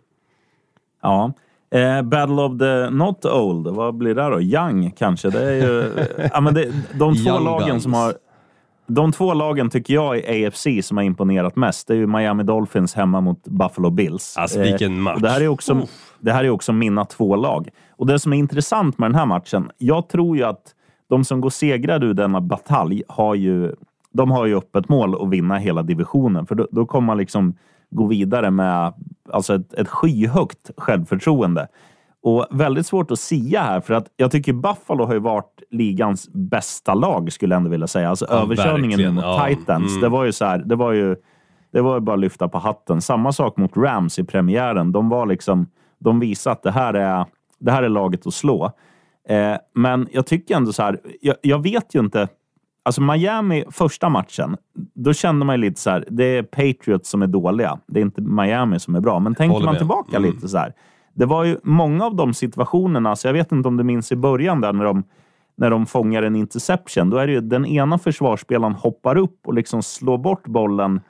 Ja. 1.02 1.34
Eh, 1.74 2.02
Battle 2.02 2.42
of 2.42 2.60
the 2.60 2.90
Not 2.90 3.26
Old, 3.26 3.68
vad 3.68 3.96
blir 3.96 4.16
det 4.16 4.30
då? 4.30 4.42
Young 4.42 4.92
kanske? 4.92 5.30
Det 5.30 5.44
är 5.44 5.54
ju, 5.54 5.90
ja, 6.34 6.42
men 6.42 6.54
det, 6.54 6.72
de 6.94 7.16
två 7.16 7.30
Young 7.30 7.44
lagen 7.44 7.68
Guns. 7.68 7.84
som 7.84 7.94
har... 7.94 8.14
De 8.88 9.12
två 9.12 9.34
lagen 9.34 9.70
tycker 9.70 9.94
jag 9.94 10.18
i 10.18 10.46
AFC 10.46 10.68
som 10.82 10.98
har 10.98 11.04
imponerat 11.04 11.56
mest, 11.56 11.88
det 11.88 11.94
är 11.94 11.98
ju 11.98 12.08
Miami 12.08 12.44
Dolphins 12.44 12.94
hemma 12.94 13.22
mot 13.22 13.44
Buffalo 13.48 13.90
Bills. 13.90 14.38
Alltså, 14.38 14.60
vilken 14.60 15.02
match. 15.02 15.16
och 15.16 15.22
det, 15.22 15.30
här 15.30 15.42
är 15.42 15.48
också, 15.48 15.88
det 16.20 16.32
här 16.32 16.44
är 16.44 16.50
också 16.50 16.74
mina 16.74 17.06
två 17.06 17.36
lag. 17.36 17.70
Och 17.92 18.08
det 18.08 18.20
som 18.20 18.34
är 18.34 18.38
intressant 18.38 18.98
med 18.98 19.10
den 19.10 19.16
här 19.16 19.26
matchen, 19.26 19.70
jag 19.78 20.10
tror 20.10 20.38
ju 20.38 20.44
att 20.44 20.76
de 21.10 21.24
som 21.24 21.42
går 21.42 21.50
segrade 21.50 22.06
ur 22.06 22.14
denna 22.14 22.42
batalj 22.42 23.04
har 23.08 23.36
ju, 23.36 23.76
de 24.12 24.32
har 24.32 24.46
ju 24.46 24.58
öppet 24.58 24.90
mål 24.90 25.24
att 25.24 25.30
vinna 25.30 25.58
hela 25.58 25.84
divisionen. 25.84 26.46
För 26.46 26.56
då, 26.56 26.68
då 26.72 26.86
kommer 26.86 27.06
man 27.06 27.18
liksom 27.18 27.56
gå 27.96 28.06
vidare 28.08 28.52
med 28.52 28.94
alltså 29.32 29.56
ett, 29.56 29.74
ett 29.74 29.88
skyhögt 29.88 30.72
självförtroende. 30.78 31.68
Och 32.24 32.48
väldigt 32.52 32.88
svårt 32.88 33.12
att 33.12 33.20
sia 33.20 33.62
här, 33.62 33.82
för 33.82 33.94
att 33.94 34.08
jag 34.16 34.32
tycker 34.32 34.54
Buffalo 34.54 35.06
har 35.06 35.14
ju 35.14 35.20
varit 35.20 35.62
ligans 35.70 36.30
bästa 36.34 36.94
lag, 36.94 37.32
skulle 37.32 37.56
jag 37.56 37.58
ändå 37.58 37.70
vilja 37.70 37.88
säga. 37.88 38.10
Alltså 38.10 38.26
överkörningen 38.26 38.90
verkligen. 38.90 39.14
mot 39.14 39.24
Ja, 39.24 39.46
Titans, 39.48 39.92
mm. 39.92 40.02
det 40.02 40.10
var 40.10 40.26
ju 40.26 40.32
så 40.32 40.46
här, 40.46 40.58
det 40.58 40.76
var 40.76 40.92
ju, 40.92 41.16
det 41.74 41.82
var 41.82 41.96
ju 41.96 42.00
bara 42.00 42.14
att 42.14 42.20
lyfta 42.20 42.48
på 42.48 42.58
hatten. 42.58 43.02
Samma 43.02 43.32
sak 43.32 43.58
mot 43.58 43.78
Rams 43.78 44.20
i 44.20 44.24
premiären. 44.24 44.92
De 44.92 45.10
var 45.10 45.26
liksom, 45.26 45.68
de 46.00 46.20
visade 46.20 46.52
att 46.52 46.64
det 46.64 46.72
här 46.72 46.94
är, 46.94 47.26
det 47.60 47.72
här 47.72 47.84
är 47.84 47.90
laget 47.90 48.28
att 48.28 48.34
slå. 48.34 48.72
Eh, 49.30 49.56
men 49.74 50.08
jag 50.12 50.26
tycker 50.26 50.56
ändå 50.56 50.74
så 50.74 50.84
här, 50.84 51.00
jag, 51.22 51.36
jag 51.42 51.64
vet 51.64 51.96
ju 51.96 52.00
inte. 52.00 52.28
Alltså 52.86 53.02
Miami, 53.02 53.64
första 53.72 54.10
matchen, 54.10 54.58
då 54.94 55.14
kände 55.14 55.46
man 55.46 55.62
lite 55.62 55.82
så 55.82 55.90
här, 55.90 56.06
det 56.10 56.24
är 56.26 56.44
Patriots 56.44 57.10
som 57.10 57.22
är 57.22 57.28
dåliga. 57.28 57.80
Det 57.88 58.00
är 58.00 58.02
inte 58.02 58.22
Miami 58.22 58.80
som 58.80 58.96
är 58.96 59.00
bra. 59.00 59.20
Men 59.20 59.36
tänker 59.36 59.60
man 59.60 59.66
med. 59.66 59.78
tillbaka 59.78 60.18
Mm. 60.18 60.32
lite 60.32 60.48
så 60.48 60.58
här. 60.58 60.74
Det 61.14 61.26
var 61.26 61.44
ju 61.44 61.58
många 61.64 62.06
av 62.06 62.16
de 62.16 62.34
situationerna, 62.34 63.16
så 63.16 63.28
jag 63.28 63.34
vet 63.34 63.52
inte 63.52 63.68
om 63.68 63.78
du 63.78 63.84
minns 63.84 64.12
i 64.12 64.16
början 64.16 64.62
där 64.62 64.74
när 64.74 64.86
de, 64.86 65.04
när 65.58 65.70
de 65.70 65.86
fångar 65.86 66.24
en 66.24 66.36
interception. 66.36 67.10
Då 67.10 67.18
är 67.18 67.28
det 67.28 67.34
ju 67.34 67.42
den 67.42 67.66
ena 67.66 67.98
försvarsspelaren 67.98 68.74
hoppar 68.74 69.18
upp 69.18 69.48
och 69.48 69.54
liksom 69.54 69.84
slår 69.84 70.18
bort 70.18 70.48
bollen 70.48 71.02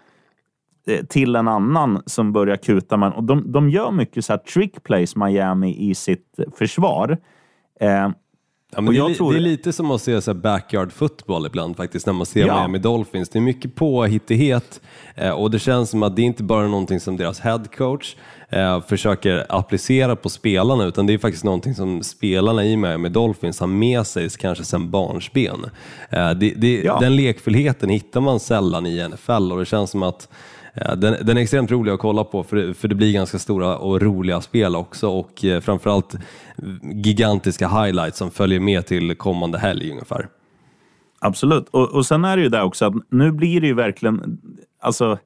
eh, 0.88 1.06
till 1.06 1.36
en 1.36 1.48
annan 1.48 2.02
som 2.06 2.34
börjar 2.34 2.56
kuta. 2.56 2.98
Man. 2.98 3.14
Och 3.14 3.24
de, 3.24 3.52
de 3.52 3.70
gör 3.70 3.92
mycket 3.92 4.26
så 4.26 4.34
här 4.34 4.38
trick 4.38 4.84
plays, 4.84 5.16
Miami, 5.16 5.90
i 5.90 5.96
sitt 5.96 6.40
försvar. 6.58 7.18
Eh, 7.80 8.10
Ja, 8.76 8.82
men 8.82 8.94
det, 8.94 9.00
är, 9.00 9.14
tror- 9.14 9.32
det 9.34 9.38
är 9.38 9.42
lite 9.42 9.74
som 9.74 9.92
att 9.92 10.02
se 10.02 10.22
så 10.22 10.34
backyard 10.34 10.92
football 10.92 11.46
ibland 11.46 11.78
faktiskt 11.78 12.06
när 12.06 12.14
man 12.14 12.26
ser 12.26 12.48
Ja. 12.48 12.56
Miami 12.60 12.78
Dolphins. 12.78 13.30
Det 13.30 13.40
är 13.40 13.42
mycket 13.42 13.76
påhittighet 13.76 14.82
eh, 15.16 15.30
och 15.32 15.52
det 15.52 15.60
känns 15.60 15.90
som 15.90 16.04
att 16.04 16.16
det 16.16 16.22
är 16.22 16.26
inte 16.26 16.44
bara 16.44 16.68
någonting 16.68 17.00
som 17.00 17.18
deras 17.18 17.40
head 17.40 17.64
coach 17.78 18.16
eh, 18.50 18.82
försöker 18.82 19.46
applicera 19.50 20.16
på 20.16 20.30
spelarna 20.30 20.86
utan 20.86 21.08
det 21.08 21.14
är 21.14 21.18
faktiskt 21.18 21.44
någonting 21.44 21.76
som 21.76 22.04
spelarna 22.04 22.66
i 22.66 22.78
Miami 22.78 23.10
Dolphins 23.10 23.60
har 23.60 23.68
med 23.68 24.08
sig 24.08 24.30
kanske 24.30 24.64
sedan 24.64 24.90
barnsben. 24.92 25.66
Eh, 26.10 26.32
det, 26.32 26.54
det, 26.58 26.82
Ja. 26.84 27.00
Den 27.00 27.16
lekfullheten 27.16 27.90
hittar 27.90 28.22
man 28.22 28.40
sällan 28.40 28.86
i 28.86 29.08
NFL 29.10 29.52
och 29.52 29.60
det 29.60 29.66
känns 29.66 29.90
som 29.92 30.04
att 30.04 30.30
den, 30.76 31.16
den 31.26 31.38
är 31.38 31.42
extremt 31.42 31.72
rolig 31.72 31.92
att 31.92 32.00
kolla 32.00 32.24
på 32.24 32.44
för, 32.44 32.56
det- 32.56 32.74
för 32.74 32.88
det 32.88 32.96
blir 32.96 33.14
ganska 33.14 33.40
stora 33.40 33.78
och 33.78 34.02
roliga 34.02 34.42
spel 34.42 34.76
också 34.76 35.10
och 35.10 35.46
eh, 35.46 35.62
framförallt 35.62 36.16
gigantiska 36.94 37.68
highlights 37.68 38.18
som 38.18 38.32
följer 38.32 38.60
med 38.60 38.86
till 38.86 39.16
kommande 39.16 39.58
helg 39.60 39.92
ungefär. 39.92 40.28
Absolut. 41.20 41.70
Och, 41.70 41.90
och 41.90 42.06
sen 42.06 42.26
är 42.26 42.38
det 42.38 42.44
ju 42.44 42.50
där 42.50 42.64
också 42.64 42.86
att 42.86 42.94
nu 43.10 43.32
blir 43.32 43.62
det 43.62 43.68
ju 43.68 43.74
verkligen... 43.74 44.38
Alltså, 44.82 45.18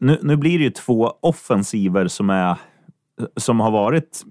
nu, 0.00 0.18
nu 0.22 0.36
blir 0.36 0.58
det 0.58 0.64
ju 0.64 0.70
två 0.70 1.12
offensiver 1.20 2.08
som, 2.08 2.30
är, 2.30 2.56
som 3.36 3.60
har 3.60 3.70
varit 3.70 4.22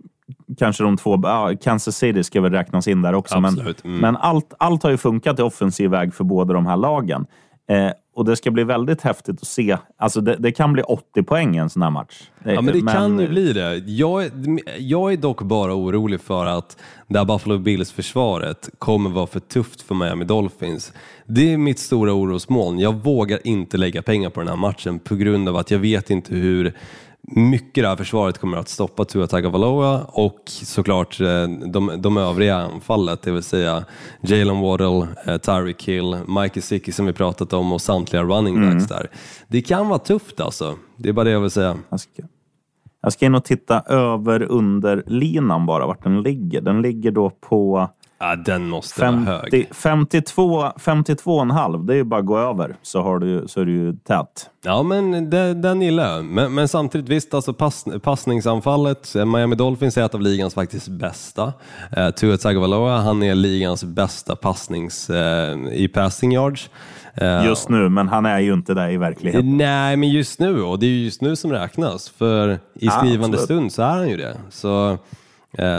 kanske 0.58 0.84
de 0.84 0.98
två, 0.98 1.20
ja, 1.24 1.52
Kansas 1.64 1.98
City 1.98 2.24
ska 2.24 2.42
väl 2.42 2.52
räknas 2.52 2.88
in 2.88 3.02
där 3.02 3.14
också. 3.14 3.36
Absolut, 3.38 3.84
Men, 3.84 3.92
mm. 3.92 4.02
men 4.02 4.18
allt, 4.18 4.54
allt 4.60 4.84
har 4.84 4.90
ju 4.90 4.98
funkat 4.98 5.40
i 5.40 5.42
offensiv 5.42 5.90
väg 5.90 6.14
för 6.14 6.24
båda 6.24 6.54
de 6.54 6.66
här 6.66 6.78
lagen. 6.78 7.26
Eh, 7.70 7.92
och 8.16 8.26
det 8.26 8.36
ska 8.36 8.52
bli 8.52 8.64
väldigt 8.64 9.02
häftigt 9.02 9.42
att 9.42 9.48
se. 9.48 9.78
Alltså 9.98 10.22
det, 10.22 10.36
det 10.40 10.52
kan 10.52 10.74
bli 10.74 10.84
80 10.84 11.24
poäng 11.24 11.56
i 11.56 11.60
en 11.60 11.70
sån 11.70 11.82
här 11.82 11.90
match. 11.90 12.22
Ja, 12.44 12.62
men 12.62 12.74
det 12.86 12.92
kan 12.92 13.20
ju 13.20 13.28
bli 13.28 13.54
det. 13.54 13.76
Jag, 13.78 14.24
är- 14.24 14.32
jag 14.80 15.14
är 15.14 15.18
dock 15.18 15.42
bara 15.42 15.74
orolig 15.76 16.22
för 16.22 16.46
att 16.46 16.78
det 17.08 17.18
här 17.18 17.26
Buffalo 17.26 17.58
Bills-försvaret 17.58 18.70
kommer 18.80 19.10
vara 19.10 19.28
för 19.28 19.40
tufft 19.40 19.82
för 19.82 19.96
Miami 19.96 20.26
Dolphins. 20.26 20.94
Det 21.26 21.54
är 21.54 21.58
mitt 21.58 21.80
stora 21.80 22.14
orosmoln. 22.14 22.80
Jag 22.80 22.94
vågar 23.04 23.48
inte 23.48 23.78
lägga 23.78 24.02
pengar 24.02 24.30
på 24.30 24.40
den 24.40 24.50
här 24.50 24.56
matchen 24.56 25.00
på 25.00 25.16
grund 25.16 25.50
av 25.50 25.58
att 25.58 25.72
jag 25.72 25.80
vet 25.80 26.10
inte 26.10 26.36
hur 26.36 26.74
mycket 27.28 27.84
det 27.84 27.88
här 27.88 27.96
försvaret 27.96 28.38
kommer 28.38 28.58
att 28.58 28.70
stoppa 28.70 29.06
Tua 29.06 29.28
Tagovailoa 29.28 30.02
och 30.04 30.42
såklart 30.46 31.22
eh, 31.22 31.48
de, 31.48 32.02
de 32.02 32.18
övriga 32.18 32.56
anfallet, 32.56 33.22
det 33.22 33.32
vill 33.32 33.44
säga 33.44 33.86
Jalen 34.22 34.60
Waddle, 34.60 35.08
eh, 35.28 35.38
Tyreek 35.38 35.84
Hill, 35.84 36.18
Mike 36.28 36.54
Gesicki 36.54 36.92
som 36.92 37.06
vi 37.06 37.14
pratat 37.14 37.54
om 37.54 37.72
och 37.72 37.82
samtliga 37.82 38.24
running 38.24 38.62
backs 38.62 38.88
där. 38.88 39.10
Det 39.48 39.62
kan 39.62 39.90
vara 39.90 40.00
tufft 40.00 40.40
alltså. 40.40 40.76
Det 40.98 41.10
är 41.10 41.14
bara 41.14 41.24
det 41.24 41.32
jag 41.32 41.42
vill 41.42 41.52
säga. 41.52 41.78
Jag 41.90 42.00
ska, 42.00 42.24
jag 43.02 43.14
ska 43.14 43.26
in 43.26 43.36
och 43.36 43.46
titta 43.46 43.82
över 43.82 44.44
under 44.52 45.04
linan 45.08 45.66
bara, 45.66 45.88
vart 45.88 46.04
den 46.04 46.22
ligger. 46.22 46.62
Den 46.62 46.82
ligger 46.82 47.12
då 47.12 47.30
på 47.30 47.90
Ja, 48.26 48.36
den 48.36 48.70
måste 48.70 49.02
vara 49.02 49.12
50, 49.12 49.58
hög. 49.58 49.68
52, 49.76 50.64
52,5. 50.66 51.86
Det 51.86 51.94
är 51.94 51.98
ju 51.98 52.04
bara 52.04 52.20
att 52.20 52.26
gå 52.26 52.38
över 52.40 52.76
så, 52.82 53.02
har 53.02 53.20
du, 53.20 53.44
så 53.48 53.62
är 53.62 53.66
det 53.66 53.72
ju 53.72 53.94
tätt. 53.94 54.50
Ja, 54.66 54.84
men 54.84 55.30
det, 55.30 55.54
den 55.54 55.82
gillar 55.82 56.16
jag. 56.16 56.26
Men, 56.26 56.54
men 56.54 56.68
samtidigt, 56.68 57.10
visst, 57.10 57.34
alltså 57.34 57.54
pass, 57.54 57.86
passningsanfallet. 58.04 59.16
eh, 59.16 59.26
Miami 59.26 59.56
Dolphins 59.56 59.98
är 59.98 60.06
ett 60.06 60.16
av 60.16 60.22
ligans 60.22 60.54
faktiskt 60.54 60.88
bästa. 60.88 61.54
Uh, 61.98 62.10
Tua 62.10 62.38
Tagovailoa, 62.38 62.98
han 62.98 63.24
är 63.24 63.36
ligans 63.36 63.84
bästa 63.84 64.36
passnings 64.36 65.10
eh, 65.10 65.58
i 65.74 65.88
passing 65.88 66.34
yards. 66.34 66.70
Eh, 67.16 67.46
Just 67.46 67.70
nu, 67.70 67.90
men 67.90 68.08
han 68.08 68.26
är 68.26 68.40
ju 68.40 68.54
inte 68.54 68.74
där 68.74 68.90
i 68.90 68.98
verkligheten. 68.98 69.58
Nej, 69.58 69.98
men 69.98 70.10
just 70.10 70.40
nu, 70.40 70.62
och 70.64 70.80
det 70.80 70.86
är 70.86 70.90
ju 70.90 71.04
just 71.04 71.22
nu 71.22 71.36
som 71.36 71.52
räknas. 71.52 72.10
För 72.10 72.50
i 72.54 72.58
Ja, 72.74 72.92
skrivande 72.92 73.26
absolut. 73.38 73.44
stund 73.46 73.72
så 73.74 73.82
är 73.82 73.88
han 73.98 74.10
ju 74.10 74.18
det. 74.18 74.38
Så, 74.50 74.90
eh, 74.92 74.98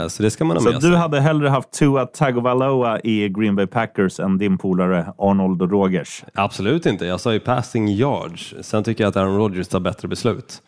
så 0.09 0.23
det 0.23 0.31
ska 0.31 0.45
man 0.45 0.57
ha 0.57 0.63
Så 0.63 0.71
med 0.71 0.81
sig. 0.81 0.91
du 0.91 0.97
hade 0.97 1.21
hellre 1.21 1.49
haft 1.49 1.71
Tua 1.71 2.05
Tagovailoa 2.05 2.99
i 2.99 3.29
Green 3.29 3.55
Bay 3.55 3.67
Packers 3.67 4.19
än 4.19 4.37
din 4.37 4.57
polare 4.57 5.13
Arnold 5.17 5.61
Rogers? 5.61 6.23
Absolut 6.33 6.85
inte. 6.85 7.05
Jag 7.05 7.19
sa 7.19 7.33
ju 7.33 7.39
passing 7.39 7.87
yards. 7.89 8.55
Sen 8.61 8.83
tycker 8.83 9.03
jag 9.03 9.09
att 9.09 9.15
Aaron 9.17 9.37
Rodgers 9.37 9.67
tar 9.67 9.79
bättre 9.79 10.07
beslut. 10.07 10.61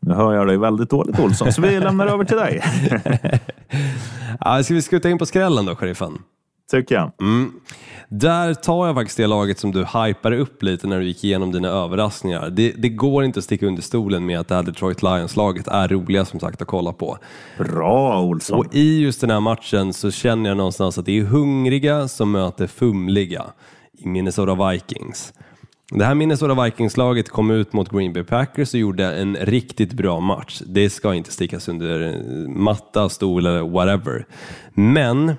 Nu 0.00 0.14
hör 0.14 0.34
jag 0.34 0.46
dig 0.46 0.56
väldigt 0.58 0.90
dåligt 0.90 1.18
Olsson, 1.18 1.52
så 1.52 1.62
vi 1.62 1.80
lämnar 1.80 2.06
över 2.06 2.24
till 2.24 2.36
dig. 2.36 2.62
Ja, 4.40 4.62
ska 4.62 4.74
vi 4.74 4.82
skjuta 4.82 5.10
in 5.10 5.18
på 5.18 5.26
skrällen 5.26 5.66
då, 5.66 5.74
sheriffen? 5.76 6.18
Tycker 6.70 6.94
jag. 6.94 7.10
Där 8.14 8.54
tar 8.54 8.86
jag 8.86 8.94
faktiskt 8.94 9.16
det 9.16 9.26
laget 9.26 9.58
som 9.58 9.72
du 9.72 9.84
hypade 9.84 10.36
upp 10.36 10.62
lite 10.62 10.86
när 10.86 10.98
du 10.98 11.06
gick 11.06 11.24
igenom 11.24 11.52
dina 11.52 11.68
överraskningar. 11.68 12.50
Det, 12.50 12.72
det 12.72 12.88
går 12.88 13.24
inte 13.24 13.38
att 13.38 13.44
sticka 13.44 13.66
under 13.66 13.82
stolen 13.82 14.26
med 14.26 14.40
att 14.40 14.48
det 14.48 14.54
här 14.54 14.62
Detroit 14.62 15.02
Lions-laget 15.02 15.68
är 15.68 15.88
roliga 15.88 16.24
som 16.24 16.40
sagt 16.40 16.62
att 16.62 16.68
kolla 16.68 16.92
på. 16.92 17.18
Bra 17.58 18.20
Olsson. 18.20 18.58
Och 18.58 18.74
i 18.74 19.00
just 19.00 19.20
den 19.20 19.30
här 19.30 19.40
matchen 19.40 19.92
så 19.92 20.10
känner 20.10 20.50
jag 20.50 20.56
någonstans 20.56 20.98
att 20.98 21.06
det 21.06 21.18
är 21.18 21.24
hungriga 21.24 22.08
som 22.08 22.30
möter 22.30 22.66
fumliga 22.66 23.44
i 23.98 24.08
Minnesota 24.08 24.70
Vikings. 24.70 25.32
Det 25.90 26.04
här 26.04 26.14
Minnesota 26.14 26.64
Vikings-laget 26.64 27.28
kom 27.28 27.50
ut 27.50 27.72
mot 27.72 27.90
Green 27.90 28.12
Bay 28.12 28.24
Packers 28.24 28.74
och 28.74 28.80
gjorde 28.80 29.14
en 29.14 29.36
riktigt 29.36 29.92
bra 29.92 30.20
match. 30.20 30.62
Det 30.66 30.90
ska 30.90 31.14
inte 31.14 31.32
stickas 31.32 31.68
under 31.68 32.22
matta, 32.48 33.08
stol 33.08 33.46
eller 33.46 33.62
whatever. 33.62 34.26
Men 34.74 35.32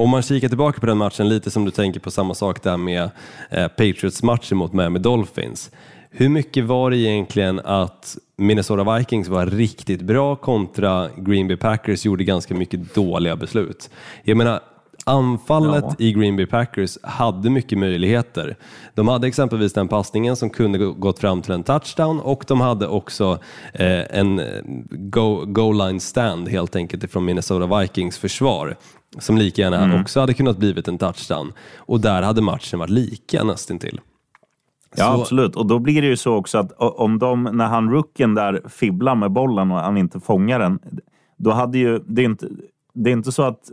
om 0.00 0.10
man 0.10 0.22
kikar 0.22 0.48
tillbaka 0.48 0.80
på 0.80 0.86
den 0.86 0.96
matchen 0.96 1.28
lite 1.28 1.50
som 1.50 1.64
du 1.64 1.70
tänker 1.70 2.00
på 2.00 2.10
samma 2.10 2.34
sak 2.34 2.62
där 2.62 2.76
med 2.76 3.10
eh, 3.50 3.68
Patriots 3.68 4.22
match 4.22 4.52
mot 4.52 4.72
Miami 4.72 4.98
Dolphins. 4.98 5.70
Hur 6.10 6.28
mycket 6.28 6.64
var 6.64 6.90
det 6.90 6.96
egentligen 6.96 7.60
att 7.60 8.16
Minnesota 8.36 8.96
Vikings 8.96 9.28
var 9.28 9.46
riktigt 9.46 10.02
bra 10.02 10.36
kontra 10.36 11.08
Green 11.16 11.48
Bay 11.48 11.56
Packers 11.56 12.04
gjorde 12.04 12.24
ganska 12.24 12.54
mycket 12.54 12.94
dåliga 12.94 13.36
beslut? 13.36 13.90
Jag 14.22 14.36
menar, 14.36 14.60
anfallet 15.06 15.84
Ja. 15.88 15.94
i 15.98 16.12
Green 16.12 16.36
Bay 16.36 16.46
Packers 16.46 16.98
hade 17.02 17.50
mycket 17.50 17.78
möjligheter. 17.78 18.56
De 18.94 19.08
hade 19.08 19.26
exempelvis 19.26 19.72
den 19.72 19.88
passningen 19.88 20.36
som 20.36 20.50
kunde 20.50 20.78
gå- 20.78 20.92
gått 20.92 21.18
fram 21.18 21.42
till 21.42 21.52
en 21.52 21.62
touchdown 21.62 22.20
och 22.20 22.44
de 22.48 22.60
hade 22.60 22.86
också 22.88 23.38
eh, 23.72 24.18
en 24.18 24.38
eh, 24.38 24.46
go- 24.90 25.44
goal 25.46 25.78
line 25.78 26.00
stand 26.00 26.48
helt 26.48 26.76
enkelt 26.76 27.04
ifrån 27.04 27.24
Minnesota 27.24 27.78
Vikings 27.80 28.18
försvar 28.18 28.76
som 29.18 29.38
lika 29.38 29.62
gärna 29.62 29.84
Mm. 29.84 30.00
också 30.00 30.20
hade 30.20 30.34
kunnat 30.34 30.56
blivit 30.58 30.88
en 30.88 30.98
touchdown. 30.98 31.52
Och 31.76 32.00
där 32.00 32.22
hade 32.22 32.42
matchen 32.42 32.78
varit 32.78 32.90
lika 32.90 33.44
nästintill. 33.44 34.00
Ja, 34.96 35.04
Så- 35.14 35.20
absolut. 35.20 35.56
Och 35.56 35.66
då 35.66 35.78
blir 35.78 36.02
det 36.02 36.08
ju 36.08 36.16
så 36.16 36.34
också 36.34 36.58
att 36.58 36.72
om 36.78 37.18
de, 37.18 37.42
när 37.44 37.66
han 37.66 37.90
rookien 37.90 38.34
där 38.34 38.60
fibblar 38.68 39.14
med 39.14 39.30
bollen 39.32 39.70
och 39.70 39.78
han 39.78 39.96
inte 39.96 40.20
fångar 40.20 40.58
den, 40.58 40.78
då 41.36 41.50
hade 41.50 41.78
ju, 41.78 41.98
det 42.06 42.22
är 42.22 42.26
inte, 42.26 42.48
det 43.04 43.10
är 43.10 43.12
inte 43.12 43.32
så 43.32 43.42
att, 43.42 43.70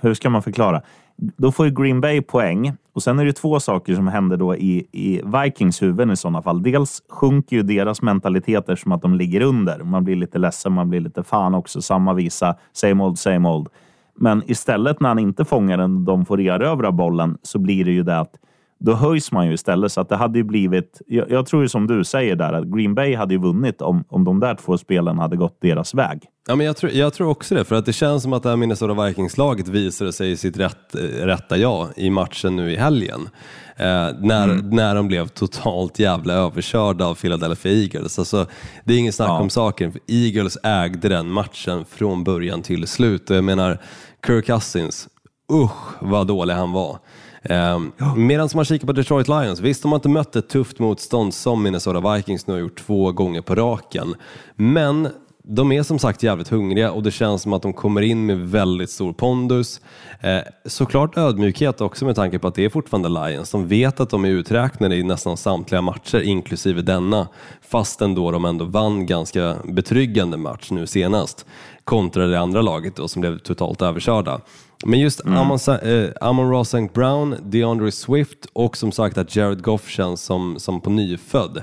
hur 0.00 0.14
ska 0.14 0.30
man 0.30 0.42
förklara? 0.42 0.82
Då 1.16 1.52
får 1.52 1.66
ju 1.66 1.72
Green 1.72 2.00
Bay 2.00 2.22
poäng 2.22 2.72
och 2.92 3.02
sen 3.02 3.18
är 3.18 3.24
det 3.24 3.32
två 3.32 3.60
saker 3.60 3.94
som 3.94 4.08
händer 4.08 4.36
då 4.36 4.56
i, 4.56 4.86
i 4.92 5.22
Vikings 5.24 5.82
huvuden 5.82 6.10
i 6.10 6.16
sådana 6.16 6.42
fall. 6.42 6.62
Dels 6.62 7.02
sjunker 7.08 7.56
ju 7.56 7.62
deras 7.62 8.02
mentaliteter 8.02 8.76
som 8.76 8.92
att 8.92 9.02
de 9.02 9.14
ligger 9.14 9.40
under. 9.40 9.78
Man 9.78 10.04
blir 10.04 10.16
lite 10.16 10.38
ledsen, 10.38 10.72
man 10.72 10.90
blir 10.90 11.00
lite 11.00 11.22
fan 11.22 11.54
också. 11.54 11.82
Samma 11.82 12.14
visa, 12.14 12.56
same 12.72 13.04
old, 13.04 13.18
same 13.18 13.48
old. 13.48 13.68
Men 14.14 14.42
istället 14.46 15.00
när 15.00 15.08
han 15.08 15.18
inte 15.18 15.44
fångar 15.44 15.78
den, 15.78 15.94
och 15.96 16.00
de 16.00 16.24
får 16.26 16.40
erövra 16.40 16.92
bollen, 16.92 17.38
så 17.42 17.58
blir 17.58 17.84
det 17.84 17.92
ju 17.92 18.02
det 18.02 18.18
att 18.18 18.34
då 18.78 18.94
höjs 18.94 19.32
man 19.32 19.46
ju 19.46 19.52
istället. 19.52 19.92
Så 19.92 20.00
att 20.00 20.08
det 20.08 20.16
hade 20.16 20.38
ju 20.38 20.44
blivit, 20.44 21.00
jag, 21.06 21.30
jag 21.30 21.46
tror 21.46 21.62
ju 21.62 21.68
som 21.68 21.86
du 21.86 22.04
säger 22.04 22.36
där, 22.36 22.52
att 22.52 22.64
Green 22.64 22.94
Bay 22.94 23.14
hade 23.14 23.34
ju 23.34 23.40
vunnit 23.40 23.82
om, 23.82 24.04
om 24.08 24.24
de 24.24 24.40
där 24.40 24.54
två 24.54 24.78
spelen 24.78 25.18
hade 25.18 25.36
gått 25.36 25.58
deras 25.60 25.94
väg. 25.94 26.22
Ja, 26.48 26.56
men 26.56 26.66
jag, 26.66 26.76
tror, 26.76 26.92
jag 26.92 27.14
tror 27.14 27.28
också 27.28 27.54
det, 27.54 27.64
för 27.64 27.76
att 27.76 27.86
det 27.86 27.92
känns 27.92 28.22
som 28.22 28.32
att 28.32 28.42
det 28.42 28.48
här 28.48 28.56
Minnesota 28.56 29.06
Vikings-laget 29.06 29.68
visade 29.68 30.12
sig 30.12 30.36
sitt 30.36 30.56
rätt, 30.56 30.94
rätta 31.22 31.56
jag 31.56 31.88
i 31.96 32.10
matchen 32.10 32.56
nu 32.56 32.72
i 32.72 32.76
helgen. 32.76 33.28
Eh, 33.76 33.86
när, 34.20 34.74
när 34.74 34.94
de 34.94 35.08
blev 35.08 35.28
totalt 35.28 35.98
jävla 35.98 36.34
överkörda 36.34 37.06
av 37.06 37.14
Philadelphia 37.14 37.72
Eagles. 37.72 38.18
Alltså, 38.18 38.46
det 38.84 38.94
är 38.94 38.98
ingen 38.98 39.12
snack 39.12 39.28
Ja. 39.28 39.40
om 39.40 39.50
saken, 39.50 39.92
för 39.92 40.00
Eagles 40.06 40.58
ägde 40.62 41.08
den 41.08 41.30
matchen 41.30 41.84
från 41.84 42.24
början 42.24 42.62
till 42.62 42.86
slut. 42.86 43.30
Och 43.30 43.36
jag 43.36 43.44
menar, 43.44 43.78
Kirk 44.26 44.46
Cousins, 44.46 45.08
usch 45.52 45.96
vad 46.02 46.26
dålig 46.26 46.54
han 46.54 46.72
var. 46.72 46.98
Eh, 47.42 47.80
Medan 48.16 48.48
man 48.54 48.64
kikar 48.64 48.86
på 48.86 48.92
Detroit 48.92 49.28
Lions, 49.28 49.60
visst 49.60 49.82
de 49.82 49.92
har 49.92 49.96
inte 49.96 50.08
mött 50.08 50.36
ett 50.36 50.48
tufft 50.48 50.78
motstånd 50.78 51.34
som 51.34 51.62
Minnesota 51.62 52.14
Vikings 52.14 52.46
nu 52.46 52.54
har 52.54 52.60
gjort 52.60 52.78
två 52.86 53.12
gånger 53.12 53.40
på 53.40 53.54
raken. 53.54 54.14
Men 54.56 55.08
de 55.50 55.72
är 55.72 55.82
som 55.82 55.98
sagt 55.98 56.22
jävligt 56.22 56.48
hungriga 56.48 56.92
och 56.92 57.02
det 57.02 57.10
känns 57.10 57.42
som 57.42 57.52
att 57.52 57.62
de 57.62 57.72
kommer 57.72 58.00
in 58.00 58.26
med 58.26 58.38
väldigt 58.38 58.90
stor 58.90 59.12
pondus. 59.12 59.80
Eh, 60.20 60.38
såklart 60.64 61.18
ödmjukhet 61.18 61.80
också 61.80 62.04
med 62.04 62.16
tanke 62.16 62.38
på 62.38 62.48
att 62.48 62.54
det 62.54 62.64
är 62.64 62.68
fortfarande 62.68 63.08
Lions. 63.08 63.50
De 63.50 63.68
vet 63.68 64.00
att 64.00 64.10
de 64.10 64.24
är 64.24 64.28
uträknade 64.28 64.96
i 64.96 65.02
nästan 65.02 65.36
samtliga 65.36 65.82
matcher, 65.82 66.20
inklusive 66.20 66.82
denna. 66.82 67.28
Fastän 67.68 68.14
då 68.14 68.30
de 68.30 68.44
ändå 68.44 68.64
vann 68.64 69.06
ganska 69.06 69.56
betryggande 69.64 70.36
match 70.36 70.70
nu 70.70 70.86
senast. 70.86 71.46
Kontra 71.84 72.26
det 72.26 72.40
andra 72.40 72.62
laget 72.62 72.96
då, 72.96 73.08
som 73.08 73.20
blev 73.20 73.38
totalt 73.38 73.82
överkörda. 73.82 74.40
Men 74.86 75.00
just 75.00 75.20
Amon, 75.26 75.58
Sa- 75.58 75.78
eh, 75.78 76.10
Amon 76.20 76.50
Ross 76.50 76.74
St. 76.74 76.92
Brown, 76.94 77.36
DeAndre 77.42 77.90
Swift 77.92 78.46
och 78.52 78.76
som 78.76 78.92
sagt 78.92 79.18
att 79.18 79.36
Jared 79.36 79.62
Goff 79.62 79.88
känns 79.88 80.22
som, 80.22 80.58
som 80.58 80.80
på 80.80 80.90
nyfödd 80.90 81.62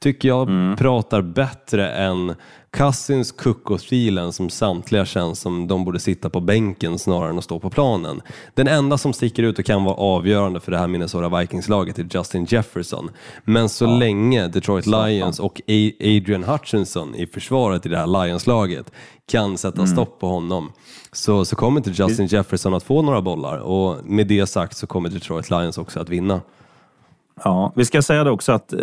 tycker 0.00 0.28
jag 0.28 0.48
pratar 0.78 1.22
bättre 1.22 1.90
än 1.90 2.34
Cousins, 2.76 3.32
Cook 3.32 3.70
och 3.70 3.80
Thielen 3.80 4.32
som 4.32 4.50
samtliga 4.50 5.04
känns 5.04 5.40
som 5.40 5.66
de 5.66 5.84
borde 5.84 5.98
sitta 5.98 6.30
på 6.30 6.40
bänken 6.40 6.98
snarare 6.98 7.30
än 7.30 7.38
att 7.38 7.44
stå 7.44 7.58
på 7.58 7.70
planen. 7.70 8.22
Den 8.54 8.68
enda 8.68 8.98
som 8.98 9.12
sticker 9.12 9.42
ut 9.42 9.58
och 9.58 9.64
kan 9.64 9.84
vara 9.84 9.94
avgörande 9.94 10.60
för 10.60 10.72
det 10.72 10.78
här 10.78 10.88
Minnesota 10.88 11.40
Vikings-laget 11.40 11.98
är 11.98 12.08
Justin 12.10 12.44
Jefferson. 12.44 13.10
Men 13.44 13.68
så 13.68 13.86
länge 13.86 14.48
Detroit 14.48 14.86
Lions 14.86 15.40
och 15.40 15.60
Adrian 16.00 16.44
Hutchinson 16.44 17.14
i 17.14 17.26
försvaret 17.26 17.86
i 17.86 17.88
det 17.88 17.98
här 17.98 18.24
Lions-laget 18.24 18.92
kan 19.28 19.58
sätta 19.58 19.86
stopp 19.86 20.20
på 20.20 20.28
honom 20.28 20.72
så, 21.12 21.44
så 21.44 21.56
kommer 21.56 21.80
inte 21.80 22.02
Justin 22.02 22.26
Jefferson 22.26 22.74
att 22.74 22.82
få 22.82 23.02
några 23.02 23.22
bollar 23.22 23.58
och 23.58 24.04
med 24.04 24.26
det 24.26 24.46
sagt 24.46 24.76
så 24.76 24.86
kommer 24.86 25.08
Detroit 25.08 25.50
Lions 25.50 25.78
också 25.78 26.00
att 26.00 26.08
vinna. 26.08 26.40
Ja, 27.44 27.72
vi 27.76 27.84
ska 27.84 28.02
säga 28.02 28.24
det 28.24 28.30
också 28.30 28.52
att 28.52 28.72
eh, 28.72 28.78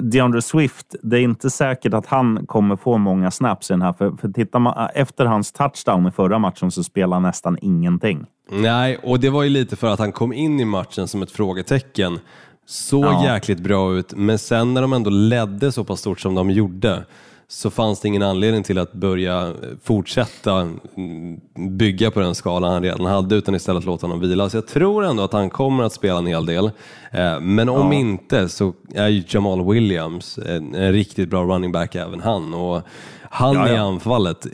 DeAndre 0.00 0.42
Swift, 0.42 0.94
det 1.02 1.16
är 1.18 1.20
inte 1.20 1.50
säkert 1.50 1.94
att 1.94 2.06
han 2.06 2.46
kommer 2.46 2.76
få 2.76 2.98
många 2.98 3.30
snaps 3.30 3.70
i 3.70 3.72
den 3.72 3.82
här. 3.82 3.92
För, 3.92 4.10
för 4.20 4.28
tittar 4.28 4.58
man 4.58 4.88
efter 4.94 5.24
hans 5.24 5.52
touchdown 5.52 6.06
i 6.06 6.10
förra 6.10 6.38
matchen 6.38 6.70
så 6.70 6.84
spelar 6.84 7.16
han 7.16 7.22
nästan 7.22 7.58
ingenting. 7.62 8.26
Nej, 8.50 8.98
och 9.02 9.20
det 9.20 9.30
var 9.30 9.42
ju 9.42 9.48
lite 9.48 9.76
för 9.76 9.86
att 9.92 9.98
han 9.98 10.12
kom 10.12 10.32
in 10.32 10.60
i 10.60 10.64
matchen 10.64 11.08
som 11.08 11.22
ett 11.22 11.30
frågetecken. 11.30 12.18
Såg 12.66 13.04
Ja. 13.04 13.24
jäkligt 13.24 13.60
bra 13.60 13.94
ut, 13.94 14.12
men 14.16 14.38
sen 14.38 14.74
när 14.74 14.82
de 14.82 14.92
ändå 14.92 15.10
ledde 15.10 15.72
så 15.72 15.84
pass 15.84 16.00
stort 16.00 16.20
som 16.20 16.34
de 16.34 16.50
gjorde 16.50 17.04
så 17.48 17.70
fanns 17.70 18.00
det 18.00 18.08
ingen 18.08 18.22
anledning 18.22 18.62
till 18.62 18.78
att 18.78 18.92
börja 18.92 19.52
fortsätta 19.82 20.60
mm, 20.96 21.40
bygga 21.76 22.10
på 22.10 22.20
den 22.20 22.34
skalan 22.34 22.72
han 22.72 22.82
redan 22.82 23.06
hade 23.06 23.34
utan 23.34 23.54
istället 23.54 23.84
låta 23.84 24.06
honom 24.06 24.20
vila. 24.20 24.50
Så 24.50 24.56
jag 24.56 24.66
tror 24.66 25.04
ändå 25.04 25.22
att 25.22 25.32
han 25.32 25.50
kommer 25.50 25.84
att 25.84 25.92
spela 25.92 26.18
en 26.18 26.26
hel 26.26 26.46
del. 26.46 26.70
Eh, 27.10 27.40
men 27.40 27.68
om 27.68 27.92
inte 27.92 28.48
så 28.48 28.72
är 28.94 29.08
ju 29.08 29.22
Jamal 29.28 29.72
Williams 29.72 30.38
en, 30.38 30.74
en 30.74 30.92
riktigt 30.92 31.28
bra 31.28 31.44
running 31.44 31.72
back 31.72 31.94
även 31.94 32.20
han. 32.20 32.54
Och 32.54 32.82
han 33.30 33.54
Ja, 33.54 33.68
ja. 33.68 33.74
i 33.74 33.76
anfallet 33.76 34.46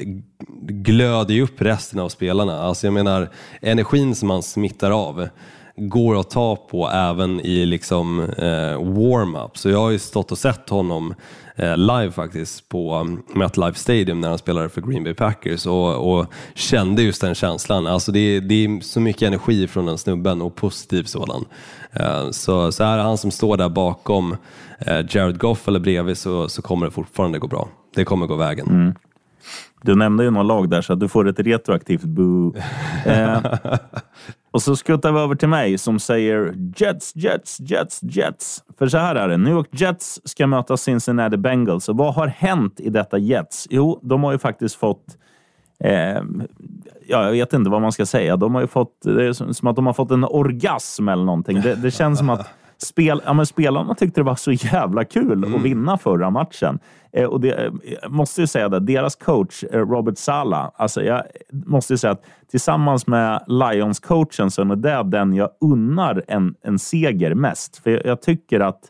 glöder 0.62 1.34
ju 1.34 1.42
upp 1.42 1.62
resten 1.62 2.00
av 2.00 2.08
spelarna. 2.08 2.62
Alltså 2.62 2.86
jag 2.86 2.94
menar, 2.94 3.30
energin 3.60 4.14
som 4.14 4.30
han 4.30 4.42
smittar 4.42 4.90
av 4.90 5.28
går 5.76 6.20
att 6.20 6.30
ta 6.30 6.56
på 6.56 6.88
även 6.90 7.40
i 7.40 7.66
liksom 7.66 8.20
eh, 8.20 8.82
warm-up. 8.82 9.58
Så 9.58 9.70
jag 9.70 9.78
har 9.78 9.90
ju 9.90 9.98
stått 9.98 10.32
och 10.32 10.38
sett 10.38 10.68
honom 10.70 11.14
eh, 11.56 11.76
live 11.76 12.10
faktiskt 12.10 12.68
på 12.68 12.96
um, 12.96 13.22
MetLife 13.34 13.78
Stadium 13.78 14.20
när 14.20 14.28
han 14.28 14.38
spelade 14.38 14.68
för 14.68 14.80
Green 14.80 15.04
Bay 15.04 15.14
Packers 15.14 15.66
och, 15.66 16.12
och 16.18 16.26
kände 16.54 17.02
just 17.02 17.20
den 17.20 17.34
känslan. 17.34 17.86
Alltså 17.86 18.12
det, 18.12 18.18
är- 18.20 18.40
det 18.40 18.54
är 18.64 18.80
så 18.80 19.00
mycket 19.00 19.22
energi 19.22 19.66
från 19.66 19.86
den 19.86 19.98
snubben 19.98 20.42
och 20.42 20.54
positiv 20.54 21.04
sådan. 21.04 21.44
Eh, 21.92 22.30
så, 22.30 22.72
så 22.72 22.84
är 22.84 22.98
han 22.98 23.18
som 23.18 23.30
står 23.30 23.56
där 23.56 23.68
bakom 23.68 24.36
eh, 24.78 25.00
Jared 25.10 25.38
Goff 25.38 25.68
eller 25.68 25.80
bredvid 25.80 26.18
så, 26.18 26.48
så 26.48 26.62
kommer 26.62 26.86
det 26.86 26.92
fortfarande 26.92 27.38
gå 27.38 27.46
bra. 27.46 27.68
Det 27.94 28.04
kommer 28.04 28.26
gå 28.26 28.36
vägen. 28.36 28.94
Du 29.82 29.94
nämnde 29.94 30.24
ju 30.24 30.30
några 30.30 30.42
lag 30.42 30.70
där, 30.70 30.82
så 30.82 30.94
du 30.94 31.08
får 31.08 31.28
ett 31.28 31.38
retroaktivt 31.38 32.02
boo. 32.04 32.54
Eh, 33.06 33.38
och 34.50 34.62
så 34.62 34.76
skuttar 34.76 35.12
vi 35.12 35.20
över 35.20 35.34
till 35.34 35.48
mig 35.48 35.78
som 35.78 35.98
säger 35.98 36.54
Jets, 36.76 37.16
Jets, 37.16 37.60
Jets, 37.60 38.02
Jets. 38.02 38.64
För 38.78 38.88
så 38.88 38.98
här 38.98 39.14
är 39.14 39.28
det. 39.28 39.36
New 39.36 39.52
York 39.52 39.68
Jets 39.70 40.20
ska 40.24 40.46
möta 40.46 40.76
Cincinnati 40.76 41.36
Bengals. 41.36 41.88
Och 41.88 41.96
vad 41.96 42.14
har 42.14 42.26
hänt 42.26 42.80
i 42.80 42.90
detta 42.90 43.18
Jets? 43.18 43.66
Jo, 43.70 44.00
de 44.02 44.24
har 44.24 44.32
ju 44.32 44.38
faktiskt 44.38 44.74
fått 44.74 45.16
Eh, 45.84 46.22
ja, 47.06 47.24
jag 47.24 47.30
vet 47.30 47.52
inte 47.52 47.70
vad 47.70 47.82
man 47.82 47.92
ska 47.92 48.06
säga. 48.06 48.36
De 48.36 48.54
har 48.54 48.62
ju 48.62 48.66
fått, 48.66 49.00
det 49.02 49.24
är 49.24 49.52
som 49.52 49.66
att 49.66 49.76
de 49.76 49.86
har 49.86 49.92
fått 49.92 50.10
en 50.10 50.24
orgasm 50.24 51.08
eller 51.08 51.24
någonting. 51.24 51.60
Det, 51.60 51.74
det 51.74 51.90
känns 51.90 52.18
som 52.18 52.30
att 52.30 52.46
spel, 52.82 53.22
ja, 53.24 53.32
men 53.32 53.46
spelarna 53.46 53.94
tyckte 53.94 54.20
det 54.20 54.24
var 54.24 54.34
så 54.34 54.52
jävla 54.52 55.04
kul 55.04 55.54
att 55.54 55.62
vinna 55.62 55.98
förra 55.98 56.30
matchen. 56.30 56.78
Eh, 57.12 57.24
och 57.24 57.40
det, 57.40 57.52
eh, 57.52 57.72
jag 58.02 58.12
måste 58.12 58.40
ju 58.40 58.46
säga 58.46 58.68
det, 58.68 58.80
deras 58.80 59.16
coach 59.16 59.64
eh, 59.72 59.78
Robert 59.78 60.18
Sala, 60.18 60.70
alltså 60.76 61.02
jag 61.02 61.22
måste 61.52 61.92
ju 61.92 61.96
säga 61.96 62.10
att 62.12 62.24
tillsammans 62.50 63.06
med 63.06 63.44
Lions-coachen 63.46 64.50
så 64.50 64.62
är 64.62 64.76
det 64.76 65.02
den 65.10 65.34
jag 65.34 65.50
unnar 65.60 66.24
en, 66.28 66.54
en 66.62 66.78
seger 66.78 67.34
mest. 67.34 67.76
För 67.76 67.90
jag, 67.90 68.06
jag 68.06 68.22
tycker 68.22 68.60
att 68.60 68.80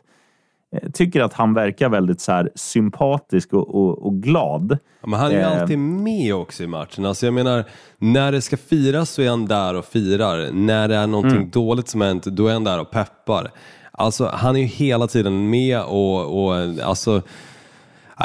jag 0.81 0.93
tycker 0.93 1.21
att 1.21 1.33
han 1.33 1.53
verkar 1.53 1.89
väldigt 1.89 2.21
så 2.21 2.47
sympatisk 2.55 3.53
och, 3.53 3.75
och, 3.75 4.05
och 4.05 4.13
glad. 4.23 4.77
Ja, 5.01 5.07
Men 5.07 5.19
han 5.19 5.31
är 5.31 5.35
ju 5.35 5.39
Eh. 5.41 5.61
alltid 5.61 5.79
med 5.79 6.35
också 6.35 6.63
i 6.63 6.67
matchen. 6.67 7.05
Alltså 7.05 7.25
jag 7.25 7.33
menar, 7.33 7.63
när 7.97 8.31
det 8.31 8.41
ska 8.41 8.57
firas 8.57 9.09
så 9.09 9.21
är 9.21 9.29
han 9.29 9.45
där 9.45 9.75
och 9.75 9.85
firar. 9.85 10.51
När 10.51 10.87
det 10.87 10.95
är 10.95 11.07
någonting 11.07 11.37
Mm. 11.37 11.49
dåligt 11.49 11.87
som 11.87 12.01
hänt, 12.01 12.23
då 12.23 12.47
är 12.47 12.53
han 12.53 12.63
där 12.63 12.79
och 12.81 12.91
peppar. 12.91 13.51
Alltså 13.91 14.31
han 14.33 14.55
är 14.55 14.59
ju 14.59 14.65
hela 14.65 15.07
tiden 15.07 15.49
med 15.49 15.81
och, 15.81 16.45
och 16.45 16.55
alltså 16.83 17.21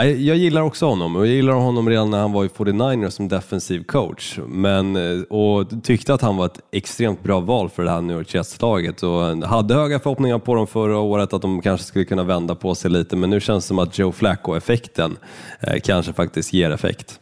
Jag 0.05 0.37
gillar 0.37 0.63
också 0.63 0.87
honom 0.87 1.17
och 1.17 1.27
jag 1.27 1.35
gillar 1.35 1.53
honom 1.53 1.89
redan 1.89 2.11
när 2.11 2.19
han 2.19 2.33
var 2.33 2.45
i 2.45 2.49
49ers 2.49 3.11
som 3.11 3.29
defensiv 3.29 3.85
coach. 3.85 4.39
Men, 4.47 4.97
eh, 4.97 5.23
och 5.23 5.85
tyckte 5.85 6.15
att 6.15 6.23
han 6.23 6.37
var 6.37 6.47
ett 6.47 6.61
extremt 6.73 7.23
bra 7.23 7.41
val 7.41 7.71
för 7.71 7.85
det 7.85 7.91
här 7.91 8.01
New 8.01 8.17
York 8.17 8.35
Jets-laget 8.35 9.03
och 9.03 9.23
hade 9.49 9.75
höga 9.75 9.99
förhoppningar 10.01 10.39
på 10.39 10.55
dem 10.55 10.67
förra 10.67 10.99
året 10.99 11.33
att 11.33 11.43
de 11.43 11.61
kanske 11.63 11.87
skulle 11.87 12.05
kunna 12.05 12.23
vända 12.23 12.55
på 12.55 12.75
sig 12.75 12.91
lite 12.91 13.17
men 13.17 13.31
nu 13.31 13.41
känns 13.41 13.65
det 13.65 13.69
som 13.69 13.79
att 13.79 13.99
Joe 13.99 14.13
Flacco-effekten 14.13 15.17
eh, 15.61 15.81
kanske 15.85 16.13
faktiskt 16.13 16.53
ger 16.53 16.71
effekt. 16.71 17.21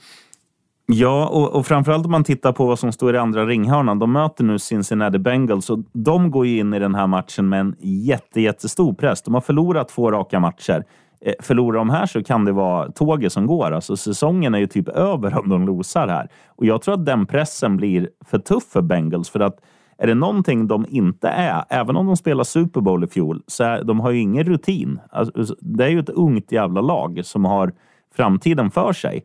Ja, 0.87 1.27
och, 1.27 1.57
och 1.57 1.67
framförallt 1.67 2.05
om 2.05 2.13
man 2.13 2.25
tittar 2.25 2.53
på 2.53 2.67
vad 2.67 2.79
som 2.79 2.93
står 2.93 3.15
i 3.15 3.19
andra 3.19 3.47
ringhörnan. 3.47 3.99
De 3.99 4.13
möter 4.13 4.45
nu 4.45 4.59
Cincinnati 4.59 5.19
Bengals 5.19 5.71
och 5.71 5.79
de 5.93 6.31
går 6.31 6.47
ju 6.47 6.59
in 6.59 6.75
i 6.75 6.79
den 6.79 6.95
här 6.95 7.07
matchen 7.07 7.49
med 7.49 7.61
en 7.61 7.77
jätte, 7.81 8.41
jättestor 8.41 8.93
press. 8.95 9.23
De 9.23 9.35
har 9.35 9.41
förlorat 9.41 9.89
två 9.89 10.11
raka 10.11 10.41
matcher. 10.41 10.85
Eh, 11.21 11.35
förlorar 11.41 11.79
de 11.79 11.91
här 11.91 12.07
så 12.07 12.25
kan 12.25 12.45
det 12.45 12.53
vara 12.53 12.93
tåget 12.93 13.33
som 13.33 13.47
går. 13.47 13.73
Alltså 13.73 13.97
säsongen 13.97 14.55
är 14.55 14.59
ju 14.59 14.67
typ 14.67 14.89
över 14.89 15.39
om 15.39 15.49
de 15.49 15.67
losar 15.67 16.09
här. 16.09 16.29
Och 16.47 16.67
jag 16.67 16.83
tror 16.83 16.95
att 16.95 17.07
den 17.07 17.27
pressen 17.27 17.77
blir 17.77 18.11
för 18.25 18.39
tuff 18.39 18.65
för 18.73 18.83
Bengals 18.83 19.31
för 19.31 19.41
att 19.41 19.59
är 19.99 20.07
det 20.07 20.15
någonting 20.15 20.67
de 20.67 20.87
inte 20.89 21.29
är, 21.29 21.65
även 21.69 21.97
om 21.97 22.07
de 22.07 22.17
spelar 22.17 22.45
Super 22.45 22.81
Bowl 22.81 23.05
i 23.05 23.07
fjol, 23.07 23.43
så 23.47 23.65
är, 23.65 23.85
de 23.85 24.01
har 24.01 24.11
ju 24.11 24.21
ingen 24.21 24.45
rutin. 24.45 25.01
Alltså, 25.11 25.57
det 25.61 25.85
är 25.85 25.89
ju 25.89 26.01
ett 26.01 26.09
ungt 26.09 26.53
jävla 26.53 26.81
lag 26.81 27.21
som 27.25 27.45
har 27.45 27.73
framtiden 28.17 28.71
för 28.71 28.93
sig. 28.93 29.25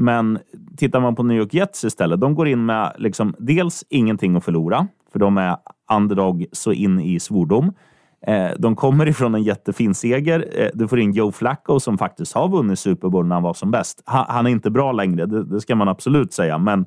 Men 0.00 0.38
tittar 0.76 1.00
man 1.00 1.14
på 1.14 1.22
New 1.22 1.36
York 1.36 1.54
Jets 1.54 1.84
istället, 1.84 2.20
de 2.20 2.34
går 2.34 2.48
in 2.48 2.66
med 2.66 2.92
liksom, 2.98 3.34
dels 3.38 3.84
ingenting 3.88 4.36
att 4.36 4.44
förlora, 4.44 4.86
för 5.12 5.18
de 5.18 5.38
är 5.38 5.56
underdog 5.92 6.46
så 6.52 6.72
in 6.72 7.00
i 7.00 7.20
svordom. 7.20 7.72
Eh, 8.26 8.50
de 8.58 8.76
kommer 8.76 9.08
ifrån 9.08 9.34
en 9.34 9.42
jättefin 9.42 9.94
seger. 9.94 10.48
Eh, 10.54 10.68
du 10.74 10.88
får 10.88 11.00
in 11.00 11.12
Joe 11.12 11.32
Flacco 11.32 11.80
som 11.80 11.98
faktiskt 11.98 12.34
har 12.34 12.48
vunnit 12.48 12.78
Super 12.78 13.08
Bowl 13.08 13.26
när 13.26 13.36
han 13.36 13.42
var 13.42 13.54
som 13.54 13.70
bäst. 13.70 14.02
Han, 14.04 14.24
han 14.28 14.46
är 14.46 14.50
inte 14.50 14.70
bra 14.70 14.92
längre, 14.92 15.26
det, 15.26 15.44
det 15.44 15.60
ska 15.60 15.74
man 15.74 15.88
absolut 15.88 16.32
säga, 16.32 16.58
men 16.58 16.86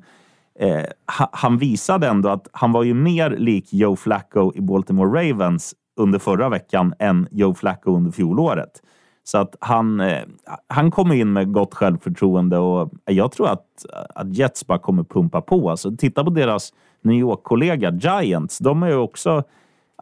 eh, 0.58 0.84
han 1.32 1.58
visade 1.58 2.06
ändå 2.06 2.28
att 2.28 2.48
han 2.52 2.72
var 2.72 2.82
ju 2.82 2.94
mer 2.94 3.30
lik 3.30 3.72
Joe 3.72 3.96
Flacco 3.96 4.52
i 4.54 4.60
Baltimore 4.60 5.30
Ravens 5.30 5.74
under 5.96 6.18
förra 6.18 6.48
veckan 6.48 6.94
än 6.98 7.28
Joe 7.30 7.54
Flacco 7.54 7.96
under 7.96 8.10
fjolåret. 8.10 8.82
Så 9.24 9.38
att 9.38 9.56
han, 9.60 10.00
eh, 10.00 10.22
han 10.66 10.90
kommer 10.90 11.14
in 11.14 11.32
med 11.32 11.52
gott 11.52 11.74
självförtroende 11.74 12.58
och 12.58 12.90
jag 13.04 13.32
tror 13.32 13.48
att, 13.48 13.66
att 14.14 14.36
Jets 14.36 14.66
bara 14.66 14.78
kommer 14.78 15.04
pumpa 15.04 15.40
på. 15.40 15.70
Alltså, 15.70 15.96
titta 15.96 16.24
på 16.24 16.30
deras 16.30 16.72
New 17.02 17.16
York-kollega 17.16 17.90
Giants. 17.90 18.58
De 18.58 18.82
är 18.82 18.88
ju 18.88 18.96
också 18.96 19.44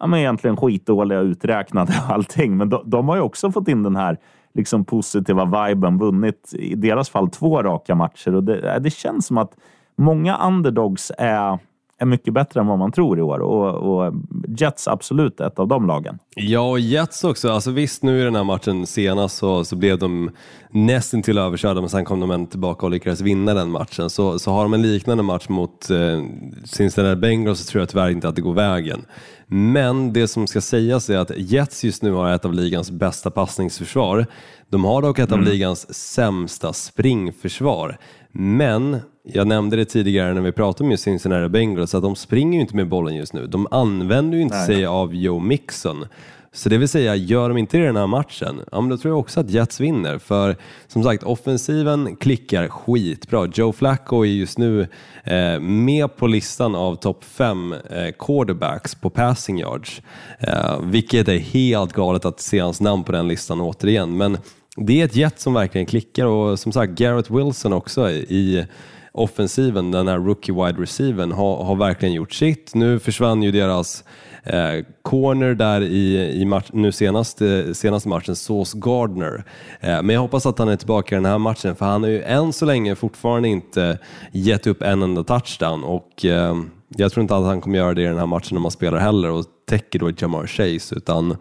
ja, 0.01 0.07
men 0.07 0.21
egentligen 0.21 0.57
skitdåliga, 0.57 1.19
uträknade 1.19 1.93
och 2.07 2.15
allting. 2.15 2.57
Men 2.57 2.69
de, 2.69 2.83
de 2.85 3.09
har 3.09 3.17
ju 3.17 3.23
också 3.23 3.53
fått 3.53 3.69
in 3.69 3.83
den 3.83 3.97
här 3.97 4.19
liksom 4.55 4.85
positiva 4.85 5.67
viben, 5.67 5.99
vunnit 5.99 6.55
i 6.55 6.75
deras 6.75 7.11
fall 7.11 7.31
två 7.31 7.63
raka 7.63 7.95
matcher. 7.95 8.35
Och 8.35 8.45
det, 8.45 8.79
det 8.79 8.91
känns 8.91 9.27
som 9.27 9.39
att 9.39 9.57
många 9.97 10.47
underdogs 10.47 11.13
är, 11.19 11.59
är 12.01 12.07
mycket 12.07 12.35
bättre 12.35 12.61
än 12.61 12.67
vad 12.67 12.79
man 12.79 12.93
tror 12.93 13.19
i 13.19 13.23
år 13.23 13.39
och, 13.39 13.75
och 13.75 14.15
Jets 14.59 14.89
absolut 14.89 15.41
ett 15.41 15.59
av 15.59 15.69
de 15.69 15.87
lagen. 15.87 16.19
Ja, 16.35 16.71
och 16.71 16.81
Jets 16.81 17.25
också. 17.25 17.51
Alltså 17.51 17.71
visst, 17.71 18.03
nu 18.03 18.21
i 18.21 18.25
den 18.25 18.35
här 18.35 18.45
matchen 18.45 18.87
senast 18.87 19.37
så, 19.37 19.65
så 19.65 19.77
blev 19.77 19.99
de 19.99 20.31
nästan 20.71 21.23
till 21.23 21.39
överkörda, 21.39 21.81
men 21.81 21.91
sen 21.91 22.05
kom 22.05 22.21
de 22.21 22.47
tillbaka 22.47 22.87
och 22.87 22.91
lyckades 22.91 23.21
vinna 23.21 23.55
den 23.55 23.71
matchen. 23.71 24.11
Så, 24.11 24.39
så 24.39 24.51
har 24.51 24.63
de 24.63 24.75
en 24.75 24.83
liknande 24.83 25.23
match 25.23 25.49
mot 25.49 25.91
eh, 25.91 26.23
Cincinnati 26.65 27.17
Bengals 27.17 27.59
så 27.59 27.71
tror 27.71 27.83
jag 27.83 27.89
tyvärr 27.89 28.11
inte 28.11 28.29
att 28.29 28.37
det 28.37 28.43
går 28.43 28.55
vägen. 28.55 29.05
Men 29.47 30.13
det 30.13 30.29
som 30.29 30.47
ska 30.47 30.61
sägas 30.61 31.11
är 31.11 31.19
att 31.19 31.31
Jets 31.37 31.85
just 31.85 32.03
nu 32.03 32.13
har 32.13 32.33
ett 32.33 32.45
av 32.45 32.55
ligans 32.55 32.91
bästa 32.91 33.31
passningsförsvar. 33.31 34.27
De 34.69 34.85
har 34.85 35.03
dock 35.03 35.19
ett 35.19 35.33
av 35.33 35.43
ligans 35.43 35.95
sämsta 35.95 36.73
springförsvar. 36.73 37.99
Men 38.33 38.97
jag 39.23 39.47
nämnde 39.47 39.77
det 39.77 39.85
tidigare 39.85 40.35
när 40.35 40.41
vi 40.41 40.53
pratade 40.53 40.89
med 40.89 41.01
Cincinnati 41.01 41.49
Bengals 41.49 41.95
att 41.95 42.03
de 42.03 42.17
springer 42.17 42.55
ju 42.55 42.61
inte 42.61 42.77
med 42.77 42.89
bollen 42.89 43.15
just 43.15 43.33
nu. 43.33 43.47
De 43.47 43.67
använder 43.71 44.37
ju 44.37 44.43
inte 44.43 44.65
sig 44.67 44.87
av 44.87 45.15
Joe 45.15 45.39
Mixon. 45.39 46.07
Så 46.53 46.69
det 46.69 46.79
vill 46.79 46.89
säga, 46.89 47.15
gör 47.15 47.49
de 47.49 47.59
inte 47.59 47.77
det 47.77 47.83
i 47.83 47.87
den 47.87 47.97
här 47.97 48.07
matchen, 48.07 48.61
ja, 48.73 48.81
men 48.81 48.91
då 48.91 48.97
tror 48.97 49.13
jag 49.13 49.19
också 49.19 49.41
att 49.41 49.51
Jets 49.51 49.81
vinner. 49.81 50.19
För 50.19 50.57
som 50.87 51.03
sagt, 51.03 51.23
offensiven 51.23 52.17
klickar 52.17 52.69
skitbra. 52.69 53.51
Joe 53.55 53.73
Flacco 53.73 54.25
är 54.25 54.29
just 54.29 54.59
nu 54.59 54.89
eh, 55.25 55.61
med 55.61 56.17
på 56.17 56.27
listan 56.27 56.75
av 56.75 56.95
topp 56.95 57.25
fem 57.25 57.73
eh, 57.73 58.13
quarterbacks 58.19 58.95
på 58.95 59.11
passing 59.11 59.59
yards. 59.59 60.03
Eh, 60.39 60.81
vilket 60.83 61.29
är 61.29 61.39
helt 61.39 61.93
galet 61.93 62.25
att 62.25 62.41
se 62.41 62.59
hans 62.59 62.81
namn 62.81 63.05
på 63.05 63.13
den 63.13 63.29
listan 63.29 63.61
återigen. 63.61 64.17
Men 64.17 64.39
det 64.77 65.01
är 65.01 65.05
ett 65.05 65.17
jet 65.17 65.41
som 65.41 65.55
verkligen 65.55 65.87
klickar 65.87 66.27
och 66.27 66.59
som 66.59 66.73
sagt, 66.73 66.93
Garrett 66.93 67.31
Wilson 67.31 67.73
också 67.73 68.11
i 68.11 68.67
offensiven, 69.13 69.91
den 69.91 70.09
här 70.09 70.19
rookie 70.19 70.55
wide 70.55 70.83
receiven 70.83 71.33
har, 71.33 71.65
har 71.65 71.77
verkligen 71.77 72.15
gjort 72.15 72.33
sitt. 72.33 72.75
Nu 72.75 72.99
försvann 72.99 73.43
ju 73.43 73.51
deras 73.51 74.05
eh, 74.45 74.85
corner 75.03 75.55
där 75.55 75.81
i, 75.81 76.33
i 76.41 76.45
match, 76.45 76.67
nu 76.73 76.93
senaste, 76.93 77.65
eh, 77.67 77.73
senaste 77.73 78.09
matchen, 78.09 78.37
Sauce 78.37 78.79
Gardner. 78.79 79.45
Eh, 79.81 80.03
men 80.03 80.11
jag 80.11 80.21
hoppas 80.21 80.47
att 80.47 80.59
han 80.59 80.69
är 80.69 80.77
tillbaka 80.77 81.15
i 81.15 81.17
den 81.17 81.25
här 81.25 81.39
matchen 81.39 81.77
för 81.77 81.87
han 81.87 82.03
har 82.03 82.11
ju 82.11 82.23
än 82.23 82.53
så 82.53 82.65
länge 82.65 82.95
fortfarande 82.95 83.49
inte 83.49 83.99
gett 84.33 84.67
upp 84.67 84.83
en 84.83 85.03
enda 85.03 85.25
touchdown 85.25 85.85
och 85.85 86.25
eh, 86.25 86.57
jag 86.89 87.13
tror 87.13 87.23
inte 87.23 87.37
att 87.37 87.45
han 87.45 87.61
kommer 87.61 87.79
göra 87.79 87.95
det 87.95 88.03
i 88.03 88.07
den 88.07 88.19
här 88.19 88.27
matchen 88.27 88.55
när 88.55 88.61
man 88.61 88.71
spelar 88.71 88.99
heller 88.99 89.31
och 89.31 89.45
täcker 89.69 89.99
då 89.99 90.11
Jamar 90.19 90.47
Chase 90.47 90.95
utan 90.95 91.37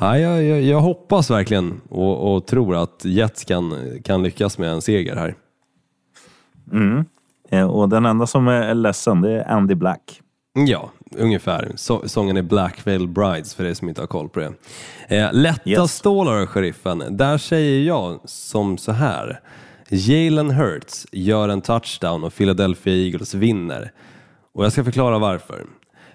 Ja, 0.00 0.18
jag, 0.18 0.42
jag, 0.44 0.62
jag 0.62 0.80
hoppas 0.80 1.30
verkligen 1.30 1.80
och, 1.88 2.34
och 2.34 2.46
tror 2.46 2.76
att 2.76 3.04
Jets 3.04 3.44
kan, 3.44 3.74
kan 4.04 4.22
lyckas 4.22 4.58
med 4.58 4.70
en 4.70 4.82
seger 4.82 5.16
här. 5.16 5.34
Eh, 7.50 7.66
och 7.70 7.88
den 7.88 8.06
enda 8.06 8.26
som 8.26 8.48
är 8.48 8.74
ledsen, 8.74 9.20
det 9.20 9.30
är 9.30 9.50
Andy 9.52 9.74
Black. 9.74 10.20
Ja, 10.66 10.90
ungefär. 11.16 11.72
Så, 11.76 12.08
sången 12.08 12.36
är 12.36 12.42
Black 12.42 12.86
Veil 12.86 13.08
Brides 13.08 13.54
för 13.54 13.64
er 13.64 13.74
som 13.74 13.88
inte 13.88 14.00
har 14.02 14.06
koll 14.06 14.28
på 14.28 14.40
det. 14.40 14.52
Eh, 15.16 15.28
lätta 15.32 15.70
Yes. 15.70 15.92
stålar, 15.94 16.46
sheriffen. 16.46 17.02
Där 17.10 17.38
säger 17.38 17.80
jag 17.86 18.20
som 18.24 18.78
så 18.78 18.92
här. 18.92 19.40
Jalen 19.90 20.50
Hurts 20.50 21.06
gör 21.12 21.48
en 21.48 21.60
touchdown 21.60 22.24
och 22.24 22.34
Philadelphia 22.34 22.94
Eagles 22.94 23.34
vinner. 23.34 23.92
Och 24.54 24.64
jag 24.64 24.72
ska 24.72 24.84
förklara 24.84 25.18
varför. 25.18 25.64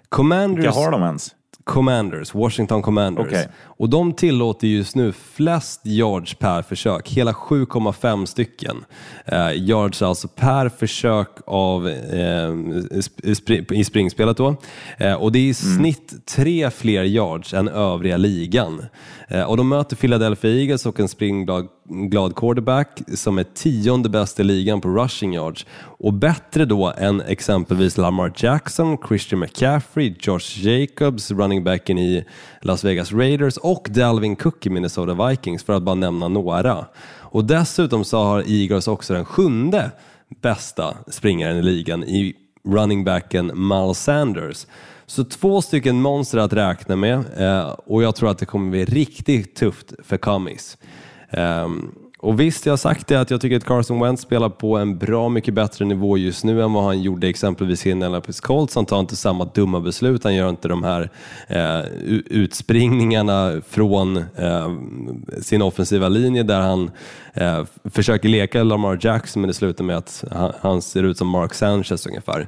Commanders... 0.10 0.66
Vilka 0.66 0.80
har 0.80 0.92
de 0.92 1.02
ens? 1.04 1.36
Commanders, 1.64 2.34
Washington 2.36 2.82
Commanders. 2.82 3.26
Okej. 3.28 3.48
Och 3.78 3.90
de 3.90 4.14
tillåter 4.14 4.68
just 4.68 4.96
nu 4.96 5.12
flest 5.12 5.82
yards 5.86 6.34
per 6.36 6.62
försök, 6.62 7.10
hela 7.10 7.34
7,5 7.34 8.26
stycken. 8.26 8.86
Eh, 9.26 9.52
yards 9.52 10.02
alltså 10.02 10.28
per 10.28 10.70
försök 10.70 11.30
av, 11.46 11.88
eh, 11.90 12.52
sp- 12.92 13.34
spri- 13.34 13.74
i 13.74 13.84
springspelet 13.84 14.38
då. 14.38 14.56
Eh, 14.98 15.14
och 15.14 15.32
det 15.32 15.40
är 15.40 15.50
i 15.50 15.54
snitt 15.54 16.26
tre 16.26 16.70
fler 16.72 17.04
yards 17.04 17.54
än 17.54 17.68
övriga 17.68 18.18
ligan. 18.18 18.86
Eh, 19.28 19.44
och 19.44 19.58
de 19.58 19.70
möter 19.70 19.96
Philadelphia 19.96 20.52
Eagles 20.52 20.86
och 20.86 21.00
en 21.00 21.08
springglad 21.08 21.68
glad 21.90 22.36
quarterback 22.36 23.02
som 23.16 23.38
är 23.38 23.44
tionde 23.44 24.10
bäst 24.10 24.40
i 24.40 24.44
ligan 24.44 24.82
på 24.82 24.90
rushing 24.90 25.34
yards 25.34 25.66
och 26.00 26.14
bättre 26.14 26.66
då 26.66 26.94
än 26.98 27.22
exempelvis 27.22 27.98
Lamar 27.98 28.34
Jackson, 28.36 28.98
Christian 29.08 29.40
McCaffrey, 29.40 30.16
Josh 30.20 30.60
Jacobs, 30.68 31.32
running 31.32 31.64
backen 31.64 31.98
i 31.98 32.26
Las 32.62 32.84
Vegas 32.84 33.12
Raiders 33.12 33.58
och 33.64 33.88
Dalvin 33.92 34.36
Cook 34.36 34.66
i 34.66 34.70
Minnesota 34.70 35.28
Vikings 35.28 35.64
för 35.64 35.74
att 35.74 35.84
bara 35.84 35.96
nämna 35.96 36.28
några. 36.28 36.86
Och 37.20 37.46
dessutom 37.46 38.06
så 38.06 38.18
har 38.24 38.44
Eagles 38.48 38.88
också 38.88 39.14
den 39.14 39.26
sjunde 39.26 39.92
bästa 40.42 40.98
springaren 41.08 41.58
i 41.58 41.62
ligan 41.62 42.04
i 42.04 42.36
running 42.68 43.04
backen 43.04 43.52
Miles 43.70 44.04
Sanders. 44.04 44.66
Så 45.06 45.24
två 45.24 45.62
stycken 45.62 46.02
monster 46.02 46.38
att 46.38 46.54
räkna 46.54 46.96
med 46.96 47.24
eh, 47.38 47.70
och 47.70 48.04
jag 48.04 48.16
tror 48.16 48.30
att 48.30 48.38
det 48.38 48.46
kommer 48.46 48.72
bli 48.72 48.86
riktigt 48.86 49.56
tufft 49.56 49.94
för 50.04 50.18
Cummings. 50.18 50.78
Ehm, 51.30 51.92
och 52.24 52.40
visst, 52.40 52.66
jag 52.66 52.72
har 52.72 52.78
sagt 52.78 53.08
det 53.08 53.16
att 53.16 53.32
jag 53.32 53.42
tycker 53.42 53.58
att 53.58 53.64
Carson 53.66 54.00
Wentz 54.00 54.22
spelar 54.22 54.50
på 54.50 54.78
en 54.78 54.98
bra 54.98 55.30
mycket 55.30 55.54
bättre 55.54 55.86
nivå 55.86 56.18
just 56.18 56.44
nu 56.44 56.62
än 56.64 56.74
vad 56.74 56.84
han 56.84 57.02
gjorde 57.02 57.28
exempelvis 57.28 57.86
i 57.86 57.90
Indianapolis 57.90 58.40
Colts. 58.40 58.76
Han 58.76 58.86
tar 58.86 59.00
inte 59.00 59.16
samma 59.16 59.46
dumma 59.46 59.80
beslut, 59.80 60.24
han 60.24 60.36
gör 60.36 60.50
inte 60.50 60.68
de 60.68 60.84
här 60.84 61.10
eh, 61.48 61.82
utspringningarna 62.26 63.62
från 63.70 64.18
eh, 64.18 64.72
sin 65.42 65.62
offensiva 65.62 66.10
linje 66.10 66.44
där 66.44 66.60
han 66.60 66.92
eh, 67.34 67.66
försöker 67.84 68.30
leka 68.30 68.64
Lamar 68.64 69.00
Jackson 69.02 69.42
men 69.42 69.48
det 69.48 69.54
slutar 69.54 69.84
med 69.84 69.98
att 69.98 70.24
han, 70.32 70.52
han 70.62 70.82
ser 70.82 71.04
ut 71.04 71.18
som 71.18 71.28
Mark 71.28 71.54
Sanchez 71.54 72.08
ungefär. 72.08 72.48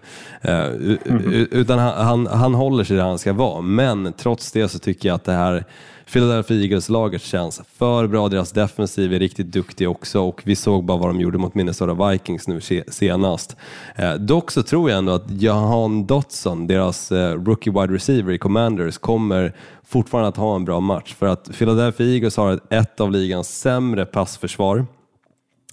U- 0.79 1.47
utan 1.51 1.79
han, 1.79 2.05
han, 2.05 2.27
han 2.27 2.53
håller 2.53 2.83
sig 2.83 2.97
där 2.97 3.03
han 3.03 3.19
ska 3.19 3.33
vara, 3.33 3.61
men 3.61 4.13
trots 4.13 4.51
det 4.51 4.67
så 4.69 4.79
tycker 4.79 5.09
jag 5.09 5.15
att 5.15 5.23
det 5.23 5.31
här 5.31 5.65
Philadelphia 6.11 6.57
Eagles-laget 6.57 7.21
känns 7.21 7.61
för 7.77 8.07
bra, 8.07 8.29
deras 8.29 8.51
defensiv 8.51 9.13
är 9.13 9.19
riktigt 9.19 9.51
duktig 9.51 9.89
också 9.89 10.21
och 10.21 10.41
vi 10.45 10.55
såg 10.55 10.85
bara 10.85 10.97
vad 10.97 11.09
de 11.09 11.19
gjorde 11.19 11.37
mot 11.37 11.55
Minnesota 11.55 12.09
Vikings 12.09 12.47
nu 12.47 12.61
senast. 12.87 13.57
Eh, 13.95 14.13
dock 14.13 14.51
så 14.51 14.63
tror 14.63 14.89
jag 14.89 14.97
ändå 14.97 15.11
att 15.11 15.31
Jahan 15.31 16.05
Dotson, 16.05 16.67
deras 16.67 17.11
eh, 17.11 17.43
rookie 17.43 17.73
wide 17.73 17.93
receiver 17.93 18.33
i 18.33 18.37
Commanders, 18.37 18.97
kommer 18.97 19.53
fortfarande 19.87 20.29
att 20.29 20.37
ha 20.37 20.55
en 20.55 20.65
bra 20.65 20.79
match 20.79 21.13
för 21.13 21.27
att 21.27 21.57
Philadelphia 21.57 22.07
Eagles 22.07 22.37
har 22.37 22.59
ett, 22.69 22.99
av 22.99 23.11
ligans 23.11 23.59
sämre 23.59 24.05
passförsvar 24.05 24.85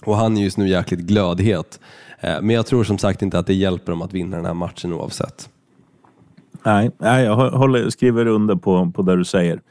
och 0.05 0.15
han 0.15 0.37
är 0.37 0.41
just 0.41 0.57
nu 0.57 0.69
jäkligt 0.69 0.99
glödhet. 0.99 1.79
Eh, 2.19 2.41
men 2.41 2.49
jag 2.49 2.65
tror 2.65 2.83
som 2.83 2.97
sagt 2.97 3.21
inte 3.21 3.39
att 3.39 3.47
det 3.47 3.53
hjälper 3.53 3.91
dem 3.91 4.01
att 4.01 4.13
vinna 4.13 4.35
den 4.35 4.45
här 4.45 4.53
matchen 4.53 4.93
oavsett. 4.93 5.49
Nej, 6.65 6.91
nej 6.97 7.23
jag 7.23 7.35
håller, 7.35 7.89
skriver 7.89 8.25
under 8.25 8.55
på, 8.55 8.91
på 8.95 9.01
det 9.01 9.15
du 9.15 9.25
säger. 9.25 9.61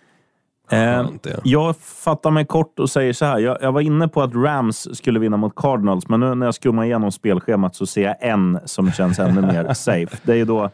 Eh, 0.71 0.79
Skönt, 0.79 1.27
ja. 1.27 1.39
jag 1.45 1.77
fattar 1.77 2.31
mig 2.31 2.47
kort 2.47 2.79
och 2.79 2.91
säger 2.91 3.13
så 3.13 3.25
här. 3.25 3.39
Jag, 3.39 3.59
jag 3.61 3.73
var 3.73 3.81
inne 3.81 4.09
på 4.09 4.23
att 4.23 4.35
Rams 4.35 4.97
skulle 4.97 5.21
vinna 5.21 5.37
mot 5.37 5.55
Cardinals, 5.55 6.09
men 6.09 6.21
nu 6.21 6.35
när 6.35 6.47
jag 6.47 6.55
skummar 6.55 6.85
igenom 6.85 7.13
spelschemat 7.13 7.75
så 7.75 7.87
ser 7.87 8.03
jag 8.03 8.17
en 8.21 8.59
som 8.65 8.93
känns 8.93 9.19
ännu 9.19 9.41
mer 9.41 9.73
safe. 9.75 10.19
Det 10.23 10.33
är 10.33 10.37
ju 10.37 10.45
då 10.45 10.71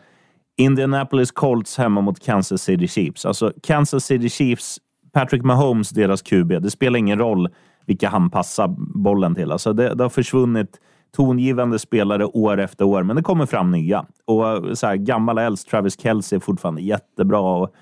Indianapolis 0.56 1.30
Colts 1.30 1.78
hemma 1.78 2.00
mot 2.00 2.24
Kansas 2.24 2.62
City 2.62 2.88
Chiefs. 2.88 3.26
Alltså 3.26 3.52
Kansas 3.62 4.04
City 4.04 4.28
Chiefs, 4.28 4.78
Patrick 5.12 5.42
Mahomes, 5.42 5.90
deras 5.90 6.22
QB. 6.22 6.48
Det 6.48 6.70
spelar 6.70 6.98
ingen 6.98 7.18
roll 7.18 7.48
vilka 7.86 8.08
han 8.08 8.30
passar 8.30 8.74
bollen 8.78 9.34
till. 9.34 9.52
Alltså 9.52 9.72
det, 9.72 9.94
det 9.94 10.04
har 10.04 10.10
försvunnit 10.10 10.80
tongivande 11.16 11.78
spelare 11.78 12.24
år 12.24 12.60
efter 12.60 12.84
år, 12.84 13.02
men 13.02 13.16
det 13.16 13.22
kommer 13.22 13.46
fram 13.46 13.70
nya. 13.70 14.06
Och 14.24 14.78
så 14.78 14.86
här, 14.86 14.96
gammal 14.96 15.38
äldst, 15.38 15.68
Travis 15.68 16.00
Kelce 16.00 16.36
är 16.36 16.40
fortfarande 16.40 16.82
jättebra. 16.82 17.40
Och, 17.40 17.74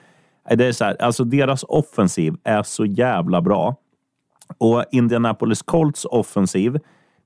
det 0.50 0.66
är 0.66 0.72
så 0.72 0.84
här, 0.84 1.02
alltså 1.02 1.24
deras 1.24 1.64
offensiv 1.68 2.34
är 2.44 2.62
så 2.62 2.84
jävla 2.84 3.40
bra. 3.40 3.76
Och 4.58 4.84
Indianapolis 4.92 5.62
Colts 5.62 6.04
offensiv 6.04 6.78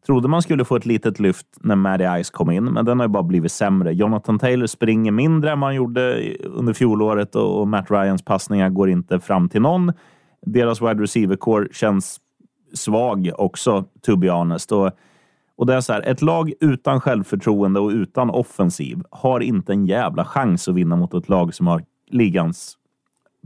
trodde 0.06 0.28
man 0.28 0.42
skulle 0.42 0.64
få 0.64 0.76
ett 0.76 0.86
litet 0.86 1.20
lyft 1.20 1.46
när 1.60 1.76
Matty 1.76 2.04
Ice 2.24 2.30
kom 2.30 2.50
in, 2.50 2.64
men 2.64 2.84
den 2.84 2.98
har 2.98 3.06
ju 3.06 3.12
bara 3.12 3.22
blivit 3.22 3.52
sämre. 3.52 3.92
Jonathan 3.92 4.38
Taylor 4.38 4.66
springer 4.66 5.12
mindre 5.12 5.50
än 5.50 5.58
man 5.58 5.74
gjorde 5.74 6.34
under 6.44 6.72
fjolåret 6.72 7.34
och 7.34 7.68
Matt 7.68 7.90
Ryans 7.90 8.22
passningar 8.22 8.68
går 8.68 8.90
inte 8.90 9.20
fram 9.20 9.48
till 9.48 9.62
någon. 9.62 9.92
Deras 10.46 10.82
wide 10.82 11.02
receiver 11.02 11.36
core 11.36 11.68
känns 11.72 12.20
svag 12.74 13.30
också, 13.38 13.84
to 14.02 14.16
be 14.16 14.30
honest. 14.30 14.72
Och, 14.72 14.90
och 15.56 15.66
det 15.66 15.74
är 15.74 15.80
så 15.80 15.92
här, 15.92 16.02
ett 16.02 16.22
lag 16.22 16.52
utan 16.60 17.00
självförtroende 17.00 17.80
och 17.80 17.90
utan 17.90 18.30
offensiv 18.30 19.02
har 19.10 19.40
inte 19.40 19.72
en 19.72 19.86
jävla 19.86 20.24
chans 20.24 20.68
att 20.68 20.74
vinna 20.74 20.96
mot 20.96 21.14
ett 21.14 21.28
lag 21.28 21.54
som 21.54 21.66
har 21.66 21.82
ligans 22.10 22.76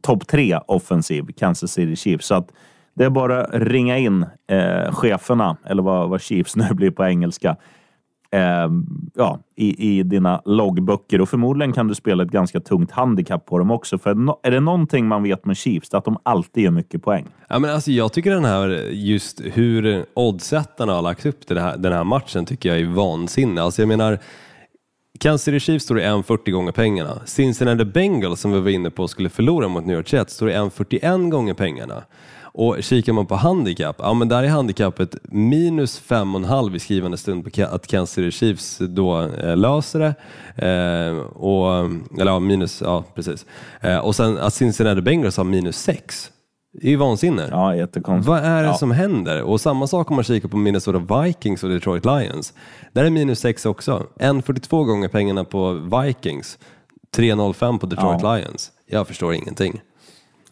topp 0.04 0.26
tre 0.26 0.58
offensiv, 0.66 1.26
Kansas 1.36 1.72
City 1.72 1.96
Chiefs. 1.96 2.26
Så 2.26 2.34
att 2.34 2.52
det 2.94 3.04
är 3.04 3.10
bara 3.10 3.44
att 3.44 3.54
ringa 3.54 3.98
in 3.98 4.26
eh, 4.50 4.92
cheferna, 4.92 5.56
eller 5.66 5.82
vad, 5.82 6.08
vad 6.08 6.20
Chiefs 6.20 6.56
nu 6.56 6.68
blir 6.70 6.90
på 6.90 7.04
engelska, 7.04 7.56
eh, 8.30 8.68
ja, 9.14 9.38
i, 9.56 9.98
i 9.98 10.02
dina 10.02 10.42
loggböcker. 10.44 11.20
Och 11.20 11.28
förmodligen 11.28 11.72
kan 11.72 11.88
du 11.88 11.94
spela 11.94 12.22
ett 12.22 12.30
ganska 12.30 12.60
tungt 12.60 12.90
handikapp 12.90 13.46
på 13.46 13.58
dem 13.58 13.70
också. 13.70 13.98
För 13.98 14.14
no, 14.14 14.40
är 14.42 14.50
det 14.50 14.60
någonting 14.60 15.06
man 15.06 15.22
vet 15.22 15.46
med 15.46 15.56
Chiefs, 15.56 15.90
det 15.90 15.94
är 15.94 15.98
att 15.98 16.04
de 16.04 16.18
alltid 16.22 16.64
gör 16.64 16.70
mycket 16.70 17.02
poäng. 17.02 17.26
Ja, 17.48 17.58
men 17.58 17.70
alltså, 17.70 17.90
jag 17.90 18.12
tycker 18.12 18.30
den 18.30 18.44
här, 18.44 18.68
just 18.90 19.40
hur 19.44 20.04
oddsättarna 20.14 20.92
har 20.92 21.02
lagt 21.02 21.26
upp 21.26 21.46
den 21.46 21.58
här, 21.58 21.76
den 21.76 21.92
här 21.92 22.04
matchen 22.04 22.46
tycker 22.46 22.68
jag 22.68 22.80
är 22.80 22.86
vansinne. 22.86 23.62
Alltså, 23.62 23.82
jag 23.82 23.88
menar, 23.88 24.18
Kansas 25.18 25.42
City 25.44 25.60
Chiefs 25.60 25.84
står 25.84 26.00
i 26.00 26.02
1,40 26.02 26.50
gånger 26.50 26.72
pengarna. 26.72 27.20
Cincinnati 27.26 27.84
Bengals 27.84 28.40
som 28.40 28.52
vi 28.52 28.60
var 28.60 28.70
inne 28.70 28.90
på 28.90 29.08
skulle 29.08 29.28
förlora 29.28 29.68
mot 29.68 29.86
New 29.86 29.96
York 29.96 30.12
Jets 30.12 30.34
står 30.34 30.50
i 30.50 30.54
1,41 30.54 31.30
gånger 31.30 31.54
pengarna. 31.54 32.04
Och 32.56 32.76
kikar 32.80 33.12
man 33.12 33.26
på 33.26 33.34
handikapp, 33.34 33.96
ja 33.98 34.14
men 34.14 34.28
där 34.28 34.42
är 34.42 34.48
handikappet 34.48 35.16
minus 35.22 36.02
5,5 36.02 36.76
i 36.76 36.78
skrivande 36.78 37.16
stund 37.16 37.54
på 37.54 37.64
att 37.64 37.86
Kansas 37.86 38.14
City 38.14 38.30
Chiefs 38.30 38.78
då 38.78 39.20
eh, 39.22 39.56
löser 39.56 39.98
det. 39.98 40.14
Eh, 40.66 41.16
och, 41.18 41.84
eller 42.20 42.32
ja, 42.32 42.38
minus, 42.38 42.80
ja 42.80 43.04
precis. 43.14 43.46
Eh, 43.80 43.98
och 43.98 44.16
sen 44.16 44.38
att 44.38 44.54
Cincinnati 44.54 45.00
Bengals 45.00 45.36
har 45.36 45.44
minus 45.44 45.76
6. 45.76 46.30
Det 46.80 46.86
är 46.86 46.90
ju 46.90 46.96
vansinne. 46.96 47.48
Ja, 47.50 47.76
jättekonstigt. 47.76 48.28
Vad 48.28 48.38
är 48.44 48.62
det 48.62 48.68
Ja. 48.68 48.74
som 48.74 48.90
händer? 48.90 49.42
Och 49.42 49.60
samma 49.60 49.86
sak 49.86 50.10
om 50.10 50.16
man 50.16 50.24
kikar 50.24 50.48
på 50.48 50.56
Minnesota 50.56 51.22
Vikings 51.22 51.64
och 51.64 51.70
Detroit 51.70 52.04
Lions. 52.04 52.54
Där 52.92 53.04
är 53.04 53.10
minus 53.10 53.40
6 53.40 53.66
också. 53.66 54.06
1,42 54.20 54.84
gånger 54.84 55.08
pengarna 55.08 55.44
på 55.44 55.72
Vikings. 55.72 56.58
3,05 57.16 57.78
på 57.78 57.86
Detroit 57.86 58.22
Ja. 58.22 58.36
Lions. 58.36 58.70
Jag 58.86 59.06
förstår 59.08 59.34
ingenting. 59.34 59.80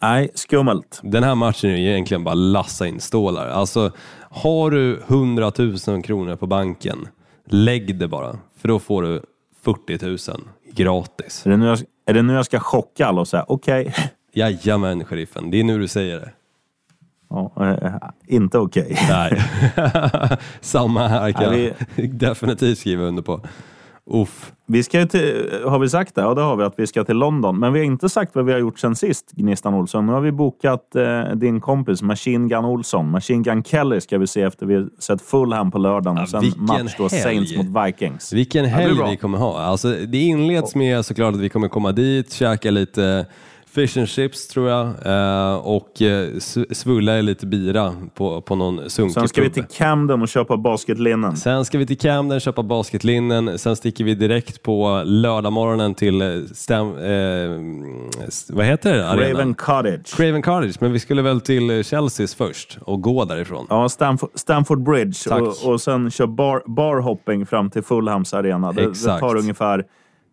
Nej, 0.03 0.31
skummelt. 0.35 1.01
Den 1.03 1.23
här 1.25 1.35
matchen 1.35 1.71
är 1.71 1.77
ju 1.77 1.91
egentligen 1.91 2.25
bara 2.25 2.35
lassa 2.35 2.87
in 2.87 3.01
stålar. 3.01 3.49
Alltså, 3.49 3.91
har 4.31 4.71
du 4.71 5.03
100 5.07 5.53
000 5.87 6.03
kronor 6.03 6.37
på 6.37 6.47
banken, 6.47 7.09
lägg 7.47 7.99
det 7.99 8.09
bara. 8.09 8.37
För 8.59 8.69
då 8.69 8.79
får 8.79 9.03
du 9.03 9.23
40 9.63 10.07
000 10.31 10.41
gratis. 10.73 11.47
Är 11.47 11.51
det 11.51 11.57
nu 11.57 11.67
jag, 11.67 11.79
är 12.07 12.15
det 12.15 12.23
nu 12.23 12.33
jag 12.33 12.45
ska 12.47 12.61
chocka 12.61 13.07
alla 13.07 13.21
och 13.21 13.29
säga 13.29 13.45
okej? 13.49 13.95
Jajamän, 14.33 15.05
sheriffen. 15.05 15.51
Det 15.51 15.61
är 15.61 15.65
nu 15.65 15.79
du 15.79 15.89
säger 15.89 16.21
det. 16.21 16.31
Ja, 17.31 17.53
eh, 17.61 18.37
inte 18.37 18.59
okej. 18.59 18.99
Nej. 19.09 19.43
Samma 20.61 21.09
här 21.09 21.33
kan 21.33 21.53
Nej, 21.53 21.75
jag 21.95 22.11
definitivt 22.11 22.79
skriva 22.79 23.03
under 23.03 23.23
på. 23.23 23.41
Uff. 24.11 24.53
Vi 24.67 24.83
ska 24.83 25.07
till, 25.07 25.61
har 25.65 25.79
vi 25.79 25.89
sagt 25.89 26.15
det? 26.15 26.21
Ja, 26.21 26.35
det 26.35 26.41
har 26.41 26.57
vi, 26.57 26.65
att 26.65 26.75
vi 26.77 26.87
ska 26.87 27.05
till 27.05 27.17
London. 27.17 27.59
Men 27.59 27.73
vi 27.73 27.79
har 27.79 27.87
inte 27.87 28.09
sagt 28.09 28.35
vad 28.35 28.45
vi 28.45 28.53
har 28.53 28.59
gjort 28.59 28.79
sen 28.79 28.97
sist, 28.97 29.31
Gnistan 29.33 29.75
Olsson. 29.75 30.07
Nu 30.07 30.13
har 30.13 30.21
vi 30.21 30.33
bokat 30.33 30.97
eh, 30.97 31.23
din 31.35 31.61
kompis 31.61 32.03
Machine 32.03 32.49
Gun 32.49 32.65
Olsson. 32.65 33.11
Machine 33.11 33.43
Gun 33.43 33.65
Kelly 33.65 34.01
ska 34.01 34.19
vi 34.19 34.27
se 34.27 34.43
efter 34.43 34.67
vi 34.67 34.75
har 34.75 34.89
sett 34.99 35.23
Fulham 35.23 35.71
på 35.71 35.79
lördagen. 35.79 36.17
Ja, 36.17 36.23
och 36.23 36.29
sen 36.29 36.53
match 36.57 36.95
då, 36.99 37.09
helg. 37.09 37.23
Saints 37.23 37.57
mot 37.57 37.87
Vikings. 37.87 38.33
Vilken 38.33 38.65
helg 38.65 38.95
bra. 38.95 39.11
vi 39.11 39.17
kommer 39.17 39.39
ha. 39.39 39.61
Alltså, 39.61 39.89
det 39.89 40.19
inleds 40.19 40.75
med 40.75 41.05
såklart 41.05 41.35
att 41.35 41.41
vi 41.41 41.49
kommer 41.49 41.69
komma 41.69 41.93
dit, 41.93 42.33
käka 42.33 42.71
lite 42.71 43.27
Fish 43.75 43.99
and 43.99 44.09
chips 44.09 44.49
tror 44.49 44.69
jag 44.69 44.87
eh, 44.87 45.55
och 45.55 46.03
eh, 46.03 46.39
svulla 46.71 47.13
är 47.13 47.23
lite 47.23 47.47
bira 47.47 47.95
på, 48.15 48.41
på 48.41 48.55
någon 48.55 48.91
sunkig 48.91 49.15
Sen 49.15 49.29
ska 49.29 49.43
vi 49.43 49.51
till 49.51 49.65
Camden 49.65 50.23
och 50.23 50.29
köpa 50.29 50.57
basketlinnen. 50.57 51.37
Sen 51.37 51.65
ska 51.65 51.79
vi 51.79 51.87
till 51.87 51.99
Camden 51.99 52.41
köpa 52.41 52.63
basketlinnen, 52.63 53.59
sen 53.59 53.77
sticker 53.77 54.05
vi 54.05 54.15
direkt 54.15 54.63
på 54.63 55.03
lördagmorgonen 55.05 55.95
till 55.95 56.23
eh, 56.23 56.29
Stam, 56.55 56.89
eh, 56.89 57.51
vad 58.49 58.67
heter 58.67 58.97
det? 58.97 59.09
arenan? 59.09 59.31
Raven 59.31 59.55
Cottage. 59.55 60.17
Craven 60.17 60.43
Cottage, 60.43 60.77
men 60.81 60.93
vi 60.93 60.99
skulle 61.01 61.23
väl 61.23 61.41
till 61.41 61.85
Chelseas 61.85 62.35
först 62.35 62.79
och 62.81 63.01
gå 63.03 63.25
därifrån. 63.25 63.67
Ja, 63.71 63.89
Stamford, 63.89 64.31
Stamford 64.35 64.83
Bridge 64.83 65.31
och, 65.31 65.73
och 65.73 65.81
sen 65.81 66.11
kör 66.11 66.27
bar, 66.27 66.63
barhopping 66.67 67.47
fram 67.47 67.71
till 67.71 67.83
Fulhams 67.83 68.35
arena. 68.35 68.73
Det, 68.73 68.83
det 68.83 68.91
Exakt. 68.91 69.21
tar 69.21 69.37
ungefär 69.37 69.85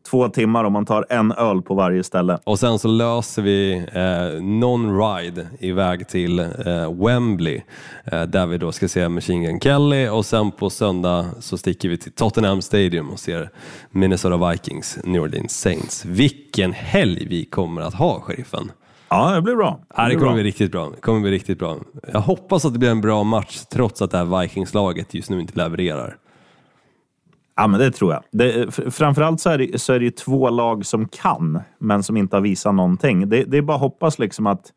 två 0.09 0.29
timmar 0.29 0.63
om 0.63 0.73
man 0.73 0.85
tar 0.85 1.05
en 1.09 1.31
öl 1.31 1.61
på 1.61 1.73
varje 1.73 2.03
ställe. 2.03 2.39
Och 2.43 2.59
sen 2.59 2.79
så 2.79 2.87
löser 2.87 3.41
vi 3.41 3.85
eh, 3.93 4.43
någon 4.43 4.99
ride 5.01 5.47
iväg 5.59 6.07
till 6.07 6.39
eh, 6.39 7.05
Wembley 7.05 7.61
eh, 8.05 8.21
där 8.21 8.45
vi 8.45 8.57
då 8.57 8.71
ska 8.71 8.87
se 8.87 9.09
Machine 9.09 9.43
Gun 9.43 9.59
Kelly 9.59 10.07
och 10.07 10.25
sen 10.25 10.51
på 10.51 10.69
söndag 10.69 11.25
så 11.39 11.57
sticker 11.57 11.89
vi 11.89 11.97
till 11.97 12.11
Tottenham 12.11 12.61
Stadium 12.61 13.09
och 13.09 13.19
ser 13.19 13.49
Minnesota 13.91 14.49
Vikings, 14.51 14.99
New 15.03 15.21
Orleans 15.21 15.59
Saints. 15.59 16.05
Vilken 16.05 16.73
helg 16.73 17.27
vi 17.29 17.45
kommer 17.45 17.81
att 17.81 17.93
ha, 17.93 18.21
sheriffen! 18.21 18.71
Ja, 19.09 19.31
det 19.35 19.41
blir 19.41 19.55
bra. 19.55 19.79
Det 19.97 20.05
blir 20.05 20.15
kommer 20.15 20.25
bra. 20.25 20.33
bli 20.33 20.43
riktigt 20.43 20.71
bra. 20.71 20.89
Det 20.95 21.01
kommer 21.01 21.19
bli 21.19 21.31
riktigt 21.31 21.59
bra. 21.59 21.77
Jag 22.13 22.19
hoppas 22.19 22.65
att 22.65 22.73
det 22.73 22.79
blir 22.79 22.89
en 22.89 23.01
bra 23.01 23.23
match 23.23 23.59
trots 23.71 24.01
att 24.01 24.11
det 24.11 24.17
här 24.17 24.41
Vikings-laget 24.41 25.13
just 25.13 25.29
nu 25.29 25.39
inte 25.39 25.57
levererar. 25.57 26.17
Ja, 27.59 27.67
men 27.67 27.79
det 27.79 27.91
tror 27.91 28.13
jag. 28.13 28.23
Det, 28.31 28.61
eh, 28.61 28.69
framförallt 28.69 29.41
så 29.41 29.49
är, 29.49 29.57
det, 29.57 29.81
så 29.81 29.93
är 29.93 29.99
det 29.99 30.05
ju 30.05 30.11
två 30.11 30.49
lag 30.49 30.85
som 30.85 31.07
kan, 31.07 31.59
men 31.79 32.03
som 32.03 32.17
inte 32.17 32.35
har 32.35 32.41
visat 32.41 32.75
någonting. 32.75 33.29
Det, 33.29 33.43
det 33.43 33.57
är 33.57 33.61
bara 33.61 33.75
att 33.75 33.81
hoppas 33.81 34.19
liksom 34.19 34.47
att 34.47 34.73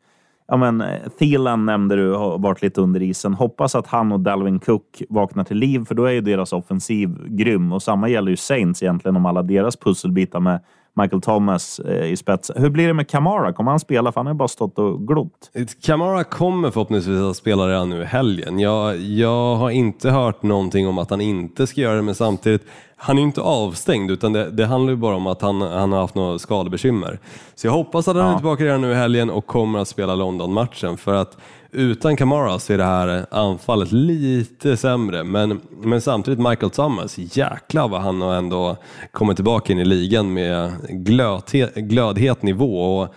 Ja, 0.47 0.57
men 0.57 0.81
eh, 0.81 1.09
Thielen 1.19 1.65
nämnde 1.65 1.95
du 1.95 2.11
har 2.13 2.37
varit 2.37 2.61
lite 2.61 2.81
under 2.81 3.01
isen. 3.01 3.33
Hoppas 3.33 3.75
att 3.75 3.87
han 3.87 4.11
och 4.11 4.19
Dalvin 4.19 4.59
Cook 4.59 5.01
vaknar 5.09 5.43
till 5.43 5.57
liv, 5.57 5.85
för 5.85 5.95
då 5.95 6.05
är 6.05 6.11
ju 6.11 6.21
deras 6.21 6.53
offensiv 6.53 7.27
grym. 7.27 7.73
Och 7.73 7.83
samma 7.83 8.09
gäller 8.09 8.29
ju 8.29 8.37
Saints 8.37 8.83
egentligen 8.83 9.15
om 9.15 9.25
alla 9.25 9.43
deras 9.43 9.75
pusselbitar 9.77 10.39
med 10.39 10.59
Michael 10.95 11.21
Thomas 11.21 11.79
eh, 11.79 12.05
i 12.05 12.17
spetsen. 12.17 12.61
Hur 12.61 12.69
blir 12.69 12.87
det 12.87 12.93
med 12.93 13.09
Kamara? 13.09 13.53
Kommer 13.53 13.71
han 13.71 13.79
spela? 13.79 14.11
För 14.11 14.19
han 14.19 14.25
har 14.25 14.33
ju 14.33 14.37
bara 14.37 14.47
stått 14.47 14.79
och 14.79 15.07
glott. 15.07 15.51
Kamara 15.83 16.23
kommer 16.23 16.71
förhoppningsvis 16.71 17.21
att 17.21 17.35
spela 17.35 17.67
redan 17.67 17.89
nu 17.89 18.01
i 18.01 18.05
helgen. 18.05 18.59
Jag, 18.59 18.97
jag 18.97 19.55
har 19.55 19.69
inte 19.69 20.09
hört 20.09 20.43
någonting 20.43 20.87
om 20.87 20.97
att 20.97 21.09
han 21.09 21.21
inte 21.21 21.67
ska 21.67 21.81
göra 21.81 21.95
det, 21.95 22.01
men 22.01 22.15
samtidigt, 22.15 22.61
han 22.95 23.17
är 23.17 23.21
ju 23.21 23.27
inte 23.27 23.41
avstängd 23.41 24.11
utan 24.11 24.33
det, 24.33 24.51
det 24.51 24.65
handlar 24.65 24.91
ju 24.91 24.97
bara 24.97 25.15
om 25.15 25.27
att 25.27 25.41
han, 25.41 25.61
han 25.61 25.91
har 25.91 25.99
haft 25.99 26.15
några 26.15 26.39
skadebekymmer. 26.39 27.19
Så 27.55 27.67
jag 27.67 27.71
hoppas 27.71 28.07
att 28.07 28.15
han 28.15 28.31
är 28.31 28.35
tillbaka 28.35 28.63
redan 28.63 28.81
nu 28.81 28.91
i 28.91 28.95
helgen 28.95 29.29
och 29.29 29.45
kommer 29.45 29.79
att 29.79 29.87
spela 29.87 30.15
London-matchen 30.15 30.97
för 30.97 31.13
att 31.13 31.37
utan 31.73 32.15
Kamara 32.15 32.59
så 32.59 32.73
är 32.73 32.77
det 32.77 32.83
här 32.83 33.25
anfallet 33.31 33.91
lite 33.91 34.77
sämre, 34.77 35.23
men, 35.23 35.61
men 35.83 36.01
samtidigt 36.01 36.39
Michael 36.39 36.69
Thomas, 36.69 37.17
jäklar 37.17 37.87
vad 37.87 38.01
han 38.01 38.21
har 38.21 38.35
ändå 38.35 38.77
kommit 39.11 39.37
tillbaka 39.37 39.73
in 39.73 39.79
i 39.79 39.85
ligan 39.85 40.33
med 40.33 40.71
glödhet, 40.89 41.75
glödhet 41.75 42.41
nivå 42.43 42.97
och 42.99 43.15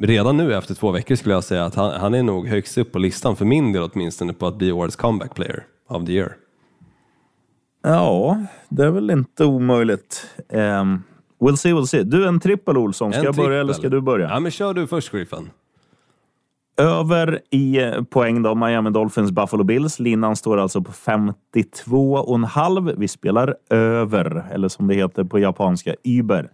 redan 0.00 0.36
nu 0.36 0.54
efter 0.54 0.74
två 0.74 0.90
veckor 0.90 1.14
skulle 1.14 1.34
jag 1.34 1.44
säga 1.44 1.64
att 1.64 1.74
han, 1.74 2.00
han 2.00 2.14
är 2.14 2.22
nog 2.22 2.48
högst 2.48 2.78
upp 2.78 2.92
på 2.92 2.98
listan, 2.98 3.36
för 3.36 3.44
min 3.44 3.72
del 3.72 3.82
åtminstone, 3.92 4.32
på 4.32 4.46
att 4.46 4.56
bli 4.58 4.72
årets 4.72 4.96
comeback 4.96 5.34
player 5.34 5.64
of 5.88 6.06
the 6.06 6.12
year. 6.12 6.32
Ja, 7.82 8.44
det 8.68 8.84
är 8.84 8.90
väl 8.90 9.10
inte 9.10 9.44
omöjligt. 9.44 10.26
Um, 10.52 11.02
we'll 11.40 11.56
see, 11.56 11.72
we'll 11.72 11.84
see. 11.86 12.02
Du, 12.02 12.28
en 12.28 12.40
trippel 12.40 12.76
Olsson. 12.76 13.12
Ska 13.12 13.18
En 13.18 13.24
jag 13.24 13.34
börja 13.34 13.46
trippel. 13.48 13.60
eller 13.60 13.72
ska 13.72 13.88
du 13.88 14.00
börja? 14.00 14.28
Ja, 14.28 14.40
men 14.40 14.50
kör 14.50 14.74
du 14.74 14.86
först, 14.86 15.12
Griffen. 15.12 15.50
Över 16.80 17.40
i 17.50 17.82
eh, 17.82 18.02
poäng 18.02 18.42
då, 18.42 18.54
Miami 18.54 18.90
Dolphins, 18.90 19.30
Buffalo 19.30 19.64
Bills. 19.64 19.98
Linan 19.98 20.36
står 20.36 20.58
alltså 20.58 20.82
på 20.82 20.92
52,5. 20.92 22.94
Vi 22.98 23.08
spelar 23.08 23.54
över, 23.70 24.44
eller 24.52 24.68
som 24.68 24.86
det 24.86 24.94
heter 24.94 25.24
på 25.24 25.38
japanska, 25.38 25.94
Uber. 26.04 26.50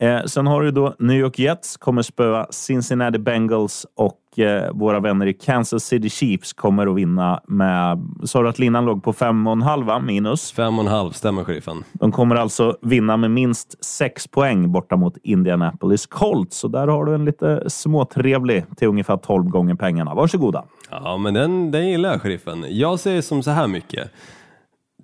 Eh, 0.00 0.22
sen 0.24 0.46
har 0.46 0.62
du 0.62 0.70
då 0.70 0.94
New 0.98 1.16
York 1.16 1.38
Jets 1.38 1.76
kommer 1.76 2.02
spöa 2.02 2.46
Cincinnati 2.50 3.18
Bengals 3.18 3.86
och 3.94 4.38
eh, 4.38 4.72
våra 4.72 5.00
vänner 5.00 5.26
i 5.26 5.32
Kansas 5.32 5.84
City 5.84 6.10
Chiefs 6.10 6.52
kommer 6.52 6.86
att 6.86 6.96
vinna 6.96 7.40
med... 7.46 8.08
Sa 8.24 8.42
du 8.42 8.48
att 8.48 8.58
linan 8.58 8.84
låg 8.84 9.04
på 9.04 9.12
5,5 9.12 9.84
va? 9.84 9.98
minus? 9.98 10.52
Fem 10.52 10.78
och 10.78 10.84
en 10.84 10.90
halv, 10.90 11.10
stämmer 11.10 11.44
sheriffen? 11.44 11.84
De 11.92 12.12
kommer 12.12 12.36
alltså 12.36 12.76
vinna 12.82 13.16
med 13.16 13.30
minst 13.30 13.84
sex 13.84 14.26
poäng 14.28 14.72
borta 14.72 14.96
mot 14.96 15.16
Indianapolis 15.22 16.06
Colts. 16.06 16.58
Så 16.58 16.68
där 16.68 16.88
har 16.88 17.04
du 17.04 17.14
en 17.14 17.24
lite 17.24 17.70
småtrevlig 17.70 18.64
till 18.76 18.88
ungefär 18.88 19.16
12 19.16 19.44
gånger 19.44 19.74
pengarna. 19.74 20.14
Varsågoda. 20.14 20.64
Ja, 20.90 21.16
men 21.16 21.34
den, 21.34 21.70
den 21.70 21.88
gillar 21.88 22.10
jag, 22.10 22.22
sheriffen. 22.22 22.64
Jag 22.68 23.00
säger 23.00 23.22
som 23.22 23.42
så 23.42 23.50
här 23.50 23.66
mycket. 23.66 24.10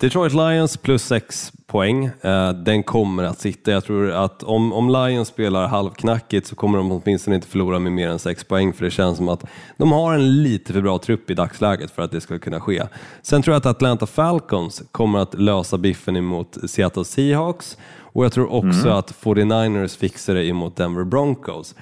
Detroit 0.03 0.33
Lions 0.33 0.77
plus 0.77 1.03
6 1.03 1.53
poäng. 1.67 2.05
Eh, 2.21 2.53
den 2.53 2.83
kommer 2.83 3.25
att 3.25 3.41
sitta. 3.41 3.71
Jag 3.71 3.85
tror 3.85 4.11
att 4.11 4.43
om, 4.43 4.73
om 4.73 4.91
Lions 4.91 5.29
spelar 5.29 5.67
halvknackigt 5.67 6.47
så 6.47 6.57
kommer 6.57 6.79
de 6.79 6.93
åtminstone 6.93 7.37
inte 7.37 7.49
förlora 7.49 7.79
med 7.79 7.93
mer 7.93 8.09
än 8.09 8.19
6 8.19 8.45
poäng 8.45 8.73
för 8.73 8.85
det 8.85 8.91
känns 8.91 9.17
som 9.17 9.29
att 9.29 9.45
de 9.77 9.93
har 9.93 10.15
en 10.15 10.43
lite 10.43 10.73
för 10.73 10.81
bra 10.81 10.99
trupp 10.99 11.31
i 11.31 11.35
dagsläget 11.35 11.91
för 11.91 12.03
att 12.03 12.11
det 12.11 12.21
ska 12.21 12.39
kunna 12.39 12.61
ske. 12.61 12.83
Sen 13.23 13.43
tror 13.43 13.53
jag 13.53 13.59
att 13.59 13.67
Atlanta 13.67 14.07
Falcons 14.07 14.83
kommer 14.93 15.19
att 15.19 15.35
lösa 15.35 15.79
biffen 15.79 16.17
emot 16.17 16.59
Seattle 16.67 17.05
Seahawks 17.05 17.79
och 18.13 18.25
jag 18.25 18.33
tror 18.33 18.53
också 18.53 18.89
att 18.89 19.15
49ers 19.23 19.99
fixar 19.99 20.35
det 20.35 20.45
emot 20.45 20.77
Denver 20.77 21.05
Broncos. 21.05 21.75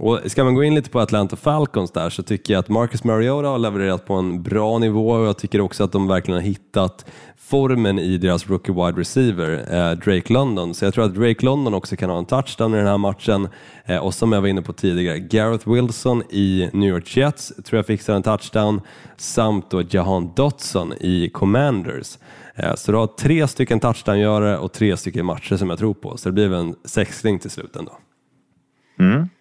Och 0.00 0.20
ska 0.26 0.44
man 0.44 0.54
gå 0.54 0.64
in 0.64 0.74
lite 0.74 0.90
på 0.90 1.00
Atlanta 1.00 1.36
Falcons 1.36 1.90
där 1.90 2.10
så 2.10 2.22
tycker 2.22 2.52
jag 2.52 2.60
att 2.60 2.68
Marcus 2.68 3.04
Mariota 3.04 3.48
har 3.48 3.58
levererat 3.58 4.06
på 4.06 4.14
en 4.14 4.42
bra 4.42 4.78
nivå 4.78 5.10
och 5.10 5.26
jag 5.26 5.38
tycker 5.38 5.60
också 5.60 5.84
att 5.84 5.92
de 5.92 6.08
verkligen 6.08 6.40
har 6.40 6.46
hittat 6.46 7.06
formen 7.36 7.98
i 7.98 8.18
deras 8.18 8.48
rookie 8.48 8.74
wide 8.74 9.00
receiver, 9.00 9.50
eh, 9.70 9.98
Drake 9.98 10.32
London. 10.32 10.74
Så 10.74 10.84
jag 10.84 10.94
tror 10.94 11.04
att 11.04 11.14
Drake 11.14 11.44
London 11.44 11.74
också 11.74 11.96
kan 11.96 12.10
ha 12.10 12.18
en 12.18 12.24
touchdown 12.24 12.74
i 12.74 12.76
den 12.76 12.86
här 12.86 12.98
matchen. 12.98 13.48
Eh, 13.84 13.98
och 13.98 14.14
som 14.14 14.32
jag 14.32 14.40
var 14.40 14.48
inne 14.48 14.62
på 14.62 14.72
tidigare, 14.72 15.18
Gareth 15.18 15.70
Wilson 15.70 16.22
i 16.30 16.70
New 16.72 16.88
York 16.88 17.16
Jets 17.16 17.52
tror 17.64 17.78
jag 17.78 17.86
fixar 17.86 18.14
en 18.14 18.22
touchdown. 18.22 18.80
Samt 19.16 19.70
då 19.70 19.82
Jahan 19.90 20.30
Dotson 20.36 20.92
i 21.00 21.30
Commanders. 21.32 22.18
Eh, 22.54 22.74
så 22.74 22.92
du 22.92 22.98
har 22.98 23.06
tre 23.06 23.48
stycken 23.48 23.80
touchdown-görare 23.80 24.58
och 24.58 24.72
tre 24.72 24.96
stycken 24.96 25.26
matcher 25.26 25.56
som 25.56 25.70
jag 25.70 25.78
tror 25.78 25.94
på. 25.94 26.16
Så 26.16 26.28
det 26.28 26.32
blir 26.32 26.48
väl 26.48 26.60
en 26.60 26.74
sexling 26.84 27.38
till 27.38 27.50
slut 27.50 27.76
ändå. 27.76 27.92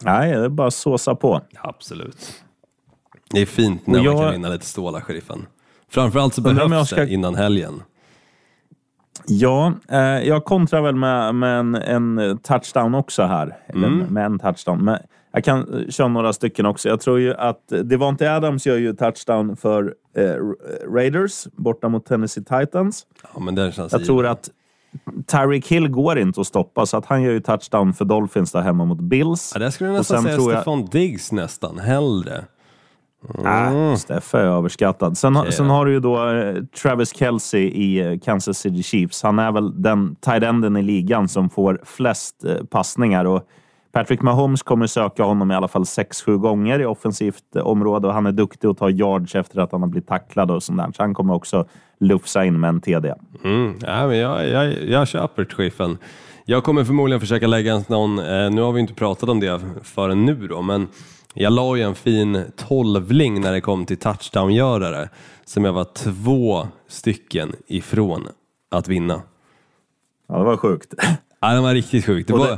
Nej, 0.04 0.32
det 0.32 0.46
är 0.46 0.50
bara 0.50 0.68
att 0.68 0.74
såsa 0.74 1.16
på. 1.16 1.42
Absolut. 1.62 2.34
Det 3.30 3.42
är 3.42 3.46
fint 3.46 3.88
när 3.88 4.00
Och 4.00 4.06
man 4.06 4.14
jag- 4.14 4.24
kan 4.24 4.32
vinna 4.32 4.50
lite 4.50 4.66
stålar, 4.66 5.02
sheriffen. 5.02 5.46
Framförallt 5.90 6.34
så 6.34 6.50
om 6.50 6.58
jag 6.58 6.70
behövs 6.70 6.88
ska- 6.90 7.02
det 7.02 7.10
innan 7.14 7.36
helgen. 7.36 7.82
Ja, 9.28 9.74
eh, 9.90 10.00
jag 10.00 10.46
kontrar 10.46 10.82
väl 10.82 10.96
med, 10.96 11.36
med 11.36 11.60
en, 11.60 11.76
en 11.76 12.38
touchdown 12.38 12.96
också 12.96 13.24
här. 13.24 13.58
Eller 13.68 13.88
Mm. 13.88 14.08
med 14.14 14.26
en 14.26 14.40
touchdown. 14.40 14.84
Men 14.86 14.98
jag 15.32 15.44
kan 15.44 15.74
eh, 15.84 15.90
köra 15.90 16.08
några 16.08 16.34
stycken 16.34 16.66
också. 16.66 16.90
Jag 16.90 17.02
tror 17.02 17.20
ju 17.20 17.34
att 17.34 17.62
Devonte 17.84 18.34
Adams 18.36 18.66
gör 18.66 18.78
ju 18.78 18.94
touchdown 18.94 19.56
för 19.58 19.94
eh, 20.16 20.22
Ra- 20.22 20.94
Raiders 20.96 21.48
borta 21.54 21.90
mot 21.90 22.06
Tennessee 22.06 22.44
Titans. 22.44 23.06
Ja, 23.34 23.40
men 23.40 23.56
den 23.56 23.72
känns 23.72 23.92
Jag 23.92 24.06
tror 24.06 24.26
att 24.26 24.50
Tyreek 25.32 25.68
Hill 25.68 25.88
går 25.88 26.20
inte 26.20 26.42
att 26.42 26.48
stoppa, 26.48 26.86
så 26.86 26.98
att 26.98 27.06
han 27.06 27.22
gör 27.22 27.32
ju 27.32 27.40
touchdown 27.40 27.94
för 27.94 28.06
Dolphins 28.06 28.52
där 28.52 28.62
hemma 28.62 28.86
mot 28.86 29.00
Bills. 29.02 29.52
Ja, 29.56 29.60
där 29.60 29.70
skulle 29.70 29.90
jag 29.90 29.98
nästan 29.98 30.24
säga 30.24 30.36
jag- 30.36 30.42
Stefan 30.52 30.86
Diggs 30.86 31.32
nästan, 31.32 31.80
hellre. 31.80 32.44
Nej, 33.44 33.98
Steffe 33.98 34.38
är 34.38 34.44
överskattad. 34.46 35.18
Sen, 35.18 35.38
Okej, 35.38 35.52
sen 35.52 35.70
har 35.70 35.86
du 35.86 35.92
ju 35.92 36.00
då 36.00 36.30
eh, 36.30 36.56
Travis 36.82 37.16
Kelce 37.16 37.58
i 37.58 38.00
eh, 38.00 38.20
Kansas 38.20 38.58
City 38.58 38.84
Chiefs. 38.84 39.24
Han 39.24 39.40
är 39.40 39.52
väl 39.52 39.82
den 39.82 40.16
tight 40.16 40.44
enden 40.44 40.78
i 40.78 40.84
ligan 40.84 41.28
som 41.28 41.50
får 41.50 41.82
flest 41.86 42.44
eh, 42.46 42.56
passningar. 42.70 43.26
Och 43.26 43.48
Patrick 43.92 44.22
Mahomes 44.22 44.64
kommer 44.64 44.88
söka 44.88 45.24
honom 45.24 45.52
i 45.52 45.56
alla 45.56 45.68
fall 45.68 45.84
6-7 45.84 46.38
gånger 46.38 46.80
i 46.80 46.86
offensivt 46.86 47.56
område 47.56 48.08
och 48.08 48.14
han 48.14 48.26
är 48.26 48.32
duktig 48.32 48.68
att 48.68 48.78
ta 48.78 48.90
yards 48.90 49.36
efter 49.36 49.60
att 49.60 49.72
han 49.72 49.82
har 49.82 49.90
blivit 49.90 50.08
tacklad 50.08 50.52
och 50.52 50.64
sånt 50.64 50.78
där. 50.78 50.92
Så 50.96 51.04
han 51.04 51.14
kommer 51.14 51.34
också 51.34 51.66
lufsa 52.00 52.46
in 52.46 52.60
med 52.60 52.68
en 52.68 52.82
TD. 52.82 53.14
Mm. 53.44 53.76
Ja, 53.82 54.08
men 54.08 54.18
jag, 54.18 54.50
jag, 54.50 54.84
jag 54.84 55.08
köper 55.08 55.46
chefen. 55.46 55.98
Jag 56.46 56.64
kommer 56.64 56.84
förmodligen 56.84 57.20
försöka 57.20 57.48
lägga 57.48 57.74
en 57.74 57.84
någon, 57.88 58.20
eh, 58.20 58.50
nu 58.52 58.62
har 58.62 58.72
vi 58.72 58.82
inte 58.82 58.94
pratat 58.94 59.30
om 59.30 59.40
det 59.40 59.62
förrän 59.84 60.26
nu 60.26 60.48
då, 60.48 60.62
men 60.62 60.88
jag 61.34 61.54
la 61.54 61.76
ju 61.76 61.84
en 61.84 61.96
fin 61.96 62.44
tolvling 62.56 63.42
när 63.42 63.52
det 63.52 63.62
kom 63.62 63.86
till 63.86 63.98
touchdown-görare 63.98 65.10
som 65.46 65.66
jag 65.66 65.74
var 65.74 65.84
två 65.84 66.68
stycken 66.88 67.56
ifrån 67.68 68.28
att 68.72 68.88
vinna. 68.88 69.22
Ja, 70.28 70.38
det 70.38 70.44
var 70.44 70.58
sjukt. 70.58 70.94
Ja, 71.40 71.54
det 71.54 71.62
var 71.62 71.74
riktigt 71.74 72.06
sjukt. 72.06 72.28
Det 72.28 72.34
Och 72.34 72.58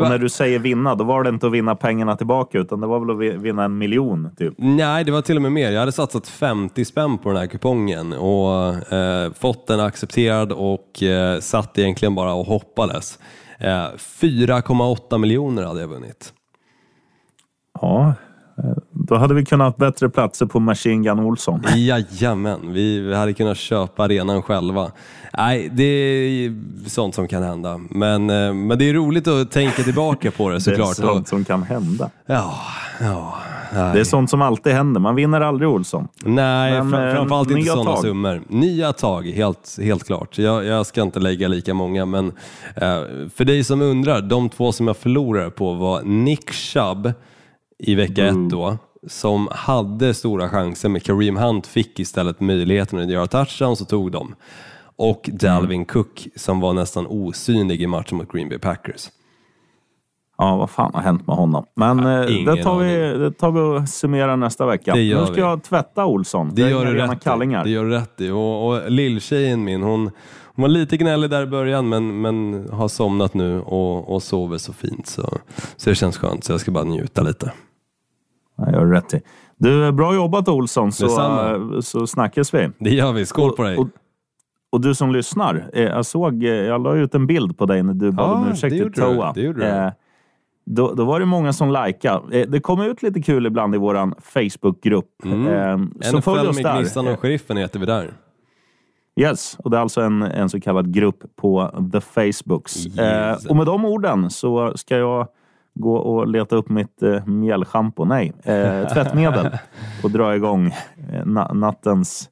var, 0.00 0.06
och 0.06 0.10
när 0.10 0.18
du 0.18 0.28
säger 0.28 0.58
vinna, 0.58 0.94
då 0.94 1.04
var 1.04 1.22
det 1.22 1.28
inte 1.28 1.46
att 1.46 1.52
vinna 1.52 1.74
pengarna 1.76 2.16
tillbaka, 2.16 2.58
utan 2.58 2.80
det 2.80 2.86
var 2.86 3.00
väl 3.00 3.10
att 3.10 3.18
vi- 3.18 3.42
vinna 3.42 3.64
en 3.64 3.78
miljon, 3.78 4.30
typ. 4.38 4.54
Nej, 4.56 5.04
det 5.04 5.12
var 5.12 5.22
till 5.22 5.36
och 5.36 5.42
med 5.42 5.52
mer. 5.52 5.70
Jag 5.70 5.80
hade 5.80 5.92
satsat 5.92 6.28
50 6.28 6.84
spänn 6.84 7.18
på 7.18 7.28
den 7.28 7.38
här 7.38 7.46
kupongen 7.46 8.12
och 8.12 8.92
eh, 8.92 9.32
fått 9.32 9.66
den 9.66 9.80
accepterad 9.80 10.52
och 10.52 11.02
eh, 11.02 11.40
satt 11.40 11.78
egentligen 11.78 12.14
bara 12.14 12.32
och 12.34 12.46
hoppades. 12.46 13.18
Eh, 13.58 13.68
4,8 13.96 15.18
miljoner 15.18 15.62
hade 15.64 15.80
jag 15.80 15.88
vunnit. 15.88 16.32
Ja, 17.80 18.14
då 19.08 19.16
hade 19.16 19.34
vi 19.34 19.44
kunnat 19.44 19.78
ha 19.78 19.86
bättre 19.86 20.08
platser 20.08 20.46
på 20.46 20.60
Machine 20.60 21.02
Gun 21.02 21.18
Olsson. 21.20 21.62
Jajamän, 21.76 22.72
vi 22.72 23.14
hade 23.14 23.32
kunnat 23.32 23.56
köpa 23.58 24.04
arenan 24.04 24.42
själva. 24.42 24.90
Nej, 25.38 25.68
det 25.72 25.84
är 25.84 26.54
sånt 26.88 27.14
som 27.14 27.28
kan 27.28 27.42
hända. 27.42 27.80
Men, 27.90 28.30
eh, 28.30 28.54
men 28.54 28.78
det 28.78 28.88
är 28.88 28.94
roligt 28.94 29.28
att 29.28 29.50
tänka 29.50 29.82
tillbaka 29.82 30.30
på 30.30 30.48
det 30.48 30.54
Det 30.64 30.70
är 30.70 30.76
såklart. 30.76 30.96
sånt 30.96 31.28
som 31.28 31.44
kan 31.44 31.62
hända. 31.62 32.10
ja, 32.26 32.54
ja. 33.00 33.34
Nej. 33.74 33.94
Det 33.94 34.00
är 34.00 34.04
sånt 34.04 34.30
som 34.30 34.42
alltid 34.42 34.72
händer. 34.72 35.00
Man 35.00 35.14
vinner 35.14 35.40
aldrig 35.40 35.68
Olsson. 35.70 36.08
Nej, 36.24 36.72
Men, 36.72 36.90
fram, 36.90 37.02
eh, 37.08 37.14
framförallt 37.14 37.50
inte 37.50 37.70
sådana 37.70 37.90
tag. 37.90 38.02
summor. 38.02 38.42
Nya 38.48 38.92
tag, 38.92 39.26
helt, 39.26 39.78
helt 39.82 40.04
klart. 40.06 40.38
Jag, 40.38 40.64
jag 40.64 40.86
ska 40.86 41.02
inte 41.02 41.20
lägga 41.20 41.48
lika 41.48 41.74
många, 41.74 42.06
men 42.06 42.26
eh, 42.76 43.00
för 43.36 43.44
dig 43.44 43.64
som 43.64 43.82
undrar, 43.82 44.20
de 44.20 44.48
två 44.48 44.72
som 44.72 44.86
jag 44.86 44.96
förlorade 44.96 45.50
på 45.50 45.72
var 45.74 46.02
Nick 46.02 46.50
Chubb 46.52 47.12
i 47.78 47.94
vecka 47.94 48.26
ett 48.26 48.50
då, 48.50 48.78
som 49.06 49.48
hade 49.50 50.14
stora 50.14 50.48
chanser, 50.48 50.88
men 50.88 51.00
Kareem 51.00 51.36
Hunt 51.36 51.66
fick 51.66 52.00
istället 52.00 52.40
möjligheten 52.40 52.98
att 52.98 53.10
göra 53.10 53.26
touchdown, 53.26 53.76
så 53.76 53.84
tog 53.84 54.12
de. 54.12 54.34
Och 54.96 55.30
Dalvin 55.32 55.84
Cook 55.84 56.28
som 56.36 56.60
var 56.60 56.72
nästan 56.72 57.06
osynlig 57.06 57.82
i 57.82 57.86
matchen 57.86 58.18
mot 58.18 58.32
Green 58.32 58.48
Bay 58.48 58.58
Packers. 58.58 59.08
Ja, 60.38 60.56
vad 60.56 60.70
fan 60.70 60.90
har 60.94 61.02
hänt 61.02 61.26
med 61.26 61.36
honom? 61.36 61.64
Men 61.74 61.98
eh, 61.98 62.36
ingen 62.36 62.54
det, 62.54 62.62
tar 62.62 62.78
vi, 62.78 63.18
det 63.18 63.32
tar 63.32 63.50
vi 63.50 63.60
och 63.60 63.88
summerar 63.88 64.36
nästa 64.36 64.66
vecka. 64.66 64.94
Det 64.94 65.14
nu 65.14 65.24
ska 65.24 65.34
vi. 65.34 65.40
jag 65.40 65.62
tvätta 65.62 66.06
Olsson. 66.06 66.50
Det 66.54 66.62
är 66.62 66.68
gör, 66.68 66.86
du 66.86 66.94
rätt 66.94 67.12
i. 67.12 67.16
kallingar. 67.16 67.64
det 67.64 67.70
gör 67.70 67.84
du 67.84 67.90
rätt 67.90 68.20
i. 68.20 68.30
Och, 68.30 68.68
och 68.68 68.90
lilltjejen 68.90 69.64
min, 69.64 69.82
hon, 69.82 70.10
hon 70.42 70.62
var 70.62 70.68
lite 70.68 70.96
gnällig 70.96 71.30
där 71.30 71.42
i 71.42 71.46
början 71.46 71.88
men, 71.88 72.20
men 72.20 72.68
har 72.72 72.88
somnat 72.88 73.34
nu 73.34 73.60
och, 73.60 74.14
och 74.14 74.22
sover 74.22 74.58
så 74.58 74.72
fint. 74.72 75.06
Så, 75.06 75.38
så 75.76 75.90
det 75.90 75.96
känns 75.96 76.18
skönt, 76.18 76.44
så 76.44 76.52
jag 76.52 76.60
ska 76.60 76.70
bara 76.70 76.84
njuta 76.84 77.22
lite. 77.22 77.52
Jag 78.58 78.72
gör 78.72 78.86
rätt 78.86 79.14
i. 79.14 79.20
Du, 79.56 79.92
bra 79.92 80.14
jobbat 80.14 80.48
Olsson, 80.48 80.92
så, 80.92 81.04
Detsamma. 81.04 81.50
eh, 81.74 81.80
så 81.80 82.06
snackas 82.06 82.54
vi. 82.54 82.68
Det 82.78 82.90
gör 82.90 83.12
vi, 83.12 83.26
skål 83.26 83.52
på 83.52 83.62
dig! 83.62 83.76
Och, 83.76 83.88
och 84.70 84.80
du 84.80 84.94
som 84.94 85.12
lyssnar, 85.12 85.70
eh, 85.72 85.82
jag 85.82 86.06
såg, 86.06 86.44
eh, 86.44 86.50
jag 86.50 86.82
la 86.82 86.94
ut 86.94 87.14
en 87.14 87.26
bild 87.26 87.58
på 87.58 87.66
dig 87.66 87.82
när 87.82 87.94
du 87.94 88.12
bad 88.12 88.36
om 88.36 88.44
det 88.44 88.50
ursäkt 88.50 88.76
till. 88.76 88.92
Toa. 88.92 89.32
Det 89.32 89.40
gjorde 89.40 89.60
du. 89.60 89.66
Eh, 89.66 89.90
då, 90.66 90.94
då 90.94 91.04
var 91.04 91.20
det 91.20 91.26
många 91.26 91.52
som 91.52 91.72
likade. 91.72 92.44
Det 92.44 92.60
kom 92.60 92.80
ut 92.80 93.02
lite 93.02 93.22
kul 93.22 93.46
ibland 93.46 93.74
i 93.74 93.78
vår 93.78 94.20
Facebookgrupp. 94.20 95.24
Mm. 95.24 95.92
Så 96.00 96.22
följ 96.22 96.38
NFL 96.38 96.48
oss 96.48 96.56
med 96.56 96.64
där. 96.64 96.80
Gnistan 96.80 97.08
och 97.08 97.20
Sheriffen 97.20 97.56
heter 97.56 97.80
vi 97.80 97.86
där. 97.86 98.12
Yes, 99.20 99.56
och 99.58 99.70
det 99.70 99.76
är 99.76 99.80
alltså 99.80 100.00
en, 100.00 100.22
en 100.22 100.48
så 100.48 100.60
kallad 100.60 100.94
grupp 100.94 101.22
på 101.36 101.70
The 101.92 102.00
Facebooks. 102.00 102.86
Yes. 102.86 102.98
Eh, 102.98 103.50
och 103.50 103.56
med 103.56 103.66
de 103.66 103.84
orden 103.84 104.30
så 104.30 104.72
ska 104.76 104.96
jag 104.96 105.28
gå 105.78 105.96
och 105.96 106.28
leta 106.28 106.56
upp 106.56 106.68
mitt 106.68 107.02
eh, 107.02 107.26
mjällschampo, 107.26 108.04
nej, 108.04 108.32
eh, 108.44 108.88
tvättmedel 108.88 109.58
och 110.02 110.10
dra 110.10 110.36
igång 110.36 110.66
eh, 111.12 111.24
na- 111.24 111.54
nattens 111.54 112.28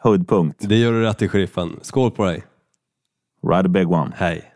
höjdpunkt. 0.00 0.68
Det 0.68 0.76
gör 0.76 0.92
du 0.92 1.02
rätt 1.02 1.22
i, 1.22 1.28
Sheriffen. 1.28 1.76
Skål 1.82 2.10
på 2.10 2.24
dig! 2.24 2.44
Ride 3.42 3.66
a 3.66 3.68
big 3.68 3.90
one. 3.92 4.12
Hej! 4.16 4.47